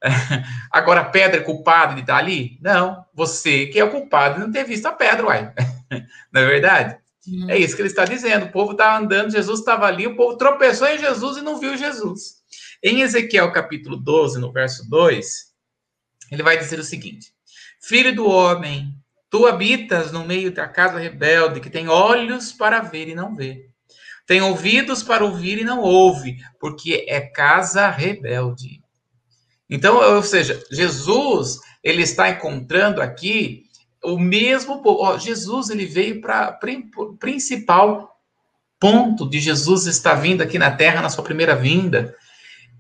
Agora, 0.71 1.01
a 1.01 1.05
pedra 1.05 1.39
é 1.39 1.43
culpada 1.43 1.95
de 1.95 2.01
estar 2.01 2.17
ali? 2.17 2.59
Não, 2.61 3.05
você 3.13 3.67
que 3.67 3.79
é 3.79 3.83
o 3.83 3.89
culpado 3.89 4.35
de 4.35 4.41
não 4.41 4.51
ter 4.51 4.63
visto 4.63 4.85
a 4.85 4.91
pedra, 4.91 5.25
uai. 5.25 5.53
não 6.31 6.41
é 6.41 6.45
verdade? 6.45 6.97
Uhum. 7.31 7.49
É 7.49 7.57
isso 7.57 7.75
que 7.75 7.81
ele 7.81 7.87
está 7.87 8.03
dizendo. 8.03 8.47
O 8.47 8.51
povo 8.51 8.73
estava 8.73 8.97
andando, 8.97 9.31
Jesus 9.31 9.59
estava 9.59 9.85
ali, 9.85 10.05
o 10.05 10.17
povo 10.17 10.35
tropeçou 10.37 10.87
em 10.87 10.99
Jesus 10.99 11.37
e 11.37 11.41
não 11.41 11.57
viu 11.57 11.77
Jesus. 11.77 12.41
Em 12.83 13.01
Ezequiel 13.01 13.53
capítulo 13.53 13.95
12, 13.95 14.39
no 14.39 14.51
verso 14.51 14.89
2, 14.89 15.51
ele 16.31 16.43
vai 16.43 16.57
dizer 16.57 16.77
o 16.77 16.83
seguinte: 16.83 17.33
Filho 17.81 18.13
do 18.13 18.27
homem, 18.27 18.93
tu 19.29 19.47
habitas 19.47 20.11
no 20.11 20.25
meio 20.25 20.51
da 20.51 20.67
casa 20.67 20.99
rebelde, 20.99 21.61
que 21.61 21.69
tem 21.69 21.87
olhos 21.87 22.51
para 22.51 22.81
ver 22.81 23.07
e 23.07 23.15
não 23.15 23.33
vê. 23.33 23.69
Tem 24.27 24.41
ouvidos 24.41 25.01
para 25.01 25.23
ouvir 25.23 25.59
e 25.59 25.63
não 25.63 25.79
ouve, 25.79 26.37
porque 26.59 27.05
é 27.07 27.21
casa 27.21 27.89
rebelde. 27.89 28.81
Então, 29.69 29.95
ou 30.15 30.21
seja, 30.21 30.61
Jesus, 30.69 31.59
ele 31.81 32.01
está 32.01 32.29
encontrando 32.29 33.01
aqui 33.01 33.70
o 34.03 34.17
mesmo 34.17 34.81
povo. 34.81 35.17
Jesus, 35.19 35.69
ele 35.69 35.85
veio 35.85 36.21
para 36.21 36.57
principal 37.19 38.11
ponto 38.79 39.29
de 39.29 39.39
Jesus 39.39 39.85
estar 39.85 40.15
vindo 40.15 40.41
aqui 40.41 40.57
na 40.57 40.75
terra 40.75 41.01
na 41.01 41.09
sua 41.09 41.23
primeira 41.23 41.55
vinda, 41.55 42.17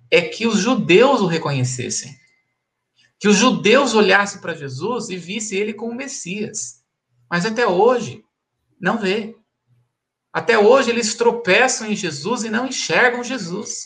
é 0.09 0.21
que 0.21 0.47
os 0.47 0.57
judeus 0.57 1.21
o 1.21 1.27
reconhecessem. 1.27 2.15
Que 3.19 3.27
os 3.27 3.37
judeus 3.37 3.93
olhassem 3.93 4.41
para 4.41 4.55
Jesus 4.55 5.09
e 5.09 5.15
vissem 5.15 5.59
ele 5.59 5.73
como 5.73 5.93
Messias. 5.93 6.81
Mas 7.29 7.45
até 7.45 7.67
hoje, 7.67 8.23
não 8.79 8.97
vê. 8.97 9.35
Até 10.33 10.57
hoje 10.57 10.89
eles 10.89 11.13
tropeçam 11.13 11.87
em 11.87 11.95
Jesus 11.95 12.43
e 12.43 12.49
não 12.49 12.65
enxergam 12.65 13.23
Jesus. 13.23 13.85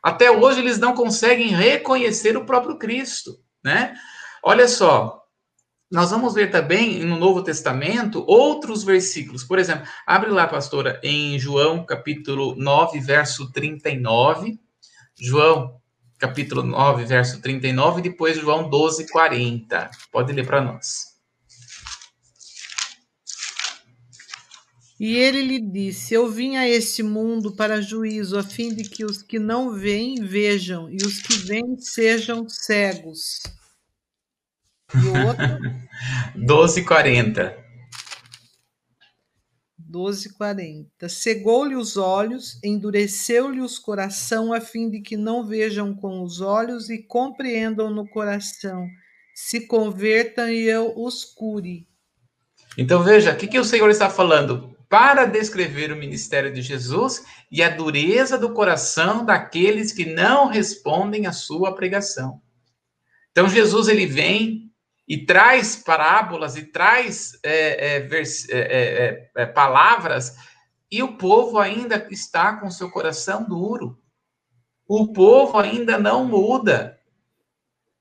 Até 0.00 0.30
hoje 0.30 0.60
eles 0.60 0.78
não 0.78 0.94
conseguem 0.94 1.48
reconhecer 1.48 2.36
o 2.36 2.46
próprio 2.46 2.78
Cristo, 2.78 3.36
né? 3.64 3.96
Olha 4.42 4.68
só, 4.68 5.17
nós 5.90 6.10
vamos 6.10 6.34
ver 6.34 6.50
também 6.50 7.02
no 7.04 7.16
Novo 7.16 7.42
Testamento 7.42 8.22
outros 8.26 8.84
versículos. 8.84 9.42
Por 9.42 9.58
exemplo, 9.58 9.86
abre 10.06 10.30
lá, 10.30 10.46
pastora, 10.46 11.00
em 11.02 11.38
João 11.38 11.84
capítulo 11.84 12.54
9, 12.54 13.00
verso 13.00 13.50
39. 13.50 14.58
João 15.18 15.80
capítulo 16.18 16.62
9, 16.62 17.04
verso 17.04 17.40
39, 17.40 18.00
e 18.00 18.02
depois 18.02 18.36
João 18.36 18.68
12, 18.68 19.08
40. 19.08 19.90
Pode 20.12 20.32
ler 20.32 20.46
para 20.46 20.60
nós. 20.60 21.16
E 25.00 25.16
ele 25.16 25.42
lhe 25.42 25.60
disse: 25.60 26.12
Eu 26.12 26.28
vim 26.28 26.56
a 26.56 26.68
este 26.68 27.02
mundo 27.02 27.54
para 27.54 27.80
juízo, 27.80 28.36
a 28.36 28.42
fim 28.42 28.74
de 28.74 28.82
que 28.82 29.04
os 29.04 29.22
que 29.22 29.38
não 29.38 29.72
veem 29.72 30.16
vejam, 30.16 30.90
e 30.90 30.96
os 30.96 31.22
que 31.22 31.34
veem 31.34 31.78
sejam 31.78 32.48
cegos. 32.48 33.40
E 34.94 35.06
o 35.06 35.26
outro? 35.26 35.46
12,40. 36.36 37.54
12,40. 39.90 41.08
Cegou-lhe 41.08 41.74
os 41.74 41.96
olhos, 41.96 42.58
endureceu-lhe 42.62 43.60
os 43.60 43.78
coração, 43.78 44.52
a 44.52 44.60
fim 44.60 44.90
de 44.90 45.00
que 45.00 45.16
não 45.16 45.46
vejam 45.46 45.94
com 45.94 46.22
os 46.22 46.40
olhos 46.40 46.90
e 46.90 46.98
compreendam 46.98 47.90
no 47.90 48.06
coração, 48.08 48.86
se 49.34 49.66
convertam 49.66 50.48
e 50.48 50.68
eu 50.68 50.92
os 50.96 51.24
cure. 51.24 51.86
Então 52.76 53.02
veja, 53.02 53.32
o 53.32 53.36
que, 53.36 53.46
que 53.46 53.58
o 53.58 53.64
Senhor 53.64 53.90
está 53.90 54.10
falando? 54.10 54.76
para 54.88 55.26
descrever 55.26 55.92
o 55.92 55.96
ministério 55.96 56.52
de 56.52 56.62
Jesus 56.62 57.24
e 57.50 57.62
a 57.62 57.68
dureza 57.68 58.38
do 58.38 58.54
coração 58.54 59.24
daqueles 59.24 59.92
que 59.92 60.06
não 60.06 60.46
respondem 60.46 61.26
à 61.26 61.32
sua 61.32 61.74
pregação. 61.74 62.40
Então, 63.30 63.48
Jesus 63.48 63.88
ele 63.88 64.06
vem 64.06 64.67
e 65.08 65.24
traz 65.24 65.74
parábolas 65.74 66.54
e 66.56 66.64
traz 66.64 67.38
é, 67.42 67.96
é, 67.96 68.08
é, 68.10 68.22
é, 68.50 69.30
é, 69.36 69.46
palavras, 69.46 70.36
e 70.90 71.02
o 71.02 71.16
povo 71.16 71.58
ainda 71.58 72.06
está 72.10 72.56
com 72.56 72.70
seu 72.70 72.90
coração 72.90 73.44
duro. 73.44 73.98
O 74.86 75.12
povo 75.12 75.58
ainda 75.58 75.98
não 75.98 76.24
muda. 76.24 76.98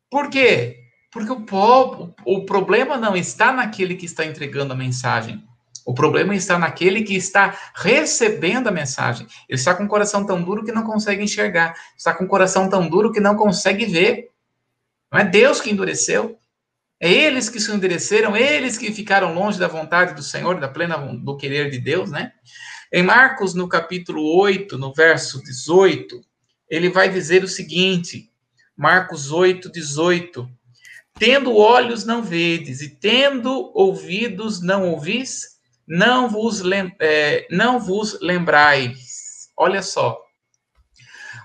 Por 0.10 0.30
quê? 0.30 0.84
Porque 1.12 1.32
o, 1.32 1.42
povo, 1.42 2.14
o 2.26 2.46
problema 2.46 2.98
não 2.98 3.16
está 3.16 3.52
naquele 3.52 3.96
que 3.96 4.06
está 4.06 4.26
entregando 4.26 4.74
a 4.74 4.76
mensagem. 4.76 5.44
O 5.86 5.94
problema 5.94 6.36
está 6.36 6.60
naquele 6.60 7.04
que 7.04 7.16
está 7.16 7.58
recebendo 7.74 8.68
a 8.68 8.72
mensagem. 8.72 9.26
Ele 9.48 9.58
está 9.58 9.74
com 9.74 9.86
o 9.86 9.88
coração 9.88 10.26
tão 10.26 10.44
duro 10.44 10.64
que 10.64 10.72
não 10.72 10.84
consegue 10.84 11.24
enxergar. 11.24 11.74
Está 11.98 12.14
com 12.14 12.26
o 12.26 12.28
coração 12.28 12.70
tão 12.70 12.88
duro 12.90 13.12
que 13.12 13.22
não 13.22 13.36
consegue 13.36 13.86
ver. 13.86 14.30
Não 15.12 15.20
é 15.20 15.26
Deus 15.26 15.62
que 15.62 15.72
endureceu. 15.72 16.38
É 17.00 17.12
eles 17.12 17.48
que 17.48 17.60
se 17.60 17.72
endureceram, 17.72 18.36
eles 18.36 18.78
que 18.78 18.92
ficaram 18.92 19.34
longe 19.34 19.60
da 19.60 19.68
vontade 19.68 20.16
do 20.16 20.24
Senhor, 20.24 20.60
da 20.60 20.68
plena 20.68 20.98
do 20.98 21.38
querer 21.38 21.70
de 21.70 21.80
Deus, 21.80 22.10
né? 22.10 22.32
Em 22.92 23.04
Marcos, 23.04 23.54
no 23.54 23.68
capítulo 23.68 24.36
8, 24.38 24.78
no 24.78 24.94
verso 24.94 25.44
18, 25.44 26.22
ele 26.70 26.90
vai 26.90 27.10
dizer 27.10 27.44
o 27.44 27.48
seguinte: 27.48 28.32
Marcos 28.76 29.32
8, 29.32 29.72
18. 29.72 30.50
Tendo 31.20 31.56
olhos 31.56 32.06
não 32.06 32.22
vedes, 32.22 32.82
e 32.82 32.90
tendo 32.90 33.72
ouvidos 33.74 34.62
não 34.62 34.92
ouvis, 34.92 35.58
não 35.88 36.30
vos, 36.30 36.62
lem 36.62 36.96
é, 37.00 37.48
não 37.50 37.80
vos 37.80 38.20
lembrais. 38.22 39.50
Olha 39.58 39.82
só. 39.82 40.27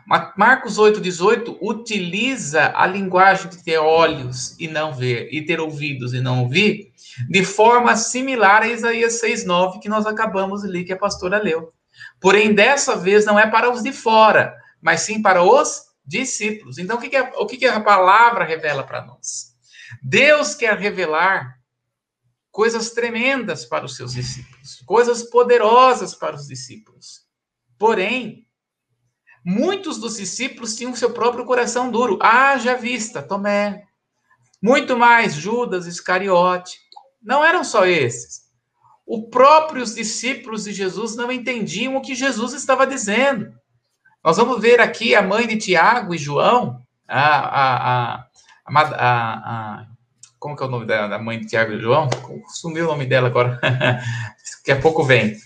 Marcos 0.07 0.79
8,18 0.79 1.59
utiliza 1.61 2.73
a 2.77 2.87
linguagem 2.87 3.49
de 3.49 3.63
ter 3.63 3.79
olhos 3.79 4.59
e 4.59 4.67
não 4.67 4.93
ver, 4.93 5.29
e 5.33 5.45
ter 5.45 5.61
ouvidos 5.61 6.13
e 6.13 6.21
não 6.21 6.43
ouvir, 6.43 6.93
de 7.29 7.45
forma 7.45 7.97
similar 7.97 8.63
a 8.63 8.69
Isaías 8.69 9.21
6,9, 9.23 9.81
que 9.81 9.89
nós 9.89 10.07
acabamos 10.07 10.63
de 10.63 10.69
ler, 10.69 10.85
que 10.85 10.93
a 10.93 10.99
pastora 10.99 11.43
leu. 11.43 11.73
Porém, 12.21 12.55
dessa 12.55 12.97
vez 12.97 13.25
não 13.25 13.39
é 13.39 13.47
para 13.47 13.71
os 13.71 13.83
de 13.83 13.93
fora, 13.93 14.57
mas 14.81 15.03
sim 15.03 15.23
para 15.23 15.43
os 15.43 15.85
discípulos. 16.05 16.79
Então, 16.79 16.97
o 16.97 17.01
que, 17.01 17.09
que, 17.09 17.17
é, 17.17 17.33
o 17.37 17.47
que, 17.47 17.57
que 17.57 17.67
a 17.67 17.81
palavra 17.81 18.45
revela 18.45 18.83
para 18.83 19.05
nós? 19.05 19.55
Deus 20.03 20.55
quer 20.55 20.77
revelar 20.77 21.59
coisas 22.51 22.91
tremendas 22.91 23.65
para 23.65 23.85
os 23.85 23.97
seus 23.97 24.13
discípulos, 24.13 24.83
coisas 24.85 25.23
poderosas 25.23 26.15
para 26.15 26.37
os 26.37 26.47
discípulos. 26.47 27.23
Porém, 27.79 28.47
muitos 29.45 29.99
dos 29.99 30.17
discípulos 30.17 30.77
tinham 30.77 30.95
seu 30.95 31.13
próprio 31.13 31.45
coração 31.45 31.91
duro. 31.91 32.19
Haja 32.23 32.75
vista, 32.75 33.23
Tomé. 33.23 33.85
Muito 34.63 34.97
mais, 34.97 35.35
Judas 35.35 35.87
Iscariote. 35.87 36.79
Não 37.23 37.45
eram 37.45 37.65
só 37.65 37.87
esses. 37.87 38.43
Os 39.07 39.29
próprios 39.31 39.95
discípulos 39.95 40.65
de 40.65 40.73
Jesus 40.73 41.17
não 41.17 41.31
entendiam 41.31 41.97
o 41.97 42.01
que 42.01 42.15
Jesus 42.15 42.53
estava 42.53 42.87
dizendo. 42.87 43.53
Nós 44.25 44.37
vamos 44.37 44.61
ver 44.61 44.81
aqui 44.81 45.15
a 45.15 45.23
mãe 45.23 45.47
de 45.47 45.57
Tiago 45.57 46.15
e 46.15 46.19
João, 46.19 46.81
a, 47.09 47.29
a, 47.29 48.15
a, 48.15 49.87
como 50.39 50.57
que 50.57 50.63
é 50.63 50.67
o 50.67 50.71
nome 50.71 50.87
da 50.87 51.19
mãe 51.19 51.41
de 51.41 51.47
Tiago 51.47 51.73
e 51.73 51.81
João? 51.81 52.09
Sumiu 52.49 52.85
o 52.85 52.89
nome 52.89 53.07
dela 53.07 53.29
agora. 53.29 53.61
Daqui 53.63 54.73
a 54.73 54.81
pouco 54.81 55.03
vem. 55.05 55.37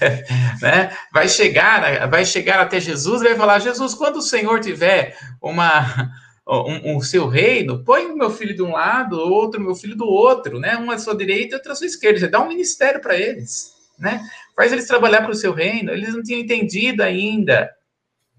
né? 0.60 0.96
Vai 1.12 1.28
chegar, 1.28 2.08
vai 2.08 2.24
chegar 2.24 2.60
até 2.60 2.80
Jesus 2.80 3.20
e 3.20 3.24
vai 3.24 3.34
falar: 3.36 3.58
Jesus, 3.58 3.94
quando 3.94 4.16
o 4.16 4.22
Senhor 4.22 4.60
tiver 4.60 5.16
uma 5.40 6.12
um, 6.46 6.96
um, 6.96 7.00
seu 7.00 7.26
reino, 7.26 7.82
põe 7.84 8.06
o 8.06 8.16
meu 8.16 8.30
filho 8.30 8.54
de 8.54 8.62
um 8.62 8.72
lado, 8.72 9.18
outro 9.18 9.60
meu 9.60 9.74
filho 9.74 9.96
do 9.96 10.06
outro, 10.06 10.58
né? 10.58 10.76
Um 10.76 10.90
à 10.90 10.98
sua 10.98 11.16
direita 11.16 11.56
outro 11.56 11.72
à 11.72 11.74
sua 11.74 11.86
esquerda. 11.86 12.20
Você 12.20 12.28
dá 12.28 12.40
um 12.40 12.48
ministério 12.48 13.00
para 13.00 13.16
eles, 13.16 13.72
né? 13.98 14.20
Faz 14.54 14.72
eles 14.72 14.86
trabalhar 14.86 15.22
para 15.22 15.32
o 15.32 15.36
seu 15.36 15.52
reino. 15.52 15.90
Eles 15.90 16.14
não 16.14 16.22
tinham 16.22 16.40
entendido 16.40 17.02
ainda, 17.02 17.70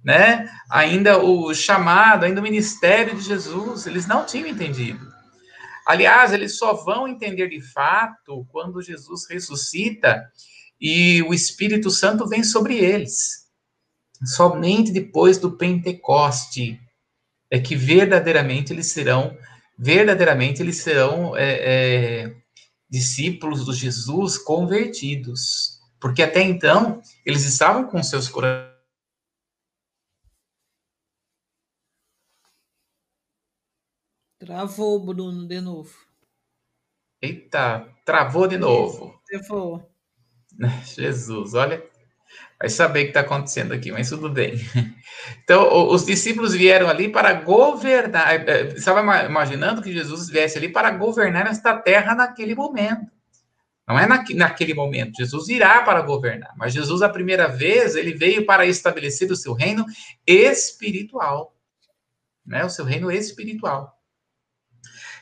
né? 0.03 0.49
Ainda 0.69 1.17
o 1.17 1.53
chamado, 1.53 2.25
ainda 2.25 2.39
o 2.39 2.43
ministério 2.43 3.15
de 3.15 3.21
Jesus. 3.21 3.87
Eles 3.87 4.05
não 4.05 4.25
tinham 4.25 4.47
entendido. 4.47 5.15
Aliás, 5.85 6.33
eles 6.33 6.57
só 6.57 6.73
vão 6.73 7.07
entender 7.07 7.47
de 7.47 7.61
fato 7.61 8.45
quando 8.51 8.81
Jesus 8.81 9.27
ressuscita 9.29 10.23
e 10.79 11.21
o 11.23 11.33
Espírito 11.33 11.89
Santo 11.89 12.27
vem 12.27 12.43
sobre 12.43 12.77
eles. 12.77 13.45
Somente 14.23 14.91
depois 14.91 15.37
do 15.37 15.57
Pentecoste 15.57 16.79
é 17.49 17.59
que 17.59 17.75
verdadeiramente 17.75 18.73
eles 18.73 18.87
serão, 18.91 19.37
verdadeiramente 19.77 20.61
eles 20.61 20.77
serão 20.77 21.35
é, 21.35 22.23
é, 22.23 22.35
discípulos 22.89 23.65
de 23.65 23.73
Jesus 23.73 24.37
convertidos. 24.37 25.79
Porque 25.99 26.21
até 26.21 26.41
então, 26.41 27.01
eles 27.25 27.43
estavam 27.43 27.87
com 27.87 28.01
seus 28.03 28.29
corações. 28.29 28.75
Travou, 34.37 35.03
Bruno, 35.03 35.47
de 35.47 35.59
novo. 35.59 35.91
Eita, 37.21 37.91
travou 38.05 38.47
de 38.47 38.57
novo. 38.57 39.19
Travou. 39.25 39.94
Jesus, 40.95 41.53
olha, 41.53 41.83
vai 42.59 42.69
saber 42.69 42.99
o 42.99 43.03
que 43.03 43.09
está 43.09 43.21
acontecendo 43.21 43.73
aqui, 43.73 43.91
mas 43.91 44.09
tudo 44.09 44.29
bem. 44.29 44.55
Então, 45.43 45.87
os 45.89 46.05
discípulos 46.05 46.53
vieram 46.53 46.87
ali 46.87 47.09
para 47.09 47.33
governar. 47.33 48.31
É, 48.31 48.51
é, 48.51 48.67
estava 48.73 49.01
imaginando 49.25 49.81
que 49.81 49.91
Jesus 49.91 50.29
viesse 50.29 50.57
ali 50.57 50.69
para 50.69 50.91
governar 50.91 51.47
esta 51.47 51.75
terra 51.75 52.13
naquele 52.13 52.53
momento. 52.53 53.11
Não 53.87 53.97
é 53.97 54.07
naquele 54.07 54.73
momento. 54.73 55.17
Jesus 55.17 55.47
irá 55.47 55.81
para 55.83 56.01
governar. 56.01 56.53
Mas 56.57 56.73
Jesus, 56.73 57.01
a 57.01 57.09
primeira 57.09 57.47
vez, 57.47 57.95
ele 57.95 58.13
veio 58.13 58.45
para 58.45 58.65
estabelecer 58.65 59.31
o 59.31 59.35
seu 59.35 59.53
reino 59.53 59.85
espiritual. 60.27 61.55
Né? 62.45 62.63
O 62.63 62.69
seu 62.69 62.85
reino 62.85 63.11
espiritual. 63.11 63.94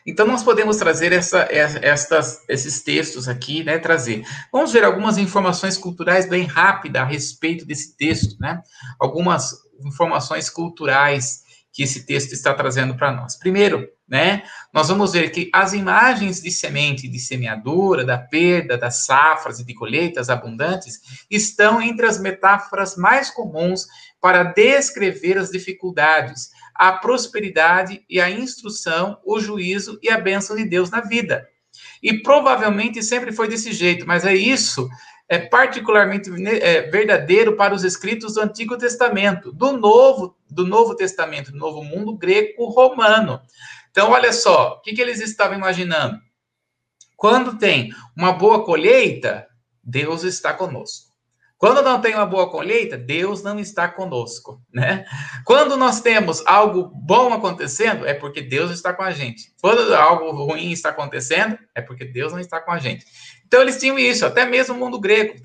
Então, 0.06 0.28
nós 0.28 0.44
podemos 0.44 0.78
trazer 0.78 1.14
essa, 1.14 1.48
esses 2.50 2.82
textos 2.82 3.28
aqui, 3.28 3.64
né, 3.64 3.78
trazer. 3.80 4.24
Vamos 4.52 4.72
ver 4.72 4.84
algumas 4.84 5.18
informações 5.18 5.78
culturais 5.78 6.28
bem 6.28 6.44
rápidas 6.44 7.02
a 7.02 7.06
respeito 7.06 7.66
desse 7.66 7.96
texto, 7.96 8.36
né? 8.40 8.62
Algumas 9.00 9.54
informações 9.86 10.50
culturais 10.50 11.44
que 11.74 11.82
esse 11.82 12.06
texto 12.06 12.34
está 12.34 12.54
trazendo 12.54 12.96
para 12.96 13.12
nós. 13.12 13.36
Primeiro, 13.36 13.90
né, 14.08 14.44
nós 14.72 14.90
vamos 14.90 15.14
ver 15.14 15.32
que 15.32 15.50
as 15.52 15.74
imagens 15.74 16.40
de 16.40 16.52
semente 16.52 17.08
de 17.08 17.18
semeadura, 17.18 18.06
da 18.06 18.18
perda, 18.18 18.78
das 18.78 19.06
safras 19.06 19.60
e 19.60 19.66
de 19.66 19.74
colheitas 19.74 20.30
abundantes 20.30 21.00
estão 21.32 21.82
entre 21.82 22.06
as 22.06 22.20
metáforas 22.20 22.96
mais 22.96 23.32
comuns 23.32 23.88
para 24.22 24.44
descrever 24.44 25.38
as 25.40 25.50
dificuldades, 25.50 26.52
a 26.84 26.92
prosperidade 26.92 28.04
e 28.10 28.20
a 28.20 28.30
instrução, 28.30 29.18
o 29.24 29.40
juízo 29.40 29.98
e 30.04 30.10
a 30.10 30.20
bênção 30.20 30.54
de 30.54 30.66
Deus 30.66 30.90
na 30.90 31.00
vida. 31.00 31.48
E 32.02 32.22
provavelmente 32.22 33.02
sempre 33.02 33.32
foi 33.32 33.48
desse 33.48 33.72
jeito, 33.72 34.06
mas 34.06 34.26
é 34.26 34.36
isso 34.36 34.90
é 35.30 35.40
particularmente 35.40 36.30
é, 36.46 36.82
verdadeiro 36.92 37.56
para 37.56 37.74
os 37.74 37.86
escritos 37.86 38.34
do 38.34 38.42
Antigo 38.42 38.78
Testamento, 38.78 39.54
do 39.54 39.72
Novo, 39.72 40.36
do 40.50 40.68
Novo 40.68 40.94
Testamento, 40.94 41.54
do 41.54 41.58
Novo 41.58 41.82
Mundo 41.86 42.18
greco-romano. 42.18 43.40
Então, 43.90 44.12
olha 44.12 44.34
só, 44.34 44.74
o 44.74 44.82
que, 44.82 44.92
que 44.92 45.02
eles 45.02 45.22
estavam 45.22 45.58
imaginando? 45.58 46.20
Quando 47.16 47.58
tem 47.58 47.94
uma 48.14 48.34
boa 48.34 48.66
colheita, 48.66 49.48
Deus 49.82 50.24
está 50.24 50.54
conosco. 50.54 51.13
Quando 51.58 51.82
não 51.82 52.02
tem 52.02 52.14
uma 52.14 52.26
boa 52.26 52.50
colheita, 52.50 52.98
Deus 52.98 53.42
não 53.42 53.58
está 53.58 53.88
conosco, 53.88 54.62
né? 54.74 55.06
Quando 55.46 55.78
nós 55.78 56.02
temos 56.02 56.46
algo 56.46 56.92
bom 56.94 57.32
acontecendo, 57.34 58.06
é 58.06 58.14
porque 58.14 58.42
Deus 58.42 58.70
está 58.72 58.94
com 58.94 59.02
a 59.02 59.12
gente. 59.12 59.54
Quando 59.62 59.94
algo 59.96 60.32
ruim 60.32 60.72
está 60.72 60.90
acontecendo, 60.90 61.58
é 61.74 61.82
porque 61.82 62.04
Deus 62.04 62.34
não 62.34 62.40
está 62.40 62.60
com 62.60 62.72
a 62.72 62.80
gente. 62.80 63.06
Então 63.48 63.62
eles 63.62 63.80
tinham 63.80 63.98
isso, 63.98 64.26
até 64.26 64.46
mesmo 64.46 64.76
o 64.76 64.78
mundo 64.78 65.00
grego. 65.00 65.36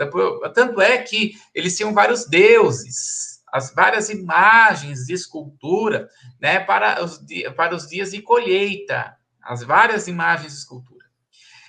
Tanto 0.55 0.81
é 0.81 0.99
que 0.99 1.35
eles 1.55 1.77
tinham 1.77 1.95
vários 1.95 2.27
deuses, 2.27 3.39
as 3.53 3.73
várias 3.73 4.11
imagens 4.11 5.07
de 5.07 5.13
escultura, 5.13 6.09
né, 6.41 6.59
para 6.59 7.05
os, 7.05 7.21
para 7.57 7.77
os 7.77 7.87
dias 7.87 8.11
de 8.11 8.21
colheita, 8.23 9.17
as 9.43 9.63
várias 9.63 10.09
imagens 10.09 10.53
de 10.53 10.59
escultura. 10.59 11.05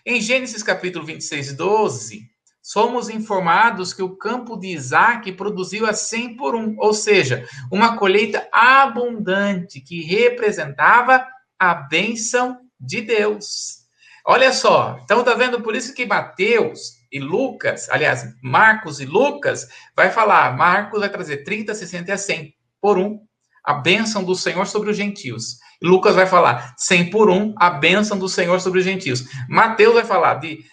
Em 0.05 0.21
Gênesis 0.21 0.63
capítulo 0.63 1.05
26, 1.05 1.53
12, 1.53 2.29
somos 2.69 3.09
informados 3.09 3.95
que 3.95 4.03
o 4.03 4.15
campo 4.15 4.55
de 4.55 4.67
Isaac 4.67 5.31
produziu 5.31 5.87
a 5.87 5.93
100 5.93 6.35
por 6.35 6.53
um, 6.53 6.75
ou 6.77 6.93
seja, 6.93 7.43
uma 7.71 7.97
colheita 7.97 8.47
abundante 8.51 9.81
que 9.81 10.03
representava 10.03 11.25
a 11.57 11.73
bênção 11.73 12.59
de 12.79 13.01
Deus. 13.01 13.87
Olha 14.23 14.53
só, 14.53 14.99
então 15.03 15.23
tá 15.23 15.33
vendo 15.33 15.61
por 15.61 15.75
isso 15.75 15.95
que 15.95 16.05
Mateus 16.05 16.99
e 17.11 17.19
Lucas, 17.19 17.89
aliás, 17.89 18.35
Marcos 18.39 18.99
e 18.99 19.05
Lucas 19.05 19.67
vai 19.95 20.11
falar, 20.11 20.55
Marcos 20.55 20.99
vai 20.99 21.09
trazer 21.09 21.37
30, 21.37 21.73
60 21.73 22.07
e 22.07 22.13
a 22.13 22.17
100 22.19 22.53
por 22.79 22.99
um, 22.99 23.19
a 23.63 23.73
bênção 23.73 24.23
do 24.23 24.35
Senhor 24.35 24.67
sobre 24.67 24.91
os 24.91 24.97
gentios. 24.97 25.57
Lucas 25.81 26.13
vai 26.13 26.27
falar 26.27 26.75
100 26.77 27.09
por 27.09 27.31
um, 27.31 27.55
a 27.57 27.71
bênção 27.71 28.15
do 28.15 28.29
Senhor 28.29 28.61
sobre 28.61 28.77
os 28.77 28.85
gentios. 28.85 29.23
Mateus 29.49 29.95
vai 29.95 30.05
falar 30.05 30.35
de, 30.35 30.63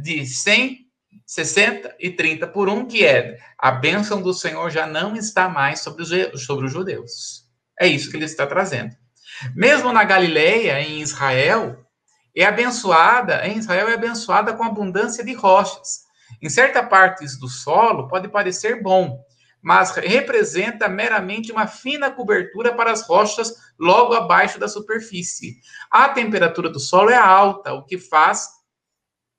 de 0.00 0.24
100 0.24 0.81
60 1.32 1.96
e 1.98 2.10
30 2.10 2.46
por 2.48 2.68
1, 2.68 2.84
que 2.84 3.06
é 3.06 3.38
a 3.56 3.70
bênção 3.70 4.20
do 4.20 4.34
Senhor 4.34 4.68
já 4.68 4.86
não 4.86 5.16
está 5.16 5.48
mais 5.48 5.80
sobre 5.80 6.02
os, 6.02 6.44
sobre 6.44 6.66
os 6.66 6.72
judeus. 6.72 7.48
É 7.80 7.86
isso 7.86 8.10
que 8.10 8.18
ele 8.18 8.26
está 8.26 8.46
trazendo. 8.46 8.94
Mesmo 9.56 9.90
na 9.94 10.04
Galileia, 10.04 10.78
em 10.82 11.00
Israel, 11.00 11.82
é 12.36 12.44
abençoada, 12.44 13.46
em 13.46 13.56
Israel 13.56 13.88
é 13.88 13.94
abençoada 13.94 14.52
com 14.52 14.62
abundância 14.62 15.24
de 15.24 15.32
rochas. 15.32 16.02
Em 16.42 16.50
certas 16.50 16.86
partes 16.86 17.40
do 17.40 17.48
solo 17.48 18.08
pode 18.08 18.28
parecer 18.28 18.82
bom, 18.82 19.18
mas 19.62 19.96
representa 19.96 20.86
meramente 20.86 21.50
uma 21.50 21.66
fina 21.66 22.10
cobertura 22.10 22.74
para 22.74 22.92
as 22.92 23.08
rochas 23.08 23.54
logo 23.80 24.12
abaixo 24.12 24.60
da 24.60 24.68
superfície. 24.68 25.54
A 25.90 26.10
temperatura 26.10 26.68
do 26.68 26.78
solo 26.78 27.08
é 27.08 27.16
alta, 27.16 27.72
o 27.72 27.86
que 27.86 27.96
faz 27.96 28.61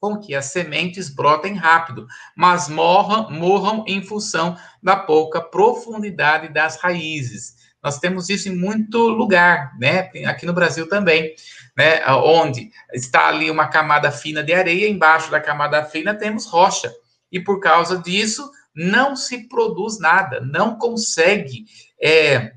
com 0.03 0.19
que 0.19 0.35
as 0.35 0.47
sementes 0.47 1.07
brotem 1.07 1.55
rápido, 1.55 2.05
mas 2.35 2.67
morram, 2.67 3.31
morram 3.31 3.85
em 3.87 4.03
função 4.03 4.57
da 4.81 4.97
pouca 4.97 5.39
profundidade 5.39 6.49
das 6.49 6.75
raízes. 6.75 7.55
Nós 7.81 7.99
temos 7.99 8.27
isso 8.27 8.49
em 8.49 8.53
muito 8.53 8.97
lugar, 8.97 9.71
né? 9.79 10.09
Aqui 10.25 10.45
no 10.45 10.51
Brasil 10.51 10.89
também, 10.89 11.33
né? 11.77 12.05
Onde 12.15 12.69
está 12.93 13.29
ali 13.29 13.49
uma 13.49 13.69
camada 13.69 14.11
fina 14.11 14.43
de 14.43 14.53
areia, 14.53 14.89
embaixo 14.89 15.31
da 15.31 15.39
camada 15.39 15.85
fina 15.85 16.13
temos 16.13 16.47
rocha. 16.47 16.93
E 17.31 17.39
por 17.39 17.61
causa 17.61 17.97
disso, 17.97 18.51
não 18.75 19.15
se 19.15 19.47
produz 19.47 20.01
nada, 20.01 20.41
não 20.41 20.77
consegue 20.77 21.63
é, 22.03 22.51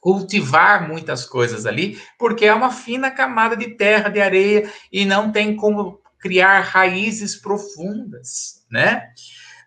cultivar 0.00 0.86
muitas 0.86 1.24
coisas 1.24 1.66
ali, 1.66 2.00
porque 2.16 2.44
é 2.44 2.54
uma 2.54 2.70
fina 2.70 3.10
camada 3.10 3.56
de 3.56 3.70
terra, 3.74 4.08
de 4.08 4.20
areia, 4.20 4.72
e 4.92 5.04
não 5.04 5.32
tem 5.32 5.56
como 5.56 6.00
criar 6.18 6.60
raízes 6.60 7.36
profundas, 7.36 8.64
né? 8.70 9.12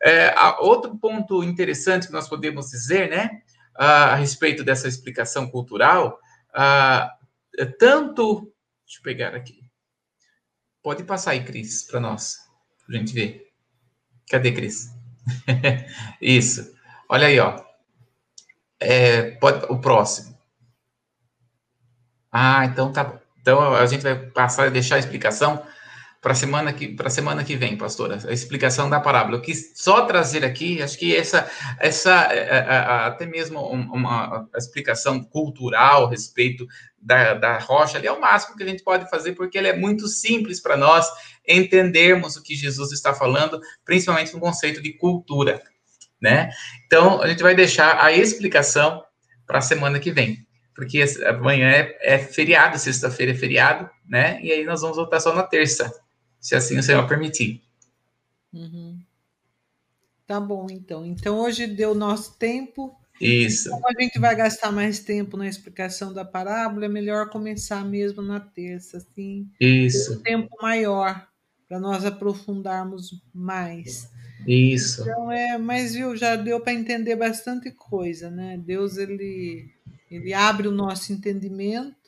É, 0.03 0.33
outro 0.59 0.97
ponto 0.97 1.43
interessante 1.43 2.07
que 2.07 2.13
nós 2.13 2.27
podemos 2.27 2.71
dizer, 2.71 3.09
né, 3.09 3.41
a, 3.75 4.15
respeito 4.15 4.63
dessa 4.63 4.87
explicação 4.87 5.47
cultural, 5.47 6.19
a, 6.53 7.15
é 7.57 7.65
tanto, 7.65 8.51
deixa 8.85 8.99
eu 8.99 9.03
pegar 9.03 9.35
aqui, 9.35 9.61
pode 10.81 11.03
passar 11.03 11.31
aí, 11.31 11.43
Cris, 11.43 11.83
para 11.83 11.99
nós, 11.99 12.37
para 12.85 12.95
a 12.95 12.99
gente 12.99 13.13
ver. 13.13 13.51
Cadê, 14.29 14.51
Cris? 14.51 14.89
Isso. 16.19 16.75
Olha 17.07 17.27
aí, 17.27 17.39
ó. 17.39 17.63
É, 18.79 19.31
pode, 19.31 19.65
o 19.71 19.79
próximo. 19.79 20.35
Ah, 22.31 22.65
então 22.65 22.91
tá 22.91 23.03
bom. 23.03 23.19
Então 23.39 23.75
a 23.75 23.85
gente 23.85 24.01
vai 24.01 24.15
passar 24.15 24.67
a 24.67 24.69
deixar 24.69 24.95
a 24.95 24.99
explicação 24.99 25.65
para 26.21 26.35
semana 26.35 26.71
que 26.71 26.89
para 26.89 27.09
semana 27.09 27.43
que 27.43 27.55
vem, 27.55 27.75
pastora, 27.75 28.19
a 28.27 28.31
explicação 28.31 28.87
da 28.87 28.99
parábola. 28.99 29.37
Eu 29.37 29.41
quis 29.41 29.71
só 29.75 30.05
trazer 30.05 30.45
aqui, 30.45 30.81
acho 30.81 30.97
que 30.97 31.15
essa 31.15 31.49
essa 31.79 32.31
é, 32.31 32.37
é, 32.37 32.57
é, 32.57 32.75
até 33.07 33.25
mesmo 33.25 33.59
uma, 33.59 34.47
explicação 34.55 35.23
cultural 35.23 36.05
a 36.05 36.09
respeito 36.11 36.67
da, 37.01 37.33
da 37.33 37.57
rocha 37.57 37.97
ali 37.97 38.05
é 38.05 38.11
o 38.11 38.21
máximo 38.21 38.55
que 38.55 38.63
a 38.63 38.67
gente 38.67 38.83
pode 38.83 39.09
fazer, 39.09 39.33
porque 39.33 39.57
ele 39.57 39.67
é 39.67 39.75
muito 39.75 40.07
simples 40.07 40.61
para 40.61 40.77
nós 40.77 41.07
entendermos 41.47 42.35
o 42.35 42.43
que 42.43 42.55
Jesus 42.55 42.91
está 42.91 43.13
falando, 43.15 43.59
principalmente 43.83 44.31
no 44.33 44.39
conceito 44.39 44.79
de 44.79 44.93
cultura, 44.93 45.59
né? 46.21 46.51
Então, 46.85 47.19
a 47.19 47.27
gente 47.27 47.41
vai 47.41 47.55
deixar 47.55 47.99
a 47.99 48.11
explicação 48.11 49.03
para 49.47 49.57
a 49.57 49.61
semana 49.61 49.99
que 49.99 50.11
vem. 50.11 50.45
porque 50.75 51.03
amanhã 51.27 51.67
é, 51.69 52.15
é 52.15 52.17
feriado, 52.19 52.77
sexta-feira 52.77 53.31
é 53.31 53.35
feriado, 53.35 53.89
né? 54.07 54.39
E 54.41 54.51
aí 54.51 54.63
nós 54.63 54.81
vamos 54.81 54.97
voltar 54.97 55.19
só 55.19 55.33
na 55.33 55.43
terça, 55.43 55.91
se 56.41 56.55
assim 56.55 56.77
o 56.79 56.83
Senhor 56.83 57.07
permitir. 57.07 57.61
Uhum. 58.51 58.99
Tá 60.25 60.39
bom, 60.39 60.67
então. 60.69 61.05
Então 61.05 61.39
hoje 61.39 61.67
deu 61.67 61.93
nosso 61.93 62.37
tempo. 62.37 62.97
Isso. 63.19 63.69
Como 63.69 63.87
a 63.87 64.01
gente 64.01 64.17
vai 64.19 64.35
gastar 64.35 64.71
mais 64.71 64.99
tempo 64.99 65.37
na 65.37 65.47
explicação 65.47 66.11
da 66.11 66.25
parábola, 66.25 66.85
é 66.85 66.89
melhor 66.89 67.29
começar 67.29 67.85
mesmo 67.85 68.21
na 68.23 68.39
terça, 68.39 68.97
assim. 68.97 69.47
Isso. 69.59 70.15
Um 70.15 70.23
tempo 70.23 70.49
maior 70.59 71.27
para 71.69 71.79
nós 71.79 72.03
aprofundarmos 72.03 73.21
mais. 73.33 74.09
Isso. 74.47 75.01
Então 75.01 75.31
é, 75.31 75.57
mas 75.59 75.93
viu, 75.93 76.17
já 76.17 76.35
deu 76.35 76.59
para 76.59 76.73
entender 76.73 77.15
bastante 77.15 77.69
coisa, 77.69 78.31
né? 78.31 78.57
Deus 78.57 78.97
ele 78.97 79.69
ele 80.09 80.33
abre 80.33 80.67
o 80.67 80.71
nosso 80.71 81.13
entendimento 81.13 82.00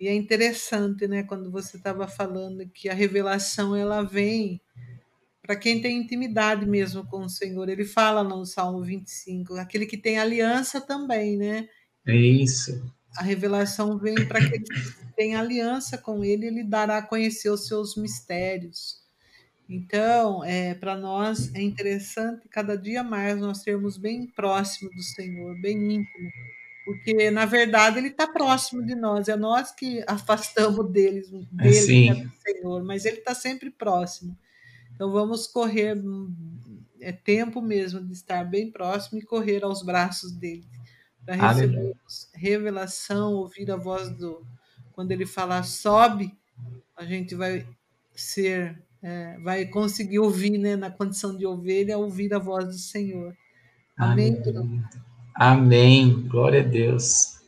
e 0.00 0.08
é 0.08 0.14
interessante, 0.14 1.06
né, 1.06 1.22
quando 1.22 1.50
você 1.50 1.76
estava 1.76 2.08
falando 2.08 2.66
que 2.70 2.88
a 2.88 2.94
revelação 2.94 3.76
ela 3.76 4.02
vem 4.02 4.60
para 5.42 5.56
quem 5.56 5.80
tem 5.80 5.98
intimidade 5.98 6.64
mesmo 6.64 7.04
com 7.06 7.24
o 7.24 7.28
Senhor. 7.28 7.68
Ele 7.68 7.84
fala 7.84 8.24
no 8.24 8.46
Salmo 8.46 8.82
25, 8.82 9.56
aquele 9.56 9.84
que 9.84 9.96
tem 9.96 10.18
aliança 10.18 10.80
também, 10.80 11.36
né? 11.36 11.68
É 12.06 12.16
isso. 12.16 12.82
A 13.18 13.22
revelação 13.22 13.98
vem 13.98 14.14
para 14.26 14.38
aquele 14.38 14.64
que 14.64 15.12
tem 15.16 15.34
aliança 15.34 15.98
com 15.98 16.24
ele, 16.24 16.46
ele 16.46 16.64
dará 16.64 16.98
a 16.98 17.06
conhecer 17.06 17.50
os 17.50 17.66
seus 17.66 17.96
mistérios. 17.96 19.00
Então, 19.68 20.42
é, 20.44 20.74
para 20.74 20.96
nós 20.96 21.54
é 21.54 21.60
interessante 21.60 22.48
cada 22.48 22.76
dia 22.76 23.04
mais 23.04 23.38
nós 23.38 23.62
sermos 23.62 23.98
bem 23.98 24.26
próximos 24.26 24.94
do 24.94 25.02
Senhor, 25.02 25.60
bem 25.60 25.76
íntimo, 25.76 26.30
porque 26.90 27.30
na 27.30 27.46
verdade 27.46 27.98
ele 27.98 28.08
está 28.08 28.26
próximo 28.26 28.84
de 28.84 28.96
nós, 28.96 29.28
é 29.28 29.36
nós 29.36 29.70
que 29.70 30.02
afastamos 30.08 30.90
dele, 30.90 31.22
dele 31.52 32.08
é, 32.08 32.14
né, 32.14 32.24
do 32.24 32.32
Senhor, 32.42 32.82
mas 32.82 33.04
ele 33.04 33.18
está 33.18 33.32
sempre 33.32 33.70
próximo. 33.70 34.36
Então 34.92 35.12
vamos 35.12 35.46
correr, 35.46 35.96
é 37.00 37.12
tempo 37.12 37.62
mesmo 37.62 38.04
de 38.04 38.12
estar 38.12 38.44
bem 38.44 38.72
próximo 38.72 39.20
e 39.20 39.22
correr 39.22 39.62
aos 39.62 39.84
braços 39.84 40.32
dele, 40.32 40.66
para 41.24 41.36
receber 41.36 41.94
revelação, 42.34 43.34
ouvir 43.34 43.70
a 43.70 43.76
voz 43.76 44.10
do. 44.10 44.44
Quando 44.92 45.12
ele 45.12 45.24
falar 45.24 45.62
sobe, 45.62 46.36
a 46.96 47.04
gente 47.04 47.36
vai 47.36 47.64
ser, 48.16 48.82
é, 49.00 49.38
vai 49.38 49.64
conseguir 49.64 50.18
ouvir, 50.18 50.58
né, 50.58 50.74
na 50.74 50.90
condição 50.90 51.36
de 51.36 51.46
ovelha, 51.46 51.96
ouvir 51.96 52.34
a 52.34 52.38
voz 52.38 52.66
do 52.66 52.78
Senhor. 52.78 53.34
Amém. 53.96 54.42
Amém. 54.44 54.84
Amém. 55.40 56.28
Glória 56.28 56.60
a 56.60 56.64
Deus. 56.64 57.40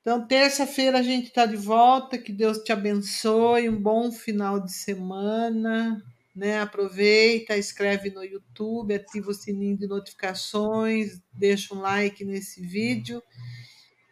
Então, 0.00 0.26
terça-feira 0.26 1.00
a 1.00 1.02
gente 1.02 1.26
está 1.26 1.44
de 1.44 1.56
volta. 1.56 2.16
Que 2.16 2.32
Deus 2.32 2.58
te 2.58 2.72
abençoe. 2.72 3.68
Um 3.68 3.80
bom 3.80 4.10
final 4.10 4.58
de 4.60 4.72
semana 4.72 6.02
né? 6.36 6.60
Aproveita, 6.60 7.56
escreve 7.56 8.10
no 8.10 8.22
YouTube, 8.22 8.94
ativa 8.94 9.30
o 9.30 9.34
sininho 9.34 9.78
de 9.78 9.86
notificações, 9.86 11.18
deixa 11.32 11.74
um 11.74 11.80
like 11.80 12.22
nesse 12.26 12.60
vídeo 12.60 13.22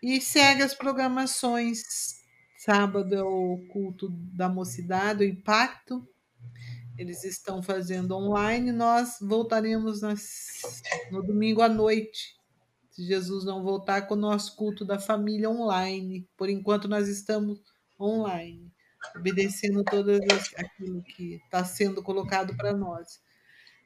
e 0.03 0.19
segue 0.23 0.63
as 0.63 0.75
programações. 0.75 1.83
Sábado 2.57 3.15
é 3.15 3.23
o 3.23 3.67
culto 3.71 4.09
da 4.11 4.49
mocidade, 4.49 5.23
o 5.23 5.29
impacto. 5.29 6.09
Eles 6.97 7.25
estão 7.25 7.63
fazendo 7.63 8.17
online. 8.17 8.73
Nós 8.73 9.19
voltaremos 9.21 10.01
nas, 10.01 10.81
no 11.11 11.23
domingo 11.23 11.61
à 11.61 11.69
noite, 11.69 12.34
se 12.95 13.05
Jesus 13.05 13.45
não 13.45 13.63
voltar, 13.63 14.07
com 14.07 14.15
o 14.15 14.17
nosso 14.17 14.55
culto 14.55 14.85
da 14.85 14.99
família 15.01 15.51
online. 15.51 16.29
Por 16.37 16.49
enquanto, 16.49 16.87
nós 16.87 17.09
estamos 17.09 17.61
online 18.01 18.73
obedecendo 19.15 19.85
todas 19.85 20.21
as, 20.33 20.55
aquilo 20.57 21.03
que 21.03 21.35
está 21.35 21.65
sendo 21.65 22.03
colocado 22.03 22.57
para 22.57 22.73
nós. 22.73 23.21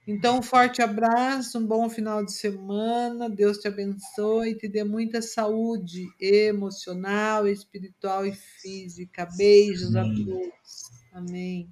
Então, 0.07 0.39
um 0.39 0.43
forte 0.43 0.81
abraço, 0.81 1.59
um 1.59 1.67
bom 1.67 1.89
final 1.91 2.25
de 2.25 2.33
semana, 2.33 3.29
Deus 3.29 3.59
te 3.59 3.69
abençoe, 3.69 4.57
te 4.57 4.67
dê 4.67 4.83
muita 4.83 5.21
saúde 5.21 6.07
emocional, 6.19 7.47
espiritual 7.47 8.25
e 8.27 8.33
física. 8.33 9.29
Beijos 9.37 9.95
a 9.97 10.03
todos. 10.03 10.91
Amém. 11.13 11.69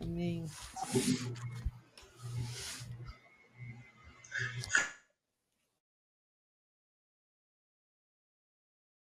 Amém. 0.00 0.46